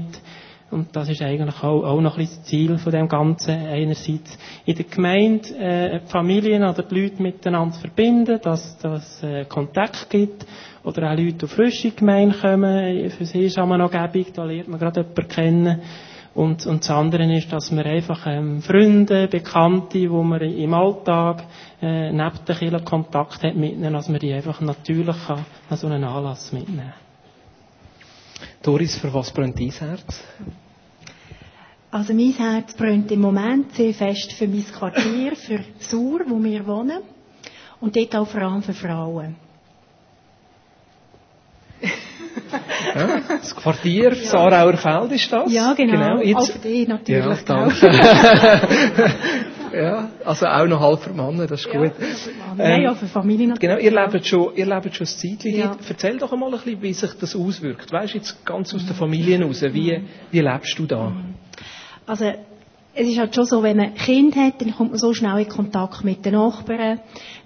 Und 0.69 0.93
das 0.95 1.07
ist 1.07 1.21
eigentlich 1.21 1.63
auch, 1.63 1.83
auch 1.83 2.01
noch 2.01 2.17
ein 2.17 2.25
bisschen 2.25 2.39
das 2.41 2.49
Ziel 2.49 2.77
von 2.77 2.91
dem 2.91 3.07
Ganzen. 3.07 3.51
Einerseits 3.51 4.37
in 4.65 4.75
der 4.75 4.85
Gemeinde 4.85 5.49
äh, 5.57 5.99
die 6.01 6.11
Familien 6.11 6.63
oder 6.63 6.83
die 6.83 7.01
Leute 7.01 7.21
miteinander 7.21 7.75
verbinden, 7.75 8.39
dass 8.41 8.77
es 8.83 9.23
äh, 9.23 9.45
Kontakt 9.45 10.09
gibt 10.09 10.45
oder 10.83 11.11
auch 11.11 11.17
Leute, 11.17 11.33
die 11.33 11.47
frisch 11.47 11.85
in 11.85 11.91
die 11.91 11.95
Gemeinde 11.97 12.37
kommen, 12.37 13.09
für 13.11 13.25
sie 13.25 13.45
ist 13.45 13.57
auch 13.57 13.65
noch 13.65 13.91
Gebung, 13.91 14.25
da 14.33 14.43
lernt 14.43 14.67
man 14.67 14.79
gerade 14.79 15.01
jemanden 15.01 15.27
kennen. 15.27 15.81
Und, 16.33 16.67
und 16.67 16.81
das 16.81 16.91
andere 16.91 17.33
ist, 17.33 17.51
dass 17.51 17.71
man 17.71 17.85
einfach 17.85 18.27
ähm, 18.27 18.61
Freunde, 18.61 19.27
Bekannte, 19.27 20.11
wo 20.11 20.21
man 20.21 20.41
im 20.41 20.73
Alltag 20.73 21.43
äh, 21.81 22.11
neben 22.11 22.45
der 22.47 22.55
Kirche 22.55 22.79
Kontakt 22.81 23.41
hat 23.41 23.55
mitnehmen, 23.55 23.93
dass 23.93 24.07
man 24.07 24.19
die 24.19 24.33
einfach 24.33 24.61
natürlich 24.61 25.15
kann, 25.25 25.45
an 25.69 25.77
so 25.77 25.87
einen 25.87 26.03
Anlass 26.03 26.51
mitnehmen 26.53 26.93
Doris, 28.61 28.97
für 28.97 29.13
was 29.13 29.31
brennt 29.31 29.59
dein 29.59 29.71
Herz? 29.71 30.23
Also 31.89 32.13
mein 32.13 32.33
Herz 32.33 32.73
brennt 32.73 33.11
im 33.11 33.21
Moment 33.21 33.73
sehr 33.73 33.93
fest 33.93 34.33
für 34.33 34.47
mein 34.47 34.65
Quartier, 34.65 35.35
für 35.35 35.59
Sur, 35.79 36.21
wo 36.27 36.43
wir 36.43 36.65
wohnen. 36.67 37.01
Und 37.79 37.95
dort 37.95 38.15
auch 38.15 38.27
vor 38.27 38.41
allem 38.41 38.61
für 38.61 38.73
Frauen. 38.73 39.35
Ja, 42.95 43.21
das 43.27 43.55
Quartier 43.55 44.13
ja. 44.13 44.29
Sarauer 44.29 44.77
Feld 44.77 45.11
ist 45.11 45.31
das. 45.31 45.51
Ja, 45.51 45.73
genau. 45.73 45.93
genau. 45.93 46.21
Jetzt, 46.21 46.37
Auf 46.37 46.61
die 46.63 46.87
natürlich. 46.87 47.47
Ja, 47.47 47.67
ja, 49.73 50.09
also 50.25 50.45
auch 50.45 50.65
noch 50.65 50.79
halb 50.79 50.99
für 51.01 51.13
Männer, 51.13 51.47
das 51.47 51.65
ist 51.65 51.73
ja, 51.73 51.79
gut. 51.79 51.93
Ähm, 52.59 52.81
ja, 52.81 52.95
für 52.95 53.07
Familie 53.07 53.47
natürlich. 53.47 53.77
Genau, 53.77 53.81
ihr 53.81 54.11
lebt 54.11 54.25
schon, 54.25 54.55
ihr 54.55 54.65
lebt 54.65 54.95
schon 54.95 55.05
ein 55.05 55.37
Zeitchen 55.37 55.55
ja. 55.55 55.75
Erzähl 55.87 56.17
doch 56.17 56.31
einmal 56.31 56.53
ein 56.53 56.59
bisschen, 56.59 56.81
wie 56.81 56.93
sich 56.93 57.13
das 57.13 57.35
auswirkt. 57.35 57.91
Weißt 57.91 58.13
du, 58.13 58.17
jetzt 58.17 58.45
ganz 58.45 58.73
aus 58.73 58.85
der 58.85 58.95
Familie 58.95 59.41
raus, 59.43 59.61
wie, 59.61 60.01
wie 60.31 60.39
lebst 60.39 60.77
du 60.79 60.85
da? 60.85 61.11
Also, 62.05 62.33
es 62.93 63.07
ist 63.07 63.19
halt 63.19 63.35
schon 63.35 63.45
so, 63.45 63.61
wenn 63.61 63.77
man 63.77 63.87
ein 63.87 63.95
Kind 63.95 64.35
hat, 64.35 64.61
dann 64.61 64.75
kommt 64.75 64.91
man 64.91 64.99
so 64.99 65.13
schnell 65.13 65.39
in 65.39 65.49
Kontakt 65.49 66.03
mit 66.03 66.25
den 66.25 66.33
Nachbarn, 66.33 66.99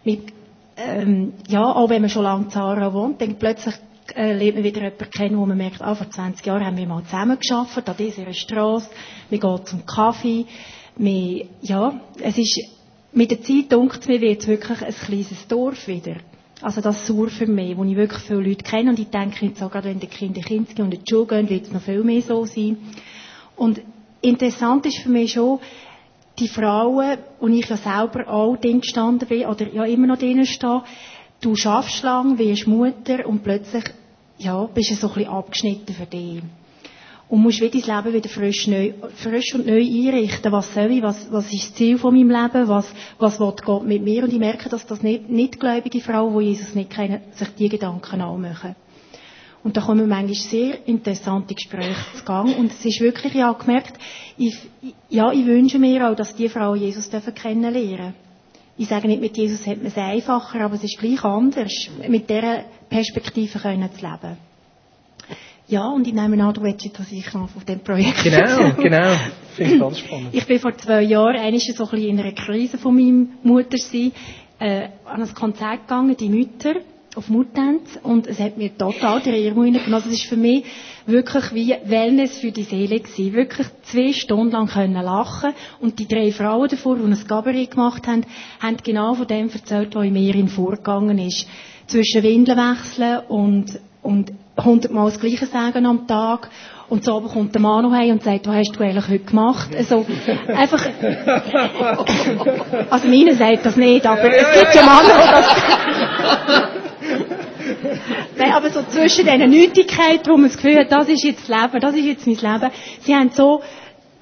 mit, 0.03 0.31
ähm, 0.77 1.33
ja, 1.49 1.63
auch 1.63 1.89
wenn 1.89 2.01
man 2.01 2.09
schon 2.09 2.23
lange 2.23 2.45
in 2.45 2.49
Zara 2.49 2.93
wohnt, 2.93 3.21
dann 3.21 3.35
plötzlich 3.35 3.75
äh, 4.15 4.33
lernt 4.33 4.55
man 4.55 4.63
wieder 4.63 4.81
jemanden 4.81 5.09
kennen, 5.09 5.37
wo 5.37 5.45
man 5.45 5.57
merkt, 5.57 5.81
ah, 5.81 5.95
vor 5.95 6.09
20 6.09 6.45
Jahren 6.45 6.65
haben 6.65 6.77
wir 6.77 6.87
mal 6.87 7.03
zusammen 7.03 7.37
geschafft 7.37 7.87
an 7.87 7.95
dieser 7.97 8.33
Straße, 8.33 8.89
wir 9.29 9.39
gehen 9.39 9.65
zum 9.65 9.85
Kaffee, 9.85 10.45
wir, 10.95 11.45
ja, 11.61 11.99
es 12.21 12.37
ist, 12.37 12.59
mit 13.13 13.31
der 13.31 13.41
Zeit 13.41 13.71
dunkt 13.71 14.07
mir 14.07 14.21
wird 14.21 14.41
es 14.41 14.47
wirklich 14.47 14.81
ein 14.81 14.93
kleines 14.93 15.47
Dorf 15.47 15.87
wieder. 15.87 16.17
Also 16.61 16.79
das 16.79 17.07
Sur 17.07 17.29
für 17.29 17.47
mich, 17.47 17.75
wo 17.75 17.83
ich 17.83 17.95
wirklich 17.95 18.21
viele 18.21 18.41
Leute 18.41 18.63
kenne 18.63 18.91
und 18.91 18.99
ich 18.99 19.07
denke 19.07 19.45
jetzt 19.45 19.63
auch 19.63 19.71
gerade, 19.71 19.89
wenn 19.89 19.99
die 19.99 20.07
Kinder 20.07 20.41
gehen 20.41 20.67
und 20.77 20.93
in 20.93 21.03
die 21.03 21.09
Schule 21.09 21.25
gehen, 21.25 21.49
wird 21.49 21.65
es 21.65 21.71
noch 21.71 21.81
viel 21.81 22.03
mehr 22.03 22.21
so 22.21 22.45
sein. 22.45 22.77
Und 23.55 23.81
interessant 24.21 24.85
ist 24.85 24.99
für 24.99 25.09
mich 25.09 25.33
schon, 25.33 25.59
die 26.39 26.47
Frauen, 26.47 27.17
und 27.39 27.53
ich 27.53 27.67
ja 27.67 27.77
selber 27.77 28.27
auch 28.27 28.55
drin 28.57 28.81
gestanden 28.81 29.27
bin, 29.27 29.45
oder 29.45 29.67
ja 29.73 29.85
immer 29.85 30.07
noch 30.07 30.17
drinnen 30.17 30.45
stehe, 30.45 30.83
du 31.41 31.55
schaffst 31.55 32.03
lang, 32.03 32.37
wirst 32.37 32.67
Mutter 32.67 33.25
und 33.27 33.43
plötzlich, 33.43 33.85
ja, 34.37 34.63
bist 34.65 34.91
du 34.91 34.95
so 34.95 35.07
ein 35.07 35.13
bisschen 35.13 35.29
abgeschnitten 35.29 35.93
für 35.93 36.05
dich. 36.05 36.41
Und 37.31 37.43
musst 37.43 37.61
wieder 37.61 37.79
dein 37.79 38.03
Leben 38.03 38.13
wieder 38.13 38.29
frisch, 38.29 38.67
neu, 38.67 38.91
frisch 39.15 39.55
und 39.55 39.65
neu 39.65 39.79
einrichten. 39.79 40.51
Was 40.51 40.73
soll 40.73 40.91
ich? 40.91 41.01
Was, 41.01 41.31
was 41.31 41.45
ist 41.45 41.69
das 41.69 41.73
Ziel 41.75 41.97
von 41.97 42.13
meinem 42.13 42.29
Leben? 42.29 42.67
Was, 42.67 42.85
was 43.19 43.39
will 43.39 43.53
Gott 43.63 43.85
mit 43.85 44.03
mir? 44.03 44.25
Und 44.25 44.33
ich 44.33 44.39
merke, 44.39 44.67
dass 44.67 44.85
das 44.85 45.01
nicht, 45.01 45.29
nicht 45.29 45.57
gläubige 45.57 46.01
Frauen, 46.01 46.37
die 46.37 46.47
Jesus 46.47 46.75
nicht 46.75 46.89
kennen, 46.89 47.21
sich 47.31 47.47
die 47.57 47.69
Gedanken 47.69 48.21
auch 48.21 48.37
machen. 48.37 48.75
Und 49.63 49.77
da 49.77 49.81
kommen 49.81 50.09
manchmal 50.09 50.35
sehr 50.35 50.85
interessante 50.85 51.55
Gespräche 51.55 52.17
zu 52.17 52.25
Gang. 52.25 52.53
Und 52.57 52.69
es 52.69 52.83
ist 52.83 52.99
wirklich, 52.99 53.33
ja, 53.33 53.53
gemerkt, 53.53 53.97
ich, 54.37 54.57
ja, 55.07 55.31
ich 55.31 55.45
wünsche 55.45 55.79
mir 55.79 56.09
auch, 56.09 56.15
dass 56.17 56.35
die 56.35 56.49
Frauen 56.49 56.81
Jesus 56.81 57.09
dürfen 57.09 57.33
kennenlernen. 57.33 58.13
Ich 58.77 58.89
sage 58.89 59.07
nicht, 59.07 59.21
mit 59.21 59.37
Jesus 59.37 59.65
hat 59.65 59.77
man 59.77 59.85
es 59.85 59.95
einfacher, 59.95 60.59
aber 60.59 60.75
es 60.75 60.83
ist 60.83 60.99
gleich 60.99 61.23
anders, 61.23 61.71
mit 62.09 62.29
dieser 62.29 62.65
Perspektive 62.89 63.57
können 63.57 63.89
zu 63.93 64.05
leben. 64.05 64.50
Ja, 65.71 65.87
und 65.87 66.05
ich 66.05 66.13
nehme 66.13 66.43
an, 66.43 66.53
du 66.53 66.63
willst, 66.63 66.99
dass 66.99 67.09
ich 67.13 67.33
noch 67.33 67.43
auf 67.55 67.63
dem 67.63 67.79
Projekt 67.79 68.25
Genau, 68.25 68.73
genau. 68.73 69.15
Finde 69.55 69.73
ich 69.73 69.79
ganz 69.79 69.99
spannend. 69.99 70.27
Ich 70.33 70.45
bin 70.45 70.59
vor 70.59 70.75
zwei 70.75 71.01
Jahren 71.01 71.37
einmal 71.37 71.61
so 71.61 71.85
ein 71.85 71.89
bisschen 71.91 72.09
in 72.09 72.19
einer 72.19 72.33
Krise 72.33 72.77
von 72.77 72.93
meinem 72.93 73.29
Muttersein 73.41 74.11
äh, 74.59 74.89
an 75.05 75.21
ein 75.21 75.33
Konzert 75.33 75.87
gegangen, 75.87 76.17
die 76.17 76.27
Mütter 76.27 76.75
auf 77.15 77.29
Muttanz 77.29 77.97
und 78.03 78.27
es 78.27 78.37
hat 78.39 78.57
mir 78.57 78.77
total 78.77 79.21
den 79.21 79.33
Irrmut 79.33 79.65
hineingenommen. 79.65 79.93
Also 79.93 80.09
es 80.09 80.15
ist 80.15 80.25
für 80.25 80.35
mich 80.35 80.65
wirklich 81.05 81.53
wie 81.53 81.73
Wellness 81.85 82.39
für 82.39 82.51
die 82.51 82.63
Seele 82.63 82.99
gewesen. 82.99 83.31
Wirklich 83.31 83.67
zwei 83.83 84.11
Stunden 84.11 84.51
lang 84.51 84.67
können 84.67 85.01
lachen 85.01 85.53
und 85.79 85.99
die 85.99 86.07
drei 86.07 86.33
Frauen 86.33 86.67
davor, 86.67 86.97
die 86.97 87.03
ein 87.03 87.27
Gabaret 87.27 87.71
gemacht 87.71 88.07
haben, 88.07 88.25
haben 88.59 88.75
genau 88.83 89.13
von 89.13 89.25
dem 89.25 89.49
erzählt, 89.49 89.95
was 89.95 90.03
in 90.03 90.13
mir 90.13 90.47
vorgegangen 90.49 91.17
ist. 91.17 91.47
Zwischen 91.87 92.23
Windeln 92.23 92.57
wechseln 92.57 93.19
und, 93.29 93.79
und 94.01 94.31
hundertmal 94.57 95.09
das 95.09 95.19
Gleiche 95.19 95.45
sagen 95.45 95.85
am 95.85 96.07
Tag 96.07 96.49
und 96.89 97.05
so 97.05 97.21
kommt 97.21 97.53
der 97.55 97.61
Mann 97.61 97.83
noch 97.83 97.93
heim 97.93 98.11
und 98.11 98.23
sagt, 98.23 98.47
was 98.47 98.55
hast 98.55 98.75
du 98.75 98.83
eigentlich 98.83 99.07
heute 99.07 99.23
gemacht? 99.23 99.69
Also, 99.75 100.05
einfach, 100.47 100.85
also 102.89 103.07
meine 103.07 103.35
sagt 103.35 103.65
das 103.65 103.77
nicht, 103.77 104.05
aber 104.05 104.23
es 104.23 104.59
gibt 104.59 104.75
ja 104.75 104.81
Männer, 104.81 105.15
die 105.23 105.31
das, 105.31 106.63
Nein, 108.37 108.51
aber 108.53 108.69
so 108.69 108.81
zwischen 108.83 109.25
diesen 109.25 109.49
Nötigkeiten, 109.49 110.27
wo 110.27 110.37
man 110.37 110.47
das 110.49 110.57
Gefühl 110.57 110.77
hat, 110.79 110.91
das 110.91 111.07
ist 111.07 111.23
jetzt 111.23 111.49
das 111.49 111.61
Leben, 111.61 111.79
das 111.79 111.95
ist 111.95 112.05
jetzt 112.05 112.27
mein 112.27 112.35
Leben. 112.35 112.71
Sie 113.01 113.15
haben 113.15 113.29
so 113.29 113.61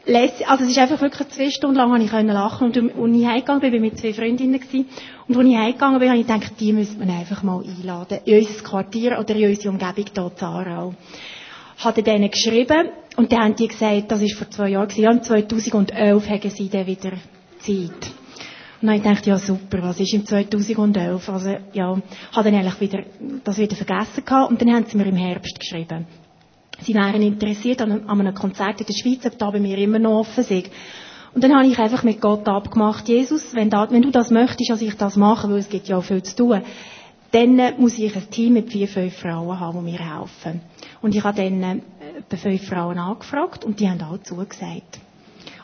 lässig, 0.06 0.48
also 0.48 0.64
es 0.64 0.72
ist 0.72 0.78
einfach 0.78 1.02
wirklich 1.02 1.28
zwei 1.30 1.50
Stunden 1.50 1.76
lang 1.76 1.92
habe 1.92 2.04
ich 2.04 2.12
lachen 2.12 2.68
und 2.68 2.78
als 2.78 3.18
ich 3.18 3.28
heimgegangen 3.28 3.62
bin, 3.62 3.72
bin 3.72 3.84
ich 3.84 3.92
mit 3.92 4.00
zwei 4.00 4.14
Freundinnen 4.14 4.60
gewesen, 4.60 4.88
und 5.28 5.38
als 5.38 5.48
ich 5.48 5.58
heimgegangen 5.58 6.00
bin, 6.00 6.10
habe 6.10 6.20
ich 6.20 6.28
gedacht, 6.28 6.54
die 6.60 6.74
müsste 6.74 6.98
man 6.98 7.10
einfach 7.10 7.44
mal 7.44 7.64
einladen, 7.64 8.20
in 8.26 8.40
unser 8.40 8.64
Quartier 8.64 9.20
oder 9.20 9.36
in 9.36 9.50
unsere 9.50 9.70
Umgebung 9.70 10.06
hier 10.14 10.32
in 10.38 10.44
Aarau. 10.44 10.94
Hatte 11.78 12.04
denen 12.04 12.30
geschrieben 12.30 12.90
und 13.16 13.32
dann 13.32 13.40
haben 13.40 13.56
die 13.56 13.68
gesagt, 13.68 14.12
das 14.12 14.22
ist 14.22 14.38
vor 14.38 14.50
zwei 14.50 14.70
Jahren 14.70 14.88
gewesen, 14.88 15.04
ja, 15.04 15.12
und 15.12 15.24
2011 15.24 16.30
haben 16.30 16.50
sie 16.50 16.70
dann 16.70 16.88
wieder 16.88 17.12
Zeit. 17.60 18.20
Und 18.82 18.88
dann 18.88 18.92
habe 18.92 18.98
ich 18.98 19.04
gedacht, 19.04 19.28
ja 19.28 19.38
super, 19.38 19.80
was 19.82 20.00
ist 20.00 20.14
im 20.14 20.26
2011? 20.26 21.28
Also, 21.28 21.58
ja, 21.74 22.02
habe 22.32 22.52
dann 22.52 22.60
eigentlich 22.60 22.80
wieder, 22.80 23.04
das 23.44 23.58
wieder 23.58 23.76
vergessen 23.76 24.24
gehabt. 24.24 24.52
Und 24.52 24.62
dann 24.62 24.74
haben 24.74 24.86
sie 24.86 24.96
mir 24.96 25.06
im 25.06 25.18
Herbst 25.18 25.60
geschrieben. 25.60 26.08
Sie 26.82 26.94
wären 26.94 27.22
interessiert 27.22 27.82
an 27.82 27.92
einem, 27.92 28.10
an 28.10 28.20
einem 28.20 28.34
Konzert 28.34 28.80
in 28.82 28.88
der 28.88 28.94
Schweiz, 28.94 29.26
ob 29.26 29.38
da 29.38 29.52
bei 29.52 29.60
mir 29.60 29.78
immer 29.78 30.00
noch 30.00 30.20
offen 30.20 30.46
ist. 30.48 30.70
Und 31.34 31.44
dann 31.44 31.56
habe 31.56 31.68
ich 31.68 31.78
einfach 31.78 32.04
mit 32.04 32.22
Gott 32.22 32.48
abgemacht, 32.48 33.08
Jesus, 33.08 33.54
wenn, 33.54 33.70
da, 33.70 33.90
wenn 33.92 34.02
du 34.02 34.10
das 34.10 34.32
möchtest, 34.32 34.72
dass 34.72 34.82
ich 34.82 34.96
das 34.96 35.16
mache, 35.16 35.50
weil 35.50 35.60
es 35.60 35.70
gibt 35.70 35.88
ja 35.88 35.98
auch 35.98 36.04
viel 36.04 36.24
zu 36.24 36.36
tun, 36.36 36.62
dann 37.32 37.62
muss 37.78 38.00
ich 38.00 38.16
ein 38.16 38.30
Team 38.32 38.54
mit 38.54 38.72
vier, 38.72 38.88
fünf 38.88 39.16
Frauen 39.18 39.60
haben, 39.60 39.86
die 39.86 39.92
mir 39.92 40.00
helfen. 40.00 40.62
Und 41.02 41.14
ich 41.14 41.24
habe 41.24 41.38
dann 41.38 41.62
äh, 41.62 41.82
etwa 42.18 42.38
fünf 42.38 42.68
Frauen 42.68 42.98
angefragt 42.98 43.64
und 43.64 43.80
die 43.80 43.88
haben 43.88 44.02
alle 44.02 44.24
zugesagt 44.24 45.00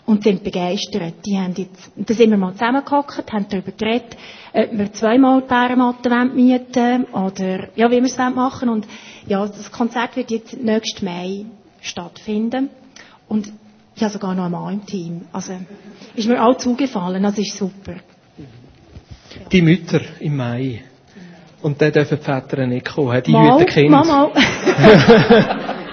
und 0.05 0.23
sind 0.23 0.43
begeistert. 0.43 1.13
Die 1.25 1.37
haben 1.37 1.53
jetzt, 1.55 1.91
da 1.95 2.13
sind 2.13 2.29
wir 2.29 2.37
mal 2.37 2.53
zusammengehockt, 2.53 3.31
haben 3.31 3.45
darüber 3.49 3.71
geredet, 3.71 4.15
ob 4.53 4.77
wir 4.77 4.93
zweimal 4.93 5.41
die 5.41 5.47
Bärenmatten 5.47 6.35
mieten 6.35 7.05
oder, 7.05 7.69
ja, 7.75 7.89
wie 7.89 8.01
wir 8.01 8.05
es 8.05 8.17
machen 8.17 8.69
Und, 8.69 8.87
ja, 9.27 9.45
das 9.45 9.71
Konzert 9.71 10.15
wird 10.15 10.31
jetzt 10.31 10.61
nächsten 10.61 11.05
Mai 11.05 11.45
stattfinden. 11.81 12.69
Und 13.27 13.51
ich 13.95 14.03
habe 14.03 14.13
sogar 14.13 14.35
noch 14.35 14.43
einen 14.43 14.51
Mann 14.51 14.73
im 14.73 14.85
Team. 14.85 15.21
Also, 15.31 15.53
ist 16.15 16.27
mir 16.27 16.43
auch 16.43 16.57
zugefallen, 16.57 17.23
das 17.23 17.37
ist 17.37 17.57
super. 17.57 17.95
Die 19.51 19.61
Mütter 19.61 20.01
im 20.19 20.37
Mai. 20.37 20.83
Und 21.61 21.81
dann 21.81 21.91
dürfen 21.91 22.19
die 22.19 22.23
Väter 22.23 22.67
nicht 22.67 22.85
kommen. 22.85 23.23
Die 23.23 23.31
Mal, 23.31 23.59
hüten 23.59 23.65
Kind. 23.65 23.89
mal, 23.89 24.05
mal. 24.05 24.31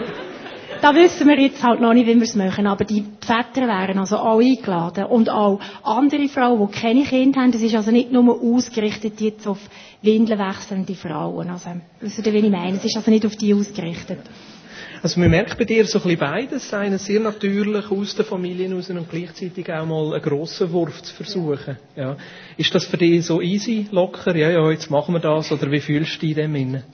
da 0.83 0.93
wissen 0.97 1.29
wir 1.29 1.39
jetzt 1.39 1.63
halt 1.63 1.81
noch 1.81 1.95
nicht, 1.95 2.09
wie 2.09 2.17
wir 2.17 2.23
es 2.23 2.35
machen, 2.35 2.67
aber 2.67 2.85
die 2.85 3.05
Väter 3.21 3.69
wären 3.69 3.99
also 3.99 4.17
alle 4.17 4.45
eingeladen. 4.45 5.05
Und 5.05 5.31
auch 5.31 5.61
andere 5.85 6.29
Frauen, 6.29 6.69
die 6.69 6.79
keine 6.79 7.05
Kinder 7.05 7.41
haben. 7.41 7.53
Das 7.53 7.63
ist 7.63 7.77
also 7.77 7.93
nicht 7.93 8.11
nur 8.11 8.43
ausgerichtet 8.43 9.21
jetzt 9.21 9.47
auf 9.47 9.61
Windeln 10.03 10.41
wechselnde 10.41 10.95
Frauen. 10.97 11.51
Also, 11.51 11.71
wisst 12.01 12.27
ihr, 12.27 12.33
wie 12.33 12.39
ich 12.39 12.51
meine? 12.51 12.79
Es 12.79 12.85
ist 12.85 12.97
also 12.97 13.13
nicht 13.13 13.25
auf 13.25 13.37
die 13.37 13.55
ausgerichtet. 13.55 14.19
Also 15.05 15.21
man 15.21 15.31
merkt 15.31 15.57
bei 15.57 15.65
dir 15.65 15.85
so 15.85 15.99
ein 15.99 16.03
bisschen 16.03 16.19
beides, 16.19 16.75
einen 16.75 16.99
sehr 16.99 17.21
natürlich 17.21 17.91
aus 17.91 18.15
der 18.17 18.25
Familie 18.25 18.73
raus 18.73 18.91
und 18.91 19.09
gleichzeitig 19.09 19.73
auch 19.73 19.87
mal 19.87 20.15
einen 20.15 20.23
grossen 20.23 20.73
Wurf 20.73 21.01
zu 21.03 21.15
versuchen. 21.15 21.77
Ja. 21.97 22.17
Ist 22.57 22.75
das 22.75 22.85
für 22.87 22.97
dich 22.97 23.25
so 23.25 23.41
easy, 23.41 23.87
locker? 23.93 24.35
Ja, 24.37 24.51
ja, 24.51 24.71
jetzt 24.71 24.91
machen 24.91 25.15
wir 25.15 25.21
das. 25.21 25.51
Oder 25.53 25.71
wie 25.71 25.81
fühlst 25.81 26.17
du 26.17 26.27
dich 26.27 26.37
in 26.37 26.53
dem 26.53 26.55
inne? 26.57 26.85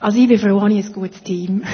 Also 0.00 0.18
ich 0.18 0.28
bin 0.28 0.38
froh, 0.38 0.60
habe 0.60 0.72
ich 0.72 0.86
ein 0.86 0.92
gutes 0.92 1.22
Team. 1.22 1.64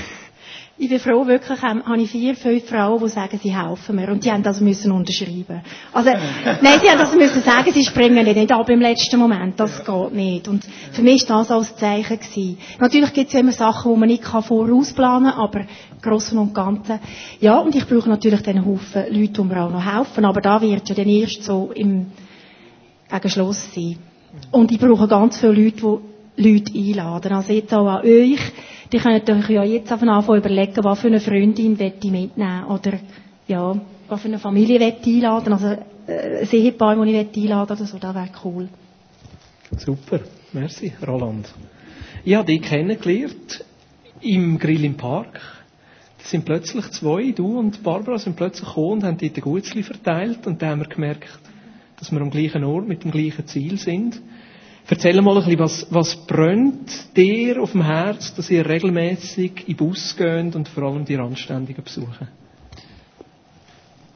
Ich 0.76 0.88
bin 0.88 0.98
froh, 0.98 1.24
wirklich 1.24 1.62
ähm, 1.62 1.84
habe 1.86 2.02
ich 2.02 2.10
vier, 2.10 2.34
fünf 2.34 2.68
Frauen, 2.68 3.00
die 3.00 3.08
sagen, 3.08 3.38
sie 3.40 3.56
helfen 3.56 3.94
mir. 3.94 4.08
Und 4.10 4.24
die 4.24 4.32
haben 4.32 4.42
das 4.42 4.60
müssen 4.60 4.90
unterschreiben. 4.90 5.62
Also, 5.92 6.10
nein, 6.62 6.80
sie 6.82 6.90
haben 6.90 6.98
das 6.98 7.14
müssen 7.14 7.42
sagen, 7.42 7.72
sie 7.72 7.84
springen 7.84 8.24
nicht 8.24 8.50
ab 8.50 8.68
im 8.68 8.80
letzten 8.80 9.20
Moment. 9.20 9.60
Das 9.60 9.84
geht 9.84 10.12
nicht. 10.12 10.48
Und 10.48 10.64
für 10.90 11.02
mich 11.02 11.22
ist 11.22 11.30
das 11.30 11.52
als 11.52 11.76
Zeichen 11.76 12.18
gewesen. 12.18 12.58
Natürlich 12.80 13.12
gibt 13.12 13.32
es 13.32 13.38
immer 13.38 13.52
Sachen, 13.52 13.92
die 13.92 13.98
man 14.00 14.08
nicht 14.08 14.24
vorausplanen 14.24 15.30
kann, 15.30 15.40
aber 15.40 15.60
Großen 16.02 16.36
und 16.36 16.52
Ganzen. 16.52 16.98
Ja, 17.40 17.58
und 17.58 17.76
ich 17.76 17.86
brauche 17.86 18.08
natürlich 18.08 18.42
den 18.42 18.66
Haufen 18.66 19.04
Leute, 19.10 19.32
die 19.32 19.42
mir 19.42 19.62
auch 19.62 19.70
noch 19.70 19.94
helfen. 19.96 20.24
Aber 20.24 20.40
da 20.40 20.60
wird 20.60 20.88
ja 20.88 20.94
dann 20.96 21.08
erst 21.08 21.44
so 21.44 21.70
im, 21.72 22.06
gegen 23.08 23.30
Schluss 23.30 23.72
sein. 23.72 23.98
Und 24.50 24.72
ich 24.72 24.80
brauche 24.80 25.06
ganz 25.06 25.38
viele 25.38 25.52
Leute, 25.52 26.00
die 26.36 26.52
Leute 26.52 26.72
einladen. 26.74 27.32
Also 27.32 27.52
jetzt 27.52 27.72
auch 27.72 27.86
an 27.86 28.04
euch. 28.04 28.40
Die 28.92 28.98
könnt 28.98 29.28
euch 29.28 29.48
ja 29.50 29.64
jetzt 29.64 29.90
anfangen 29.90 30.38
überlegen, 30.38 30.84
was 30.84 31.00
für 31.00 31.08
eine 31.08 31.20
Freundin 31.20 31.78
ich 31.78 32.10
mitnehmen 32.10 32.64
Oder, 32.66 32.98
ja, 33.48 33.76
was 34.08 34.20
für 34.20 34.28
eine 34.28 34.38
Familie 34.38 34.78
ich 34.78 35.06
einladen 35.06 35.52
Also, 35.52 35.68
äh, 36.06 36.42
ein 36.42 36.48
Ehepaar, 36.50 36.96
das 36.96 37.06
ich 37.06 37.42
einladen 37.44 37.76
oder 37.76 37.86
so, 37.86 37.98
das 37.98 38.14
wäre 38.14 38.28
cool. 38.44 38.68
Super. 39.78 40.20
Merci, 40.52 40.92
Roland. 41.06 41.52
Ich 42.24 42.34
habe 42.34 42.46
dich 42.46 42.62
kennengelernt 42.62 43.64
im 44.20 44.58
Grill 44.58 44.84
im 44.84 44.96
Park. 44.96 45.40
Da 46.18 46.24
sind 46.24 46.44
plötzlich 46.44 46.90
zwei, 46.92 47.32
du 47.32 47.58
und 47.58 47.82
Barbara, 47.82 48.18
sind 48.18 48.36
plötzlich 48.36 48.68
gekommen 48.68 48.92
und 48.92 49.04
haben 49.04 49.18
dort 49.18 49.40
Gutzli 49.40 49.82
verteilt. 49.82 50.46
Und 50.46 50.62
dann 50.62 50.70
haben 50.70 50.80
wir 50.80 50.88
gemerkt, 50.88 51.28
dass 51.98 52.12
wir 52.12 52.20
am 52.20 52.30
gleichen 52.30 52.64
Ort 52.64 52.88
mit 52.88 53.04
dem 53.04 53.10
gleichen 53.10 53.46
Ziel 53.46 53.76
sind. 53.78 54.22
Erzähl 54.86 55.20
mal 55.22 55.38
ein 55.38 55.44
bisschen, 55.44 55.58
was, 55.58 55.86
was 55.90 56.16
brennt 56.26 57.16
dir 57.16 57.62
auf 57.62 57.72
dem 57.72 57.82
Herz, 57.82 58.34
dass 58.34 58.50
ihr 58.50 58.68
regelmäßig 58.68 59.60
in 59.60 59.66
den 59.68 59.76
Bus 59.76 60.14
geht 60.14 60.54
und 60.54 60.68
vor 60.68 60.84
allem 60.84 61.06
die 61.06 61.14
Randständigen 61.14 61.82
besuchen? 61.82 62.28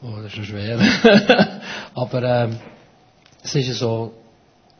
Oh, 0.03 0.17
das 0.17 0.27
ist 0.27 0.35
schon 0.35 0.45
schwer. 0.45 0.79
Aber 1.95 2.23
ähm, 2.23 2.59
es 3.43 3.55
ist 3.55 3.69
ja 3.69 3.75
so, 3.75 4.13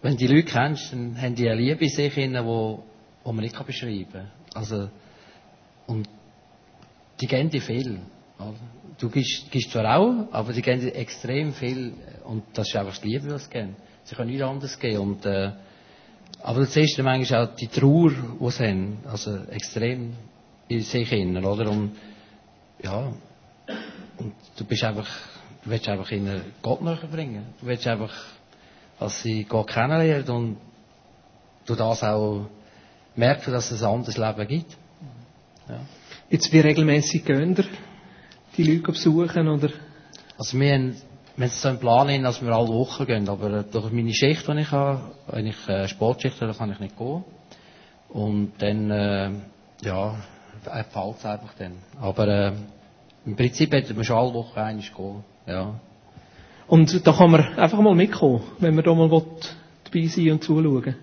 wenn 0.03 0.17
die 0.17 0.27
Leute 0.27 0.45
kennst, 0.45 0.93
dann 0.93 1.21
haben 1.21 1.35
die 1.35 1.49
eine 1.49 1.61
Liebe 1.61 1.85
in 1.85 1.91
sich, 1.91 2.15
die 2.15 2.35
wo, 2.45 2.85
wo 3.25 3.33
man 3.33 3.43
nicht 3.43 3.67
beschreiben 3.67 4.07
kann. 4.13 4.31
Also, 4.55 4.91
und 5.87 6.07
die 7.21 7.27
geben 7.27 7.49
dir 7.49 7.63
viel. 7.63 7.99
Du 8.99 9.09
gibst, 9.09 9.51
gibst 9.51 9.71
zwar 9.71 9.97
auch, 9.97 10.29
aber 10.33 10.53
die 10.53 10.63
geben 10.63 10.83
dir 10.83 10.95
extrem 10.95 11.55
viel. 11.55 11.95
Und 12.25 12.45
das 12.53 12.69
ist 12.69 12.77
einfach 12.77 12.99
die 12.99 13.09
Liebe, 13.09 13.31
was 13.31 13.45
sie 13.45 13.51
geben. 13.51 13.77
Sie 14.05 14.15
können 14.15 14.29
nichts 14.29 14.45
anderes 14.45 14.79
geben. 14.79 14.99
Und, 14.99 15.25
äh, 15.25 15.53
aber 16.43 16.61
du 16.61 16.67
siehst 16.67 16.99
dann 16.99 17.05
manchmal 17.05 17.47
auch 17.47 17.55
die 17.57 17.69
Trauer, 17.69 18.11
die 18.11 18.51
sie 18.51 18.65
haben. 18.65 18.99
Also 19.07 19.39
extrem 19.51 20.15
in 20.69 20.81
sich 20.83 21.09
hinein, 21.09 21.45
oder? 21.45 21.71
Und, 21.71 21.97
ja. 22.83 23.13
Und 24.19 24.35
du 24.57 24.65
bist 24.65 24.85
einfach, 24.85 25.09
du 25.65 25.71
willst 25.71 25.89
einfach 25.89 26.11
ihnen 26.11 26.43
Gott 26.63 26.81
bringen. 27.11 27.47
Du 27.61 27.67
willst 27.67 27.87
einfach, 27.87 28.13
dass 28.99 29.23
sie 29.23 29.45
Gott 29.45 29.69
kennenlernen 29.69 30.29
und 30.29 30.57
durch 31.67 31.79
das 31.79 32.03
auch 32.03 32.47
merken, 33.15 33.53
dass 33.53 33.71
es 33.71 33.83
ein 33.83 33.91
anderes 33.91 34.17
Leben 34.17 34.49
gibt. 34.49 34.77
Ja. 35.69 35.81
Jetzt, 36.31 36.53
wie 36.53 36.61
regelmäßig 36.61 37.25
gehen 37.25 37.57
die 38.57 38.63
Leute 38.63 38.93
besuchen, 38.93 39.49
oder? 39.49 39.71
Also 40.37 40.59
wir 40.59 40.75
haben, 40.75 40.97
wir 41.39 41.47
haben 41.47 41.53
so 41.55 41.69
einen 41.69 41.79
Plan, 41.79 42.09
hin, 42.09 42.25
dass 42.25 42.43
wir 42.43 42.53
alle 42.53 42.69
Wochen 42.69 43.07
gehen, 43.07 43.29
aber 43.29 43.63
durch 43.63 43.93
meine 43.93 44.13
Schicht, 44.13 44.49
die 44.49 44.59
ich 44.59 44.73
habe, 44.73 45.01
wenn 45.29 45.47
ich 45.47 45.69
äh, 45.69 45.87
Sportschicht 45.87 46.41
habe, 46.41 46.53
kann 46.53 46.73
ich 46.73 46.81
nicht 46.81 46.99
gehen. 46.99 47.23
Und 48.09 48.55
dann, 48.59 48.91
äh, 48.91 49.31
ja, 49.83 50.17
fällt 50.65 51.17
es 51.19 51.25
einfach 51.25 51.55
dann. 51.57 51.75
Aber 52.01 52.27
äh, 52.27 52.53
im 53.25 53.37
Prinzip 53.37 53.73
hätten 53.73 53.97
wir 53.97 54.03
schon 54.03 54.17
alle 54.17 54.35
Wochen 54.35 54.59
einmal 54.59 54.83
gehen, 54.83 55.25
ja. 55.47 55.75
Und 56.67 57.07
da 57.07 57.13
kann 57.13 57.31
man 57.31 57.57
einfach 57.57 57.79
mal 57.79 57.95
mitkommen, 57.95 58.43
wenn 58.59 58.75
man 58.75 58.85
da 58.85 58.93
mal 58.93 59.09
will, 59.09 59.23
dabei 59.85 60.07
sein 60.09 60.33
und 60.33 60.43
zuschauen. 60.43 60.97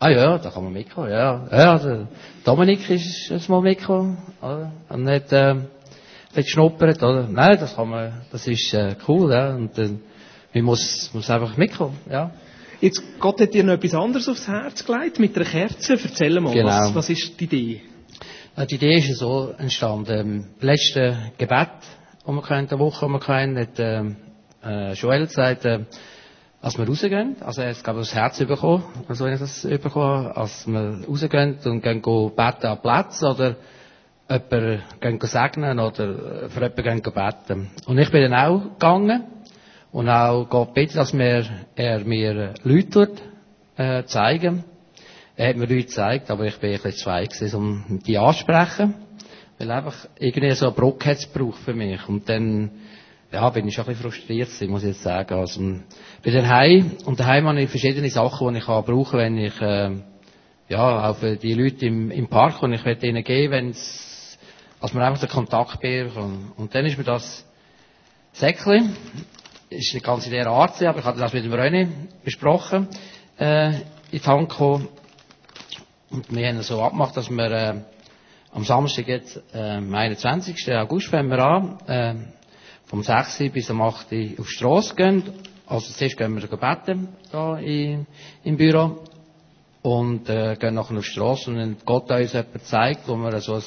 Ah 0.00 0.08
ja, 0.08 0.38
da 0.38 0.50
kann 0.50 0.64
man 0.64 0.72
mitkommen, 0.72 1.10
ja. 1.10 1.46
Ja, 1.52 1.78
der 1.78 2.08
Dominik 2.44 2.88
ist 2.88 3.28
jetzt 3.28 3.48
mal 3.50 3.60
mitgekommen? 3.60 4.16
Und 4.88 5.08
hat, 5.08 5.32
äh, 5.32 5.56
hat 6.34 6.44
geschnuppert, 6.44 7.02
oder? 7.02 7.28
Nein, 7.28 7.58
das 7.60 7.76
kann 7.76 7.88
man, 7.88 8.12
das 8.30 8.46
ist 8.46 8.72
äh, 8.74 8.96
cool, 9.08 9.30
ja. 9.32 9.54
Und 9.54 9.76
äh, 9.78 9.90
man 10.54 10.64
muss, 10.64 11.10
muss 11.12 11.28
einfach 11.30 11.56
mitkommen, 11.56 11.98
ja. 12.10 12.30
Jetzt, 12.80 13.00
Gott 13.20 13.40
hat 13.40 13.54
dir 13.54 13.62
noch 13.62 13.74
etwas 13.74 13.94
anderes 13.94 14.28
aufs 14.28 14.48
Herz 14.48 14.84
gelegt, 14.84 15.20
mit 15.20 15.36
einer 15.36 15.44
Kerze. 15.44 15.92
Erzähl 16.02 16.40
mal, 16.40 16.52
Genau. 16.52 16.66
was, 16.68 16.94
was 16.94 17.10
ist 17.10 17.38
die 17.38 17.44
Idee? 17.44 17.80
Ja, 18.56 18.66
Die 18.66 18.74
Idee 18.74 18.96
ist 18.96 19.08
ja 19.08 19.14
so 19.14 19.54
entstanden. 19.56 20.18
Im 20.18 20.46
letzten 20.60 21.16
Gebet, 21.38 21.68
das 22.26 22.34
wir 22.34 22.42
hatten, 22.48 22.66
der 22.68 22.78
Woche, 22.80 23.06
die 23.06 23.12
wir 23.12 23.20
hatten, 23.20 23.58
hat 23.58 23.78
ähm, 23.78 24.16
äh, 24.64 24.92
Joel 24.94 25.26
gesagt, 25.26 25.64
äh, 25.64 25.84
als 26.60 26.76
wir 26.78 26.86
rausgehen, 26.86 27.36
also 27.40 27.62
er 27.62 27.70
hat, 27.70 27.82
glaube 27.84 28.00
ich, 28.00 28.08
das 28.08 28.14
Herz 28.14 28.38
bekommen, 28.38 28.84
also 29.08 29.26
ich 29.26 29.38
das 29.38 29.62
bekommen, 29.62 30.28
als 30.28 30.66
wir 30.66 31.00
rausgehen 31.08 31.58
und 31.64 31.82
gehen 31.82 32.02
go 32.02 32.30
beten 32.30 32.66
an 32.66 32.80
Platz 32.82 33.22
oder 33.22 33.56
jemanden 34.28 35.26
segnen 35.26 35.78
oder 35.78 36.48
für 36.48 36.60
jemanden 36.66 37.12
beten. 37.12 37.70
Und 37.86 37.98
ich 37.98 38.10
bin 38.10 38.30
dann 38.30 38.34
auch 38.34 38.62
gegangen 38.62 39.24
und 39.90 40.08
auch 40.08 40.46
Gott 40.48 40.74
bitten, 40.74 40.96
dass 40.96 41.12
mir, 41.12 41.44
er 41.76 42.00
mir 42.04 42.54
Leute 42.62 42.90
tut, 42.90 43.22
äh, 43.76 44.04
zeigen. 44.04 44.64
Er 45.36 45.48
hat 45.48 45.56
mir 45.56 45.66
Leute 45.66 45.86
gezeigt, 45.86 46.30
aber 46.30 46.46
ich 46.46 46.56
bin 46.58 46.70
ein 46.70 46.76
bisschen 46.76 46.92
zu 46.92 47.06
weit 47.06 47.32
gewesen, 47.32 47.56
um 47.56 48.00
die 48.06 48.18
anzusprechen. 48.18 48.94
Weil 49.58 49.70
einfach 49.70 49.94
irgendwie 50.18 50.54
so 50.54 50.66
eine 50.66 50.74
Brücke 50.74 51.10
hat 51.10 51.28
für 51.64 51.74
mich. 51.74 52.08
Und 52.08 52.28
dann, 52.28 52.70
ja, 53.30 53.48
bin 53.50 53.68
ich 53.68 53.74
schon 53.74 53.84
ein 53.84 53.88
bisschen 53.88 54.10
frustriert 54.10 54.48
gewesen, 54.48 54.70
muss 54.70 54.82
ich 54.82 54.88
jetzt 54.88 55.02
sagen. 55.02 55.34
Also, 55.34 55.60
bin 55.60 56.34
dann 56.34 56.48
heim, 56.48 56.92
und 57.04 57.20
daheim 57.20 57.46
habe 57.46 57.62
ich 57.62 57.70
verschiedene 57.70 58.10
Sachen, 58.10 58.52
die 58.52 58.58
ich 58.58 58.66
kann 58.66 58.84
brauchen 58.84 59.18
wenn 59.18 59.38
ich, 59.38 59.60
äh, 59.60 59.90
ja, 60.68 61.08
auch 61.08 61.16
für 61.16 61.36
die 61.36 61.54
Leute 61.54 61.86
im, 61.86 62.10
im 62.10 62.28
Park, 62.28 62.62
und 62.62 62.72
ich 62.72 62.84
werde 62.84 63.06
ihnen 63.06 63.22
geben, 63.22 63.52
wenn 63.52 63.70
als 64.82 64.92
man 64.92 65.04
einfach 65.04 65.20
den 65.20 65.30
Kontakt 65.30 65.80
bekommt. 65.80 66.58
Und 66.58 66.74
dann 66.74 66.84
ist 66.84 66.98
mir 66.98 67.04
das 67.04 67.46
Säckli, 68.32 68.82
ist 69.70 69.94
nicht 69.94 70.04
ganz 70.04 70.26
in 70.26 70.32
der 70.32 70.48
Art, 70.48 70.82
aber 70.82 70.98
ich 70.98 71.04
hatte 71.04 71.20
das 71.20 71.32
mit 71.32 71.44
dem 71.44 71.52
René 71.52 71.88
besprochen, 72.24 72.88
äh, 73.38 73.68
in 73.70 73.80
die 74.12 74.20
Hand 74.20 74.48
gekommen. 74.48 74.88
Und 76.10 76.34
wir 76.34 76.48
haben 76.48 76.60
so 76.62 76.82
abgemacht, 76.82 77.16
dass 77.16 77.30
wir 77.30 77.50
äh, 77.50 77.74
am 78.52 78.64
Samstag 78.64 79.06
jetzt, 79.06 79.40
äh, 79.54 79.76
am 79.76 79.94
21. 79.94 80.74
August 80.74 81.08
fangen 81.08 81.30
wir 81.30 81.38
an, 81.38 81.78
äh, 81.86 82.14
vom 82.86 83.04
6. 83.04 83.50
bis 83.52 83.70
am 83.70 83.80
8. 83.80 83.94
auf 83.94 84.08
die 84.08 84.36
Strasse 84.44 84.96
gehen. 84.96 85.22
Also 85.66 85.92
zuerst 85.92 86.18
gehen 86.18 86.34
wir 86.34 86.48
beten, 86.48 87.08
da 87.30 87.56
im, 87.58 88.06
im 88.42 88.56
Büro. 88.56 88.98
Und 89.80 90.28
äh, 90.28 90.56
gehen 90.56 90.74
nachher 90.74 90.96
auf 90.96 91.04
die 91.04 91.10
Strasse 91.10 91.50
und 91.50 91.56
wenn 91.56 91.76
Gott 91.84 92.10
uns 92.10 92.34
etwas 92.34 92.64
zeigt, 92.64 93.08
wo 93.08 93.16
wir 93.16 93.40
so 93.40 93.54
ein 93.54 93.62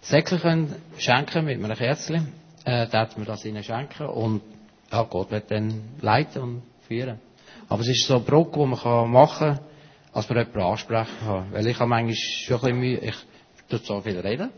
Säckchen 0.00 0.40
können 0.40 0.74
schenken 0.96 1.44
mit 1.44 1.62
einem 1.62 1.76
Kerzchen, 1.76 2.32
äh, 2.64 2.86
dann 2.88 3.08
wir 3.16 3.24
das 3.24 3.44
ihnen 3.44 3.62
schenken 3.62 4.06
und 4.06 4.42
ja, 4.90 5.02
Gott 5.02 5.30
wird 5.30 5.50
dann 5.50 5.82
leiten 6.00 6.42
und 6.42 6.62
führen. 6.86 7.18
Aber 7.68 7.82
es 7.82 7.88
ist 7.88 8.06
so 8.06 8.16
eine 8.16 8.24
Brücke, 8.24 8.58
die 8.60 8.66
man 8.66 8.78
kann 8.78 9.10
machen 9.10 9.56
kann, 9.56 9.60
als 10.12 10.28
man 10.28 10.38
jemanden 10.38 10.60
ansprechen 10.60 11.16
kann. 11.24 11.52
Weil 11.52 11.66
ich 11.66 11.78
habe 11.78 11.88
manchmal 11.88 12.14
schon 12.14 12.56
ein 12.56 12.60
bisschen 12.60 12.80
Mühe, 12.80 12.98
ich 12.98 13.16
tue 13.68 13.80
so 13.80 14.00
viel 14.00 14.18
reden, 14.18 14.50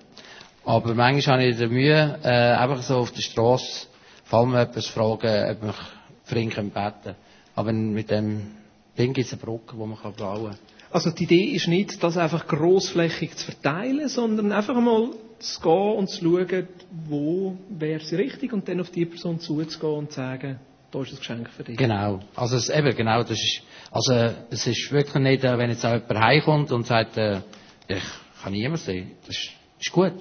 aber 0.64 0.94
manchmal 0.94 1.38
habe 1.38 1.48
ich 1.48 1.56
die 1.56 1.66
Mühe, 1.66 2.18
äh, 2.22 2.28
einfach 2.28 2.82
so 2.82 2.98
auf 2.98 3.12
der 3.12 3.22
Strasse, 3.22 3.86
vor 4.24 4.40
allem 4.40 4.54
etwas 4.54 4.86
fragen, 4.86 5.50
ob 5.50 5.62
mich 5.62 6.36
ihn 6.56 6.70
beten 6.70 6.72
können. 7.02 7.16
Aber 7.56 7.72
mit 7.72 8.10
dem 8.10 8.52
Ding 8.96 9.12
gibt 9.12 9.26
es 9.26 9.32
eine 9.32 9.42
Brücke, 9.42 9.74
die 9.74 9.84
man 9.84 9.98
kann 9.98 10.14
bauen 10.14 10.50
kann. 10.50 10.58
Also 10.92 11.10
die 11.10 11.24
Idee 11.24 11.44
ist 11.54 11.68
nicht, 11.68 12.02
das 12.02 12.16
einfach 12.16 12.46
grossflächig 12.46 13.36
zu 13.36 13.46
verteilen, 13.46 14.08
sondern 14.08 14.52
einfach 14.52 14.74
mal 14.74 15.10
zu 15.40 15.60
gehen 15.60 15.96
und 15.96 16.08
zu 16.08 16.24
schauen, 16.24 16.68
wo 17.08 17.56
wäre 17.70 18.00
es 18.00 18.12
richtig 18.12 18.52
und 18.52 18.68
dann 18.68 18.80
auf 18.80 18.90
die 18.90 19.06
Person 19.06 19.40
zuzugehen 19.40 19.94
und 19.94 20.10
zu 20.10 20.16
sagen, 20.16 20.60
da 20.90 21.02
ist 21.02 21.12
ein 21.12 21.18
Geschenk 21.18 21.48
für 21.50 21.64
dich. 21.64 21.76
Genau. 21.76 22.20
Also 22.34 22.56
es, 22.56 22.68
eben, 22.68 22.94
genau, 22.96 23.22
das 23.22 23.32
ist, 23.32 23.62
also 23.90 24.12
es 24.50 24.66
ist 24.66 24.90
wirklich 24.92 25.22
nicht, 25.22 25.44
äh, 25.44 25.56
wenn 25.56 25.70
jetzt 25.70 25.84
auch 25.84 25.94
jemand 25.94 26.20
heimkommt 26.20 26.72
und 26.72 26.86
sagt, 26.86 27.16
äh, 27.16 27.40
ich 27.88 28.02
kann 28.42 28.52
niemand 28.52 28.80
sehen, 28.80 29.12
das 29.26 29.36
ist, 29.36 29.50
ist 29.80 29.92
gut. 29.92 30.14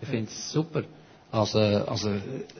Ich 0.00 0.08
finde 0.08 0.30
es 0.30 0.52
super. 0.52 0.84
Also, 1.30 1.58
also, 1.58 2.10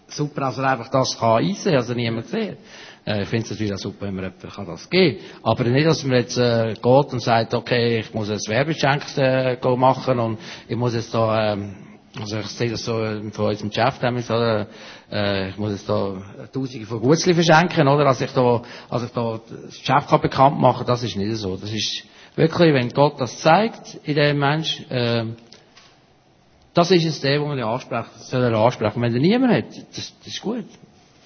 super, 0.09 0.43
also 0.43 0.63
einfach 0.63 0.91
das 0.91 1.19
kann 1.19 1.43
einsehen, 1.43 1.77
also 1.77 1.95
niemand 1.95 2.27
sieht. 2.27 2.59
Äh, 3.07 3.23
ich 3.23 3.29
finde 3.29 3.45
es 3.45 3.51
natürlich 3.51 3.73
auch 3.73 3.79
super, 3.79 4.07
wenn 4.07 4.15
man 4.15 4.25
jemand 4.25 4.55
kann 4.55 4.67
das 4.67 4.91
geben 4.91 5.19
Aber 5.43 5.65
nicht, 5.65 5.87
dass 5.87 6.05
man 6.05 6.19
jetzt 6.19 6.37
äh, 6.37 6.75
geht 6.75 6.85
und 6.85 7.23
sagt, 7.23 7.55
okay, 7.55 8.01
ich 8.01 8.13
muss 8.13 8.29
ein 8.29 8.39
Werbegeschenk 8.47 9.05
äh, 9.17 9.77
machen 9.77 10.19
und 10.19 10.39
ich 10.69 10.77
muss 10.77 10.95
jetzt 10.95 11.15
da, 11.15 11.55
ähm, 11.55 11.88
also 12.19 12.39
ich 12.39 12.47
sehe 12.49 12.71
das 12.71 12.85
so 12.85 13.03
äh, 13.03 13.31
von 13.31 13.47
unserem 13.47 13.71
Chef 13.73 13.99
damals, 14.01 14.31
oder, 14.31 14.67
äh, 15.11 15.51
ich 15.51 15.59
muss 15.59 15.73
jetzt 15.73 15.89
da 15.89 16.21
Tausende 16.53 16.87
von 16.87 17.01
Gutzli 17.01 17.35
verschenken, 17.35 17.87
oder, 17.89 18.07
als 18.07 18.21
ich 18.21 18.31
da, 18.33 18.63
als 18.89 19.03
ich 19.05 19.11
da 19.11 19.41
das 19.65 19.79
Geschäft 19.79 20.09
kann 20.09 20.21
bekannt 20.21 20.59
machen, 20.59 20.87
das 20.87 21.03
ist 21.03 21.17
nicht 21.17 21.37
so. 21.37 21.57
Das 21.57 21.71
ist 21.73 22.05
wirklich, 22.37 22.73
wenn 22.75 22.89
Gott 22.91 23.21
das 23.21 23.39
zeigt 23.41 23.99
in 24.05 24.15
dem 24.15 24.39
Mensch, 24.39 24.81
äh, 24.91 25.25
das 26.75 26.91
ist 26.91 27.05
es 27.05 27.21
der, 27.21 27.41
wo 27.41 27.47
man 27.47 27.59
anspricht, 27.61 28.11
soll 28.21 28.55
ansprechen. 28.55 29.03
Wenn 29.03 29.15
er 29.15 29.21
niemand 29.21 29.53
hat, 29.53 29.65
das, 29.97 30.13
das 30.19 30.27
ist 30.29 30.41
gut. 30.41 30.65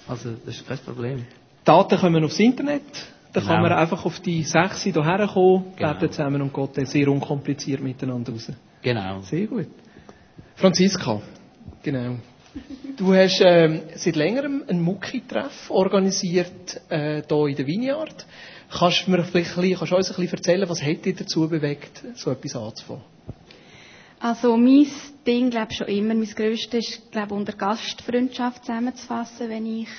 Also, 0.07 0.31
das 0.45 0.55
ist 0.55 0.67
kein 0.67 0.79
Problem. 0.79 1.25
Daten 1.63 1.97
kommen 1.97 2.23
aufs 2.25 2.39
Internet, 2.39 2.81
da 3.31 3.39
kann 3.39 3.49
Genau. 3.49 3.61
man 3.61 3.71
einfach 3.71 4.05
auf 4.05 4.19
die 4.19 4.43
sechs 4.43 4.83
hierher 4.83 5.27
kommen, 5.27 5.65
Genau. 5.75 5.93
beten 5.93 6.11
zusammen 6.11 6.41
und 6.41 6.51
Gott 6.51 6.75
sehr 6.75 7.07
unkompliziert 7.07 7.81
miteinander 7.81 8.31
raus. 8.33 8.51
Genau. 8.81 9.21
Sehr 9.21 9.47
gut. 9.47 9.67
Franziska, 10.55 11.21
genau. 11.81 12.17
Du 12.97 13.13
hast 13.13 13.41
ähm, 13.41 13.81
seit 13.95 14.15
längerem 14.15 14.63
einen 14.67 14.81
Mucki-Treff 14.81 15.71
organisiert 15.71 16.81
äh, 16.89 17.23
hier 17.27 17.47
in 17.47 17.55
der 17.55 17.65
Vineyard. 17.65 18.25
Kannst 18.69 19.07
du 19.07 19.11
mir 19.11 19.23
vielleicht 19.23 19.57
ein 19.57 19.61
bisschen, 19.61 19.77
kannst 19.77 19.91
du 19.91 19.95
uns 19.95 20.09
ein 20.11 20.15
bisschen 20.15 20.37
erzählen, 20.37 20.69
was 20.69 20.81
hat 20.81 21.05
dich 21.05 21.15
dazu 21.15 21.49
bewegt, 21.49 22.03
so 22.15 22.31
etwas 22.31 22.55
anzufangen? 22.55 23.03
Also 24.19 24.55
mein 24.55 24.87
Ding, 25.27 25.49
glaube 25.49 25.73
schon 25.73 25.87
immer, 25.87 26.13
mein 26.13 26.29
Grösstes 26.29 26.87
ist, 26.87 27.11
glaube 27.11 27.33
unter 27.33 27.53
Gastfreundschaft 27.53 28.65
zusammenzufassen, 28.65 29.49
wenn 29.49 29.65
ich 29.65 29.89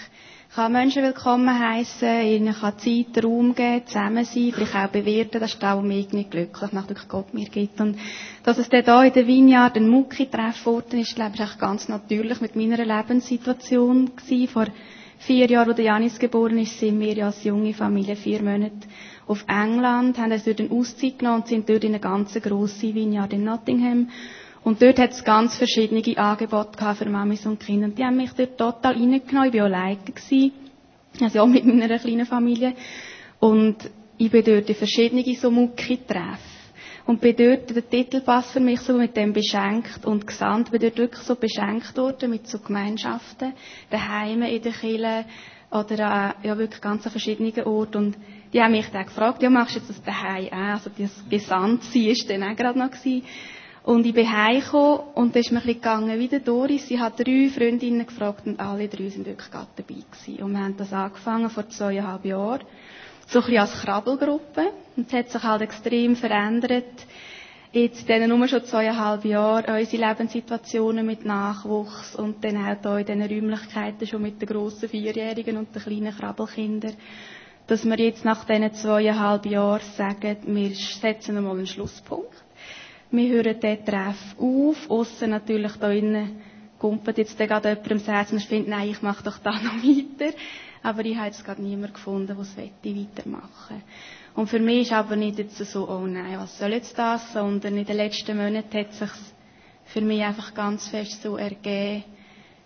kann 0.54 0.70
Menschen 0.70 1.02
willkommen 1.02 1.58
heißen, 1.58 2.20
ihnen 2.22 2.54
kann 2.54 2.78
Zeit, 2.78 3.24
Raum 3.24 3.56
geben, 3.56 3.86
zusammen 3.86 4.24
sein, 4.24 4.52
vielleicht 4.54 4.76
auch 4.76 4.86
bewirten, 4.86 5.40
das 5.40 5.52
ist 5.54 5.60
das, 5.60 5.76
was 5.78 5.82
mich 5.82 6.06
irgendwie 6.06 6.30
glücklich 6.30 6.72
macht, 6.72 6.90
durch 6.90 7.08
Gott 7.08 7.34
mir 7.34 7.48
gibt. 7.48 7.80
Und 7.80 7.98
dass 8.44 8.58
es 8.58 8.68
dann 8.68 8.84
hier 8.84 9.02
in 9.02 9.12
der 9.14 9.26
Vineyard 9.26 9.76
ein 9.76 9.88
Mucki-Treff 9.88 10.60
geworden 10.60 11.00
ist, 11.00 11.16
glaube 11.16 11.32
ich, 11.34 11.42
auch 11.42 11.58
ganz 11.58 11.88
natürlich 11.88 12.40
mit 12.40 12.54
meiner 12.54 12.84
Lebenssituation 12.84 14.12
gewesen. 14.14 14.46
Vor 14.48 14.66
vier 15.18 15.50
Jahren, 15.50 15.70
als 15.70 15.80
Janis 15.80 16.18
geboren 16.20 16.58
ist, 16.58 16.78
sind 16.78 17.00
wir 17.00 17.14
ja 17.14 17.26
als 17.26 17.42
junge 17.42 17.74
Familie 17.74 18.14
vier 18.14 18.40
Monate 18.40 18.86
auf 19.26 19.44
England, 19.48 20.18
haben 20.18 20.30
uns 20.30 20.44
dort 20.44 20.60
eine 20.60 20.70
Auszeit 20.70 21.18
genommen 21.18 21.40
und 21.40 21.48
sind 21.48 21.68
dort 21.68 21.82
in 21.82 21.90
eine 21.94 22.00
ganz 22.00 22.32
grosse 22.34 22.94
Vineyard 22.94 23.32
in 23.32 23.42
Nottingham. 23.42 24.08
Und 24.64 24.80
dort 24.80 24.98
hat 24.98 25.12
es 25.12 25.22
ganz 25.22 25.56
verschiedene 25.56 26.02
Angebote 26.16 26.94
für 26.94 27.08
Mamis 27.08 27.44
und 27.44 27.60
Kinder. 27.60 27.86
Und 27.86 27.98
die 27.98 28.04
haben 28.04 28.16
mich 28.16 28.32
dort 28.32 28.56
total 28.56 28.94
reingenommen. 28.94 29.50
Ich 29.52 29.60
war 29.60 29.66
alleine. 29.66 29.98
gewesen. 29.98 30.52
Also 31.20 31.40
auch 31.40 31.46
mit 31.46 31.64
meiner 31.64 31.98
kleinen 31.98 32.26
Familie. 32.26 32.74
Und 33.38 33.76
ich 34.16 34.30
bin 34.30 34.44
dort 34.44 34.68
in 34.68 34.74
verschiedene 34.74 35.22
so 35.34 35.50
Mucki-Treff. 35.50 36.40
Und 37.06 37.20
bin 37.20 37.36
dort, 37.36 37.76
der 37.76 37.88
Titel 37.88 38.22
passt 38.22 38.52
für 38.52 38.60
mich 38.60 38.80
so 38.80 38.94
mit 38.94 39.14
dem 39.14 39.34
beschenkt 39.34 40.06
und 40.06 40.26
gesandt, 40.26 40.70
bin 40.70 40.80
dort 40.80 40.96
wirklich 40.96 41.22
so 41.22 41.34
beschenkt 41.34 41.94
worden 41.98 42.30
mit 42.30 42.48
so 42.48 42.58
Gemeinschaften, 42.58 43.52
daheim 43.90 44.40
in 44.42 44.62
der 44.62 44.72
Kirche 44.72 45.26
oder 45.70 46.06
an, 46.06 46.34
ja, 46.42 46.56
wirklich 46.56 46.80
ganz 46.80 47.04
an 47.04 47.10
verschiedenen 47.10 47.52
Orten. 47.64 47.98
Und 47.98 48.16
die 48.54 48.62
haben 48.62 48.72
mich 48.72 48.88
dann 48.88 49.04
gefragt, 49.04 49.42
ja, 49.42 49.50
machst 49.50 49.76
du 49.76 49.80
jetzt 49.80 49.90
das 49.90 50.02
daheim 50.02 50.46
auch? 50.46 50.74
Also 50.74 50.90
das 50.96 51.10
Gesandtsein 51.28 52.06
ist 52.06 52.30
dann 52.30 52.42
auch 52.42 52.56
gerade 52.56 52.78
noch 52.78 52.90
gewesen. 52.90 53.22
Und 53.84 54.06
ich 54.06 54.14
bin 54.14 54.32
heimgekommen 54.32 55.00
und 55.14 55.34
dann 55.34 55.42
ist 55.42 55.52
mir 55.52 55.58
ein 55.58 55.66
bisschen 55.66 55.80
gegangen 55.82 56.18
wie 56.18 56.28
der 56.28 56.40
Doris. 56.40 56.88
Sie 56.88 56.98
hat 56.98 57.18
drei 57.20 57.50
Freundinnen 57.50 58.06
gefragt 58.06 58.46
und 58.46 58.58
alle 58.58 58.88
drei 58.88 59.10
sind 59.10 59.26
wirklich 59.26 59.50
gerade 59.50 59.68
dabei 59.76 60.00
gewesen. 60.10 60.42
Und 60.42 60.52
wir 60.52 60.58
haben 60.60 60.76
das 60.78 60.92
angefangen 60.92 61.50
vor 61.50 61.68
zweieinhalb 61.68 62.24
Jahren. 62.24 62.62
so 63.26 63.40
ein 63.40 63.44
bisschen 63.44 63.60
als 63.60 63.72
Krabbelgruppe. 63.82 64.70
Und 64.96 65.06
es 65.08 65.12
hat 65.12 65.30
sich 65.30 65.42
halt 65.42 65.62
extrem 65.62 66.16
verändert. 66.16 67.06
Jetzt 67.72 68.00
in 68.02 68.06
diesen 68.06 68.28
nur 68.38 68.46
schon 68.46 68.64
zweieinhalb 68.64 69.24
Jahren 69.24 69.76
unsere 69.76 70.08
Lebenssituationen 70.08 71.04
mit 71.04 71.24
Nachwuchs 71.24 72.14
und 72.14 72.44
dann 72.44 72.56
auch 72.56 72.96
in 72.98 73.04
diesen 73.04 73.22
Räumlichkeiten 73.22 74.06
schon 74.06 74.22
mit 74.22 74.40
den 74.40 74.48
grossen 74.48 74.88
Vierjährigen 74.88 75.56
und 75.56 75.74
den 75.74 75.82
kleinen 75.82 76.16
Krabbelkindern, 76.16 76.94
dass 77.66 77.84
wir 77.84 77.98
jetzt 77.98 78.24
nach 78.24 78.44
diesen 78.44 78.72
zweieinhalb 78.74 79.44
Jahren 79.46 79.82
sagen, 79.96 80.36
wir 80.46 80.70
setzen 80.70 81.36
einmal 81.36 81.56
einen 81.56 81.66
Schlusspunkt. 81.66 82.43
Wir 83.16 83.28
hören 83.28 83.60
den 83.60 83.84
Treff 83.84 84.34
auf, 84.38 84.90
aussen 84.90 85.30
natürlich 85.30 85.72
da 85.76 85.90
innen 85.90 86.40
kumpelt 86.84 87.16
jetzt 87.16 87.38
gerade 87.38 87.70
jemand 87.70 87.92
am 87.92 87.98
Herz 88.14 88.30
und 88.32 88.42
findet, 88.42 88.68
nein, 88.68 88.90
ich 88.90 89.00
mache 89.00 89.22
doch 89.24 89.38
da 89.38 89.52
noch 89.62 89.82
weiter. 89.82 90.36
Aber 90.82 91.02
ich 91.04 91.16
habe 91.16 91.28
jetzt 91.28 91.42
gerade 91.42 91.62
niemanden 91.62 91.94
gefunden, 91.94 92.26
der 92.26 92.38
es 92.38 92.56
weitermachen 92.58 93.82
Und 94.34 94.48
für 94.50 94.58
mich 94.58 94.82
ist 94.82 94.92
aber 94.92 95.16
nicht 95.16 95.38
jetzt 95.38 95.56
so, 95.56 95.88
oh 95.88 96.06
nein, 96.06 96.38
was 96.38 96.58
soll 96.58 96.72
jetzt 96.72 96.98
das? 96.98 97.32
Sondern 97.32 97.78
in 97.78 97.86
den 97.86 97.96
letzten 97.96 98.36
Monaten 98.36 98.76
hat 98.78 98.90
es 98.90 98.98
sich 98.98 99.10
für 99.86 100.02
mich 100.02 100.22
einfach 100.22 100.52
ganz 100.52 100.88
fest 100.88 101.22
so 101.22 101.36
ergeben, 101.38 102.04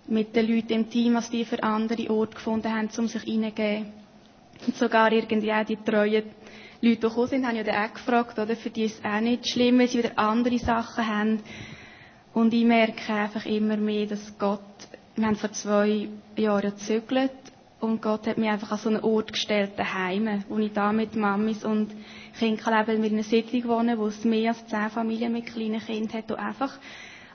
mit 0.08 0.34
den 0.34 0.48
Leuten 0.52 0.72
im 0.72 0.90
Team, 0.90 1.14
was 1.14 1.30
die 1.30 1.44
für 1.44 1.62
andere 1.62 2.10
Orte 2.10 2.34
gefunden 2.34 2.72
haben, 2.74 2.88
um 2.98 3.06
sich 3.06 3.24
reingeben. 3.24 3.92
Und 4.66 4.74
sogar 4.76 5.12
irgendwie 5.12 5.52
auch 5.52 5.64
die 5.64 5.76
treuen 5.76 6.24
Leute, 6.80 6.96
die 6.96 7.00
gekommen 7.00 7.26
sind, 7.26 7.46
haben 7.46 7.56
ja 7.56 7.84
auch 7.84 7.92
gefragt, 7.92 8.38
oder? 8.38 8.54
Für 8.54 8.70
die 8.70 8.84
ist 8.84 9.00
es 9.00 9.04
auch 9.04 9.20
nicht 9.20 9.48
schlimm, 9.48 9.78
wenn 9.80 9.88
sie 9.88 9.98
wieder 9.98 10.16
andere 10.16 10.58
Sachen 10.58 11.06
haben. 11.06 11.40
Und 12.34 12.54
ich 12.54 12.64
merke 12.64 13.12
einfach 13.12 13.44
immer 13.46 13.76
mehr, 13.76 14.06
dass 14.06 14.38
Gott, 14.38 14.60
wir 15.16 15.26
haben 15.26 15.34
vor 15.34 15.50
zwei 15.50 16.08
Jahren 16.36 16.70
gezögert 16.70 17.32
und 17.80 18.00
Gott 18.00 18.28
hat 18.28 18.38
mich 18.38 18.48
einfach 18.48 18.70
an 18.70 18.78
so 18.78 18.88
einen 18.90 19.00
Ort 19.00 19.32
gestellt, 19.32 19.72
daheim, 19.76 20.44
wo 20.48 20.58
ich 20.58 20.72
da 20.72 20.92
mit 20.92 21.16
Mamis 21.16 21.64
und 21.64 21.90
Kindern 22.38 22.78
lebe, 22.78 22.98
weil 22.98 23.04
in 23.06 23.14
einer 23.14 23.22
Siedlung 23.24 23.64
wohnen, 23.68 23.98
wo 23.98 24.06
es 24.06 24.24
mehr 24.24 24.50
als 24.50 24.64
zehn 24.68 24.90
Familien 24.90 25.32
mit 25.32 25.46
kleinen 25.46 25.80
Kindern 25.80 26.12
hat 26.12 26.30
und 26.30 26.38
einfach 26.38 26.78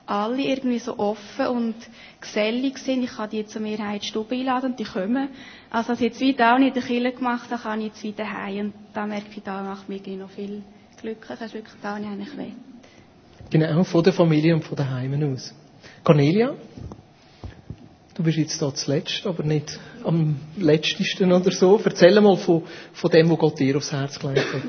alle 0.06 0.42
irgendwie 0.42 0.78
so 0.78 0.98
offen 0.98 1.46
und 1.46 1.74
gesellig 2.20 2.78
sind. 2.78 3.02
Ich 3.02 3.16
kann 3.16 3.30
die 3.30 3.46
zur 3.46 3.62
Mehrheit 3.62 4.04
Stube 4.04 4.34
einladen 4.34 4.72
und 4.72 4.78
die 4.78 4.84
kommen. 4.84 5.28
Also, 5.74 5.90
als 5.90 6.00
ich 6.00 6.06
jetzt 6.06 6.20
wieder 6.20 6.54
auch 6.54 6.58
nicht 6.60 6.68
in 6.68 6.74
der 6.74 6.82
Kirche 6.84 7.12
gemacht 7.16 7.50
habe, 7.50 7.60
kann 7.60 7.80
ich 7.80 7.86
jetzt 7.88 8.04
wieder 8.04 8.32
heim. 8.32 8.66
Und 8.66 8.74
da 8.92 9.06
merke 9.06 9.26
ich, 9.34 9.42
da 9.42 9.60
macht 9.60 9.88
mich 9.88 10.06
noch 10.06 10.30
viel 10.30 10.62
glücklicher. 11.00 11.34
Das 11.34 11.48
ist 11.48 11.54
wirklich 11.54 11.74
da, 11.82 11.98
ich 11.98 12.06
eigentlich 12.06 12.36
will. 12.36 12.52
Genau, 13.50 13.82
von 13.82 14.04
der 14.04 14.12
Familie 14.12 14.54
und 14.54 14.62
von 14.62 14.76
den 14.76 14.88
Heimen 14.88 15.34
aus. 15.34 15.52
Cornelia? 16.04 16.54
Du 18.14 18.22
bist 18.22 18.38
jetzt 18.38 18.62
da 18.62 18.72
zuletzt, 18.72 19.26
aber 19.26 19.42
nicht 19.42 19.80
am 20.04 20.36
letztesten 20.56 21.32
oder 21.32 21.50
so. 21.50 21.80
Erzähl 21.84 22.20
mal 22.20 22.36
von, 22.36 22.62
von 22.92 23.10
dem, 23.10 23.28
was 23.28 23.38
Gott 23.40 23.58
dir 23.58 23.76
aufs 23.76 23.90
Herz 23.90 24.16
gelegt 24.20 24.46
hat. 24.54 24.62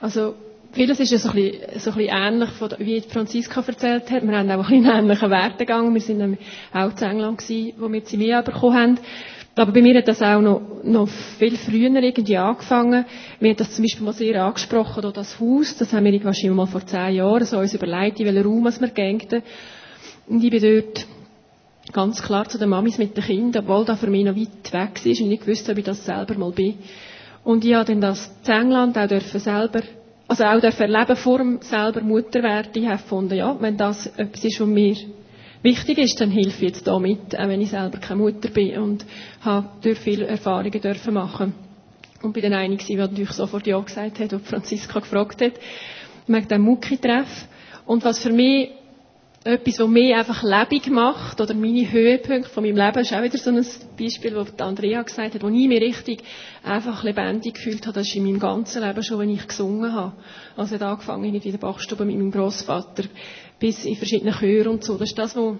Also, 0.00 0.36
vieles 0.72 1.00
ist 1.00 1.12
ja 1.12 1.18
so 1.18 1.30
ein 1.30 1.34
bisschen, 1.34 1.80
so 1.80 1.90
ein 1.90 1.96
bisschen 1.96 2.16
ähnlich, 2.16 2.50
wie 2.78 3.00
Franziska 3.00 3.62
erzählt 3.66 4.10
hat. 4.10 4.22
Wir 4.22 4.36
haben 4.36 4.50
auch 4.50 4.68
einen 4.68 4.84
ähnlichen 4.84 5.30
Werdegang. 5.30 5.94
Wir 5.94 6.00
sind 6.00 6.38
auch 6.72 6.90
in 6.90 7.06
England 7.08 7.38
gewesen, 7.38 7.72
wo 7.78 7.90
wir 7.90 8.04
Zimea 8.04 8.42
bekommen 8.42 8.76
haben. 8.76 8.98
Aber 9.56 9.72
bei 9.72 9.82
mir 9.82 9.98
hat 9.98 10.06
das 10.06 10.22
auch 10.22 10.40
noch, 10.40 10.60
noch 10.84 11.08
viel 11.08 11.56
früher 11.56 11.90
irgendwie 11.90 12.36
angefangen. 12.36 13.04
Mir 13.40 13.50
hat 13.50 13.60
das 13.60 13.74
zum 13.74 13.84
Beispiel 13.84 14.04
mal 14.04 14.12
sehr 14.12 14.44
angesprochen, 14.44 14.98
oder 14.98 15.10
das 15.10 15.40
Haus. 15.40 15.76
Das 15.76 15.92
haben 15.92 16.04
wir 16.04 16.24
wahrscheinlich 16.24 16.56
mal 16.56 16.66
vor 16.66 16.86
zehn 16.86 17.16
Jahren 17.16 17.44
so 17.44 17.58
uns 17.58 17.74
überlegt, 17.74 18.20
in 18.20 18.26
welchen 18.26 18.44
Raum 18.44 18.64
wir 18.64 18.88
gehen. 18.88 19.42
Und 20.28 20.44
ich 20.44 20.50
bin 20.50 20.62
dort 20.62 21.06
ganz 21.92 22.22
klar 22.22 22.48
zu 22.48 22.58
den 22.58 22.68
Mamis 22.68 22.98
mit 22.98 23.16
den 23.16 23.24
Kindern, 23.24 23.64
obwohl 23.64 23.84
das 23.84 23.98
für 23.98 24.08
mich 24.08 24.24
noch 24.24 24.36
weit 24.36 24.72
weg 24.72 24.74
war 24.74 25.06
und 25.06 25.06
ich 25.06 25.20
nicht 25.20 25.48
wusste, 25.48 25.72
ob 25.72 25.78
ich 25.78 25.84
das 25.84 26.04
selber 26.04 26.34
mal 26.34 26.52
bin. 26.52 26.74
Und 27.42 27.64
ich 27.64 27.74
habe 27.74 27.86
dann 27.86 28.00
das 28.00 28.30
in 28.46 28.52
England 28.52 28.96
auch 28.96 29.08
selber, 29.08 29.80
also 30.28 30.44
auch 30.44 30.60
dürfen 30.60 30.82
erleben, 30.82 31.16
vor 31.16 31.38
dem 31.38 31.62
selber 31.62 32.02
Mutter 32.02 32.42
werden. 32.42 32.70
Ich 32.74 32.86
habe 32.86 32.98
gefunden, 33.02 33.34
ja, 33.34 33.56
wenn 33.60 33.76
das 33.76 34.06
etwas 34.18 34.44
ist, 34.44 34.60
was 34.60 34.68
mir 34.68 34.94
wichtig 35.62 35.98
ist, 35.98 36.20
dann 36.20 36.30
hilfe 36.30 36.64
ich 36.66 36.70
jetzt 36.72 36.86
da 36.86 36.98
mit, 36.98 37.36
auch 37.36 37.48
wenn 37.48 37.60
ich 37.62 37.70
selber 37.70 37.98
keine 37.98 38.20
Mutter 38.20 38.50
bin 38.50 38.78
und 38.78 39.06
habe 39.40 39.68
durch 39.82 39.98
viele 39.98 40.26
Erfahrungen 40.26 40.80
dürfen 40.80 41.14
machen. 41.14 41.54
Und 42.22 42.32
bin 42.32 42.42
dann 42.42 42.52
eine 42.52 42.76
die 42.76 42.96
natürlich 42.96 43.32
sofort 43.32 43.66
Ja 43.66 43.78
gesagt 43.80 44.18
hat, 44.20 44.32
ob 44.34 44.44
Franziska 44.44 45.00
gefragt 45.00 45.40
hat, 45.40 45.52
wegen 46.26 46.48
dem 46.48 46.62
Mucki-Treff. 46.62 47.46
Und 47.86 48.04
was 48.04 48.18
für 48.18 48.32
mich 48.32 48.70
etwas, 49.44 49.78
was 49.78 49.88
mich 49.88 50.14
einfach 50.14 50.42
lebendig 50.42 50.90
macht, 50.90 51.40
oder 51.40 51.54
meine 51.54 51.90
Höhepunkte 51.90 52.50
von 52.50 52.64
meinem 52.64 52.76
Leben, 52.76 52.98
ist 52.98 53.12
auch 53.12 53.22
wieder 53.22 53.38
so 53.38 53.50
ein 53.50 53.64
Beispiel, 53.98 54.32
das 54.32 54.58
Andrea 54.58 55.02
gesagt 55.02 55.34
hat, 55.34 55.42
wo 55.42 55.48
ich 55.48 55.68
mich 55.68 55.80
richtig 55.80 56.22
einfach 56.62 57.04
lebendig 57.04 57.54
gefühlt 57.54 57.86
habe, 57.86 57.94
das 57.94 58.08
ist 58.08 58.16
in 58.16 58.24
meinem 58.24 58.40
ganzen 58.40 58.82
Leben 58.82 59.02
schon, 59.02 59.18
wenn 59.20 59.30
ich 59.30 59.46
gesungen 59.46 59.92
habe. 59.92 60.12
Also 60.56 60.74
hat 60.74 60.82
angefangen 60.82 61.34
in 61.34 61.40
der 61.40 61.58
Bachstube 61.58 62.04
mit 62.04 62.16
meinem 62.16 62.32
Großvater 62.32 63.04
bis 63.58 63.84
in 63.84 63.96
verschiedenen 63.96 64.34
Chören 64.34 64.68
und 64.68 64.84
so. 64.84 64.98
Das 64.98 65.10
ist 65.10 65.18
das, 65.18 65.36
wo, 65.36 65.58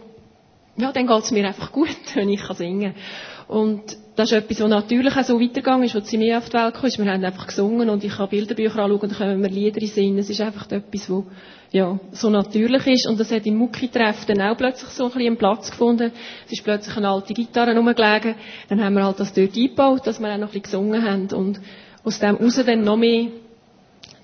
ja, 0.77 0.93
dann 0.93 1.07
geht 1.07 1.23
es 1.23 1.31
mir 1.31 1.47
einfach 1.47 1.73
gut, 1.73 1.97
wenn 2.15 2.29
ich 2.29 2.43
singen 2.43 2.95
kann. 2.95 3.57
Und 3.57 3.97
das 4.19 4.33
ist 4.33 4.39
etwas, 4.39 4.61
was 4.61 4.69
natürlich 4.69 5.17
auch 5.17 5.23
so 5.23 5.41
weitergegangen 5.41 5.85
ist, 5.85 5.95
als 5.95 6.09
sie 6.09 6.19
mir 6.19 6.39
auf 6.39 6.49
die 6.49 6.55
Welt 6.55 6.75
kam. 6.75 6.91
Wir 7.07 7.13
haben 7.13 7.25
einfach 7.25 7.47
gesungen 7.47 7.89
und 7.89 8.03
ich 8.03 8.17
kann 8.17 8.29
Bilderbücher 8.29 8.83
anschauen 8.83 9.01
und 9.01 9.13
dann 9.13 9.19
können 9.19 9.41
wir 9.41 9.49
Lieder 9.49 9.87
singen. 9.87 10.19
Es 10.19 10.29
ist 10.29 10.41
einfach 10.41 10.69
etwas, 10.73 11.09
was 11.09 11.23
ja, 11.71 12.01
so 12.11 12.29
natürlich 12.29 12.85
ist. 12.89 13.07
Und 13.09 13.21
das 13.21 13.31
hat 13.31 13.47
im 13.47 13.57
Mucki-Treff 13.57 14.25
dann 14.27 14.41
auch 14.43 14.57
plötzlich 14.57 14.91
so 14.91 15.05
ein 15.05 15.11
bisschen 15.11 15.27
einen 15.29 15.37
Platz 15.37 15.71
gefunden. 15.71 16.11
Es 16.47 16.53
ist 16.53 16.65
plötzlich 16.65 16.97
eine 16.97 17.09
alte 17.09 17.33
Gitarre 17.33 17.77
rumgelegen. 17.77 18.35
Dann 18.69 18.83
haben 18.83 18.95
wir 18.95 19.05
halt 19.05 19.21
das 19.21 19.33
dort 19.33 19.57
eingebaut, 19.57 20.05
dass 20.05 20.19
wir 20.19 20.27
auch 20.27 20.37
noch 20.37 20.49
ein 20.49 20.61
bisschen 20.61 20.63
gesungen 20.63 21.05
haben. 21.05 21.29
Und 21.33 21.61
aus 22.03 22.19
dem 22.19 22.39
heraus 22.39 22.61
dann 22.67 22.83
noch 22.83 22.97
mehr 22.97 23.29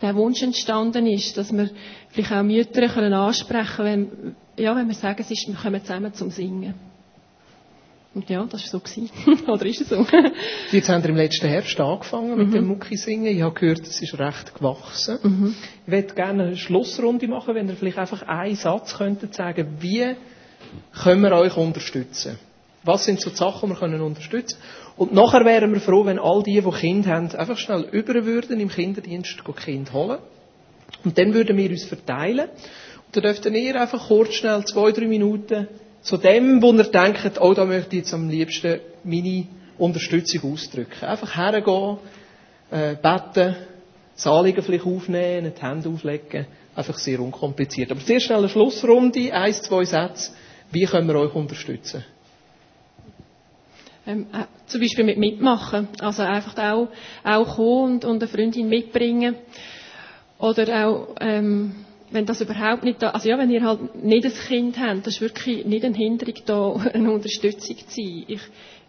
der 0.03 0.17
Wunsch 0.17 0.43
entstanden 0.43 1.07
ist, 1.07 1.37
dass 1.39 1.53
wir 1.53 1.71
vielleicht 2.09 2.33
auch 2.33 2.43
Mütter 2.43 2.89
können 2.89 3.13
ansprechen 3.13 3.77
können, 3.77 4.11
wenn, 4.57 4.65
ja, 4.65 4.75
wenn 4.75 4.89
wir 4.89 4.95
sagen, 4.95 5.19
es 5.21 5.31
ist, 5.31 5.47
wir 5.47 5.55
kommen 5.55 5.81
zusammen 5.83 6.13
zum 6.15 6.31
Singen. 6.31 6.75
Ja, 8.29 8.45
das 8.45 8.73
war 8.73 8.81
so. 8.85 9.47
Oder 9.53 9.67
ist 9.67 9.81
es 9.81 9.89
so? 9.89 10.07
Jetzt 10.71 10.89
haben 10.89 11.03
wir 11.03 11.11
im 11.11 11.17
letzten 11.17 11.49
Herbst 11.49 11.79
angefangen 11.81 12.37
mit 12.37 12.49
mhm. 12.49 12.53
dem 12.53 12.67
Mucki-Singen. 12.69 13.27
Ich 13.27 13.43
habe 13.43 13.59
gehört, 13.59 13.81
es 13.81 14.01
ist 14.01 14.19
recht 14.19 14.55
gewachsen. 14.55 15.19
Mhm. 15.23 15.55
Ich 15.87 15.93
würde 15.93 16.15
gerne 16.15 16.43
eine 16.45 16.57
Schlussrunde 16.57 17.27
machen, 17.27 17.55
wenn 17.55 17.69
ihr 17.69 17.75
vielleicht 17.75 17.99
einfach 17.99 18.23
einen 18.23 18.55
Satz 18.55 18.97
könntet 18.97 19.35
sagen, 19.35 19.79
wie 19.81 20.15
können 21.03 21.23
wir 21.23 21.33
euch 21.33 21.57
unterstützen? 21.57 22.39
Was 22.85 23.05
sind 23.05 23.21
so 23.21 23.31
die 23.31 23.37
Sachen, 23.37 23.69
die 23.69 23.75
wir 23.75 23.81
können 23.81 24.01
unterstützen 24.01 24.59
Und 24.97 25.13
nachher 25.13 25.45
wären 25.45 25.73
wir 25.73 25.81
froh, 25.81 26.05
wenn 26.05 26.19
all 26.19 26.43
die, 26.43 26.61
die 26.61 26.71
Kinder 26.71 27.11
haben, 27.11 27.35
einfach 27.35 27.59
schnell 27.59 27.89
über 27.91 28.25
würden 28.25 28.61
im 28.61 28.69
Kinderdienst 28.69 29.43
Kind 29.57 29.93
holen. 29.93 30.19
Und 31.03 31.19
dann 31.19 31.35
würden 31.35 31.57
wir 31.57 31.71
uns 31.71 31.85
verteilen. 31.85 32.49
Und 33.07 33.17
dann 33.17 33.23
dürften 33.25 33.55
ihr 33.55 33.81
einfach 33.81 34.09
kurz 34.09 34.35
schnell 34.35 34.65
zwei, 34.65 34.93
drei 34.93 35.07
Minuten 35.07 35.67
zu 36.05 36.19
dem, 36.19 36.61
wo 36.63 36.73
ihr 36.73 36.85
denkt, 36.85 37.41
oh, 37.41 37.55
da 37.55 37.65
möchte 37.65 37.97
ich 37.97 38.03
jetzt 38.03 38.15
am 38.15 38.29
liebsten 38.29 38.79
meine 39.05 39.47
Unterstützung 39.79 40.53
ausdrücken. 40.53 41.05
Einfach 41.05 41.35
hergehen, 41.35 41.97
äh, 42.71 42.95
beten, 42.95 43.57
das 44.15 44.27
Anliegen 44.27 44.63
vielleicht 44.63 44.85
aufnehmen, 44.85 45.53
die 45.57 45.63
Hände 45.63 45.89
auflegen. 45.89 46.47
Einfach 46.77 46.99
sehr 46.99 47.21
unkompliziert. 47.21 47.91
Aber 47.91 48.01
sehr 48.01 48.21
schnell 48.21 48.39
eine 48.39 48.49
Schlussrunde, 48.49 49.33
eins, 49.33 49.63
zwei 49.63 49.85
Sätze. 49.85 50.33
Wie 50.71 50.85
können 50.85 51.09
wir 51.09 51.17
euch 51.17 51.35
unterstützen? 51.35 52.05
Ähm, 54.07 54.27
äh, 54.33 54.45
zum 54.67 54.83
Beispiel 54.83 55.05
mit 55.05 55.17
mitmachen. 55.17 55.89
Also 56.01 56.23
einfach 56.23 56.59
auch, 56.59 56.89
auch 57.25 57.57
kommen 57.57 57.95
und, 57.95 58.05
und 58.05 58.23
eine 58.23 58.29
Freundin 58.31 58.69
mitbringen. 58.69 59.37
Oder 60.39 60.87
auch, 60.87 61.15
ähm, 61.21 61.84
wenn 62.11 62.27
das 62.27 62.41
überhaupt 62.41 62.85
nicht 62.85 63.03
da, 63.03 63.11
also 63.11 63.29
ja, 63.29 63.39
wenn 63.39 63.51
ihr 63.51 63.63
halt 63.63 63.95
nicht 64.05 64.25
ein 64.25 64.33
Kind 64.33 64.79
habt, 64.79 65.07
das 65.07 65.15
ist 65.15 65.21
wirklich 65.21 65.65
nicht 65.65 65.85
eine 65.85 65.97
Hinderung 65.97 66.35
da, 66.47 66.73
eine 66.95 67.11
Unterstützung 67.11 67.77
zu 67.77 67.85
sein. 67.89 68.25
Ich, 68.29 68.41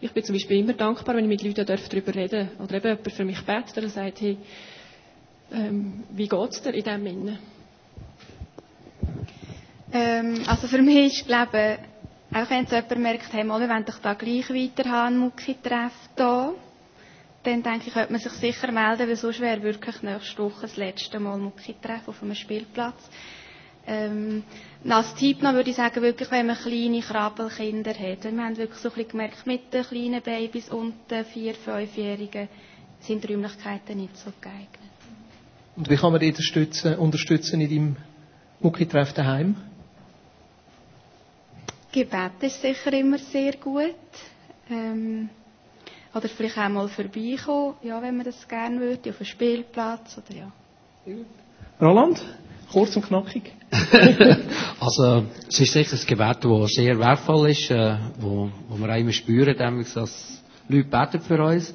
ich 0.02 0.12
bin 0.12 0.24
zum 0.24 0.36
Beispiel 0.36 0.60
immer 0.60 0.74
dankbar, 0.74 1.16
wenn 1.16 1.30
ich 1.30 1.42
mit 1.42 1.44
Leuten 1.44 1.66
darüber 1.66 2.16
reden 2.16 2.50
darf. 2.58 2.68
Oder 2.68 2.78
eben 2.78 2.88
jemand 2.88 3.12
für 3.12 3.26
mich 3.26 3.42
betet, 3.42 3.76
der 3.76 3.90
sagt, 3.90 4.22
hey, 4.22 4.38
ähm, 5.52 6.04
wie 6.12 6.28
geht's 6.28 6.62
dir 6.62 6.74
in 6.74 6.84
diesem 6.84 7.04
Sinne? 7.04 7.40
Ähm, 9.94 10.42
also 10.48 10.68
für 10.68 10.82
mich 10.82 11.20
ist, 11.20 11.28
glaube 11.28 11.80
auch 12.34 12.50
wenn 12.50 12.62
jetzt 12.64 12.74
jemand 12.74 12.98
merkt, 13.00 13.34
hey, 13.34 13.44
mal, 13.46 13.62
wir 13.62 13.70
wollen 13.70 13.86
da 14.02 14.14
gleich 14.14 14.50
weiter 14.50 14.90
haben, 14.90 15.20
Mucki-Treff 15.20 15.94
da, 16.18 16.54
dann 17.46 17.64
denke 17.64 17.88
ich, 17.88 17.94
könnte 17.94 18.12
man 18.12 18.22
sich 18.22 18.32
sicher 18.34 18.72
melden, 18.72 19.08
weil 19.08 19.16
sonst 19.16 19.40
wäre 19.40 19.62
wirklich 19.64 20.02
nächste 20.02 20.44
Woche 20.44 20.62
das 20.64 20.78
letzte 20.78 21.20
Mal 21.20 21.38
Mucki-Treff 21.38 22.08
auf 22.08 22.22
einem 22.24 22.36
Spielplatz. 22.36 23.10
Ähm, 23.88 24.44
als 24.90 25.14
Tipp 25.16 25.42
noch 25.44 25.54
würde 25.54 25.70
ich 25.70 25.76
sagen, 25.76 26.02
wirklich, 26.02 26.32
wenn 26.32 26.48
man 26.48 26.56
kleine 26.58 27.02
Krabbelkinder 27.02 27.92
hat. 27.94 28.24
Wir 28.24 28.44
haben 28.44 28.58
wirklich 28.58 28.80
so 28.80 28.90
ein 28.90 28.96
bisschen 28.96 29.12
gemerkt, 29.12 29.46
mit 29.46 29.72
den 29.74 29.84
kleinen 29.84 30.22
Babys 30.22 30.70
und 30.70 30.94
den 31.10 31.24
vier-, 31.26 31.54
fünfjährigen 31.54 32.48
sind 33.00 33.24
die 33.24 33.34
Räumlichkeiten 33.34 33.98
nicht 33.98 34.18
so 34.18 34.32
geeignet. 34.42 34.70
Und 35.76 35.90
wie 35.90 35.98
kann 35.98 36.12
man 36.12 36.20
dich 36.20 36.30
unterstützen, 36.32 36.96
unterstützen 36.96 37.62
in 37.62 37.70
deinem 37.70 37.96
Mucki-Treff 38.60 39.14
daheim? 39.14 39.56
Gebet 41.92 42.42
ist 42.42 42.62
sicher 42.62 42.92
immer 42.94 43.18
sehr 43.20 43.54
gut. 43.58 43.96
Ähm, 44.70 45.30
Oder 46.16 46.30
vielleicht 46.30 46.58
auch 46.58 46.70
mal 46.70 46.88
vorbeikommen, 46.88 47.76
ja, 47.84 48.02
wenn 48.02 48.16
man 48.16 48.26
das 48.26 48.48
gerne 48.48 48.80
würde, 48.80 49.10
auf 49.10 49.20
einen 49.20 49.26
Spielplatz 49.26 50.18
oder 50.18 50.38
ja. 50.38 50.52
Roland, 51.82 52.24
kurz 52.72 52.96
und 52.96 53.06
knackig. 53.06 53.52
Also, 54.80 55.26
es 55.48 55.60
ist 55.60 55.74
sicher 55.74 55.98
ein 55.98 56.06
Gebet, 56.06 56.46
das 56.46 56.72
sehr 56.72 56.98
wertvoll 57.00 57.50
ist, 57.50 57.70
äh, 57.72 57.98
wo, 58.20 58.50
wo 58.70 58.78
wir 58.78 58.94
auch 58.94 58.98
immer 58.98 59.12
spüren, 59.12 59.58
dass 59.58 60.42
Leute 60.70 60.88
beten 60.88 61.22
für 61.22 61.44
uns 61.44 61.74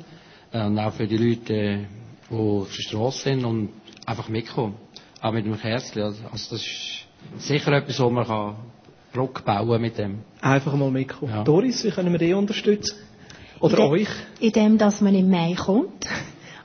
äh, 0.52 0.64
und 0.64 0.78
auch 0.78 0.92
für 0.92 1.06
die 1.06 1.16
Leute, 1.16 1.52
äh, 1.52 1.86
die 2.30 2.34
auf 2.34 2.68
der 2.74 2.82
Straße 2.82 3.18
sind 3.24 3.44
und 3.44 3.70
einfach 4.06 4.28
mitkommen. 4.28 4.76
Auch 5.20 5.32
mit 5.32 5.44
dem 5.44 5.58
Kerzchen. 5.58 6.02
Also, 6.02 6.22
also 6.30 6.54
das 6.54 6.62
ist 6.62 7.06
sicher 7.38 7.72
etwas, 7.72 7.98
wo 8.00 8.08
man 8.08 8.26
kann 8.26 8.56
Brücke 9.12 9.42
bauen 9.42 9.82
mit 9.82 9.98
dem. 9.98 10.20
Einfach 10.40 10.74
mal 10.74 10.90
mitkommen. 10.90 11.32
Ja. 11.32 11.42
Doris, 11.42 11.84
wie 11.84 11.90
können 11.90 12.12
wir 12.12 12.18
dich 12.18 12.32
unterstützen? 12.34 12.96
Oder 13.60 13.74
In 13.76 13.80
de- 13.82 13.90
euch? 13.90 14.08
Indem, 14.40 14.78
dass 14.78 15.00
man 15.00 15.14
im 15.14 15.30
Mai 15.30 15.54
kommt, 15.54 16.06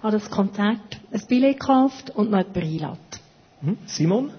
an 0.01 0.11
das 0.11 0.29
Konzert 0.29 0.79
ein 1.11 1.21
Billett 1.27 1.59
kauft 1.59 2.09
und 2.15 2.31
noch 2.31 2.39
jemanden 2.39 2.59
einlädt. 2.61 3.21
Hm? 3.61 3.77
Simon? 3.85 4.31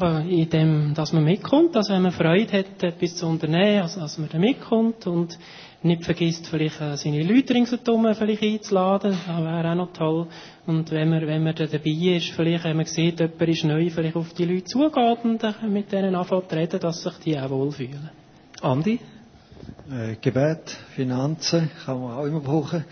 Ja, 0.00 0.20
in 0.20 0.48
dem, 0.50 0.94
dass 0.94 1.12
man 1.12 1.24
mitkommt, 1.24 1.76
also 1.76 1.92
wenn 1.94 2.02
man 2.02 2.12
Freude 2.12 2.58
hat, 2.58 2.82
etwas 2.82 3.16
zu 3.16 3.26
unternehmen, 3.26 3.82
also 3.82 4.00
dass 4.00 4.18
man 4.18 4.28
da 4.30 4.38
mitkommt 4.38 5.06
und 5.06 5.38
nicht 5.82 6.04
vergisst, 6.04 6.46
vielleicht 6.46 6.80
äh, 6.80 6.96
seine 6.96 7.22
Leute 7.22 7.54
ringsherum 7.54 8.06
vielleicht 8.14 8.42
einzuladen, 8.42 9.16
das 9.26 9.42
wäre 9.42 9.70
auch 9.70 9.74
noch 9.76 9.92
toll. 9.92 10.26
Und 10.66 10.90
wenn 10.90 11.08
man, 11.08 11.26
wenn 11.26 11.42
man 11.42 11.54
da 11.54 11.66
dabei 11.66 11.90
ist, 12.16 12.30
vielleicht, 12.30 12.64
wenn 12.64 12.76
man 12.76 12.86
sieht, 12.86 13.20
jemand 13.20 13.40
ist 13.42 13.64
neu, 13.64 13.88
vielleicht 13.90 14.16
auf 14.16 14.32
die 14.34 14.44
Leute 14.44 14.64
zugeht 14.64 15.18
und 15.24 15.42
äh, 15.42 15.52
mit 15.68 15.90
denen 15.92 16.14
anfängt 16.14 16.50
zu 16.50 16.56
reden, 16.56 16.80
dass 16.80 17.02
sich 17.02 17.14
die 17.24 17.38
auch 17.38 17.50
wohlfühlen. 17.50 18.10
Andi? 18.60 18.98
Äh, 19.90 20.16
Gebet, 20.20 20.76
Finanzen 20.94 21.70
kann 21.84 22.00
man 22.00 22.12
auch 22.18 22.24
immer 22.24 22.40
brauchen. 22.40 22.84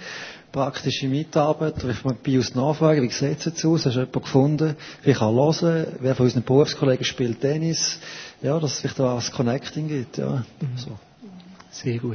Praktische 0.51 1.09
Mitarbeit, 1.09 1.75
vielleicht 1.79 2.05
mal 2.07 2.17
bei 2.25 2.37
uns 2.39 2.55
nachfragen, 2.55 3.03
wie 3.03 3.11
sieht 3.11 3.41
es 3.41 3.45
jetzt 3.45 3.65
aus, 3.67 3.85
hast 3.85 3.97
du 3.97 4.01
jemanden 4.01 4.23
gefunden, 4.23 4.77
vielleicht 5.03 5.21
auch 5.21 5.61
hören, 5.61 5.87
wer 6.01 6.15
von 6.15 6.25
unseren 6.25 6.45
Berufskollegen 6.45 7.05
spielt 7.05 7.41
Tennis, 7.43 7.99
ja, 8.41 8.59
dass 8.59 8.73
es 8.73 8.81
vielleicht 8.81 8.99
da 8.99 9.17
was 9.17 9.31
Connecting 9.31 9.89
gibt, 9.89 10.17
ja, 10.17 10.45
so. 10.77 10.99
Sehr 11.71 11.99
gut. 11.99 12.15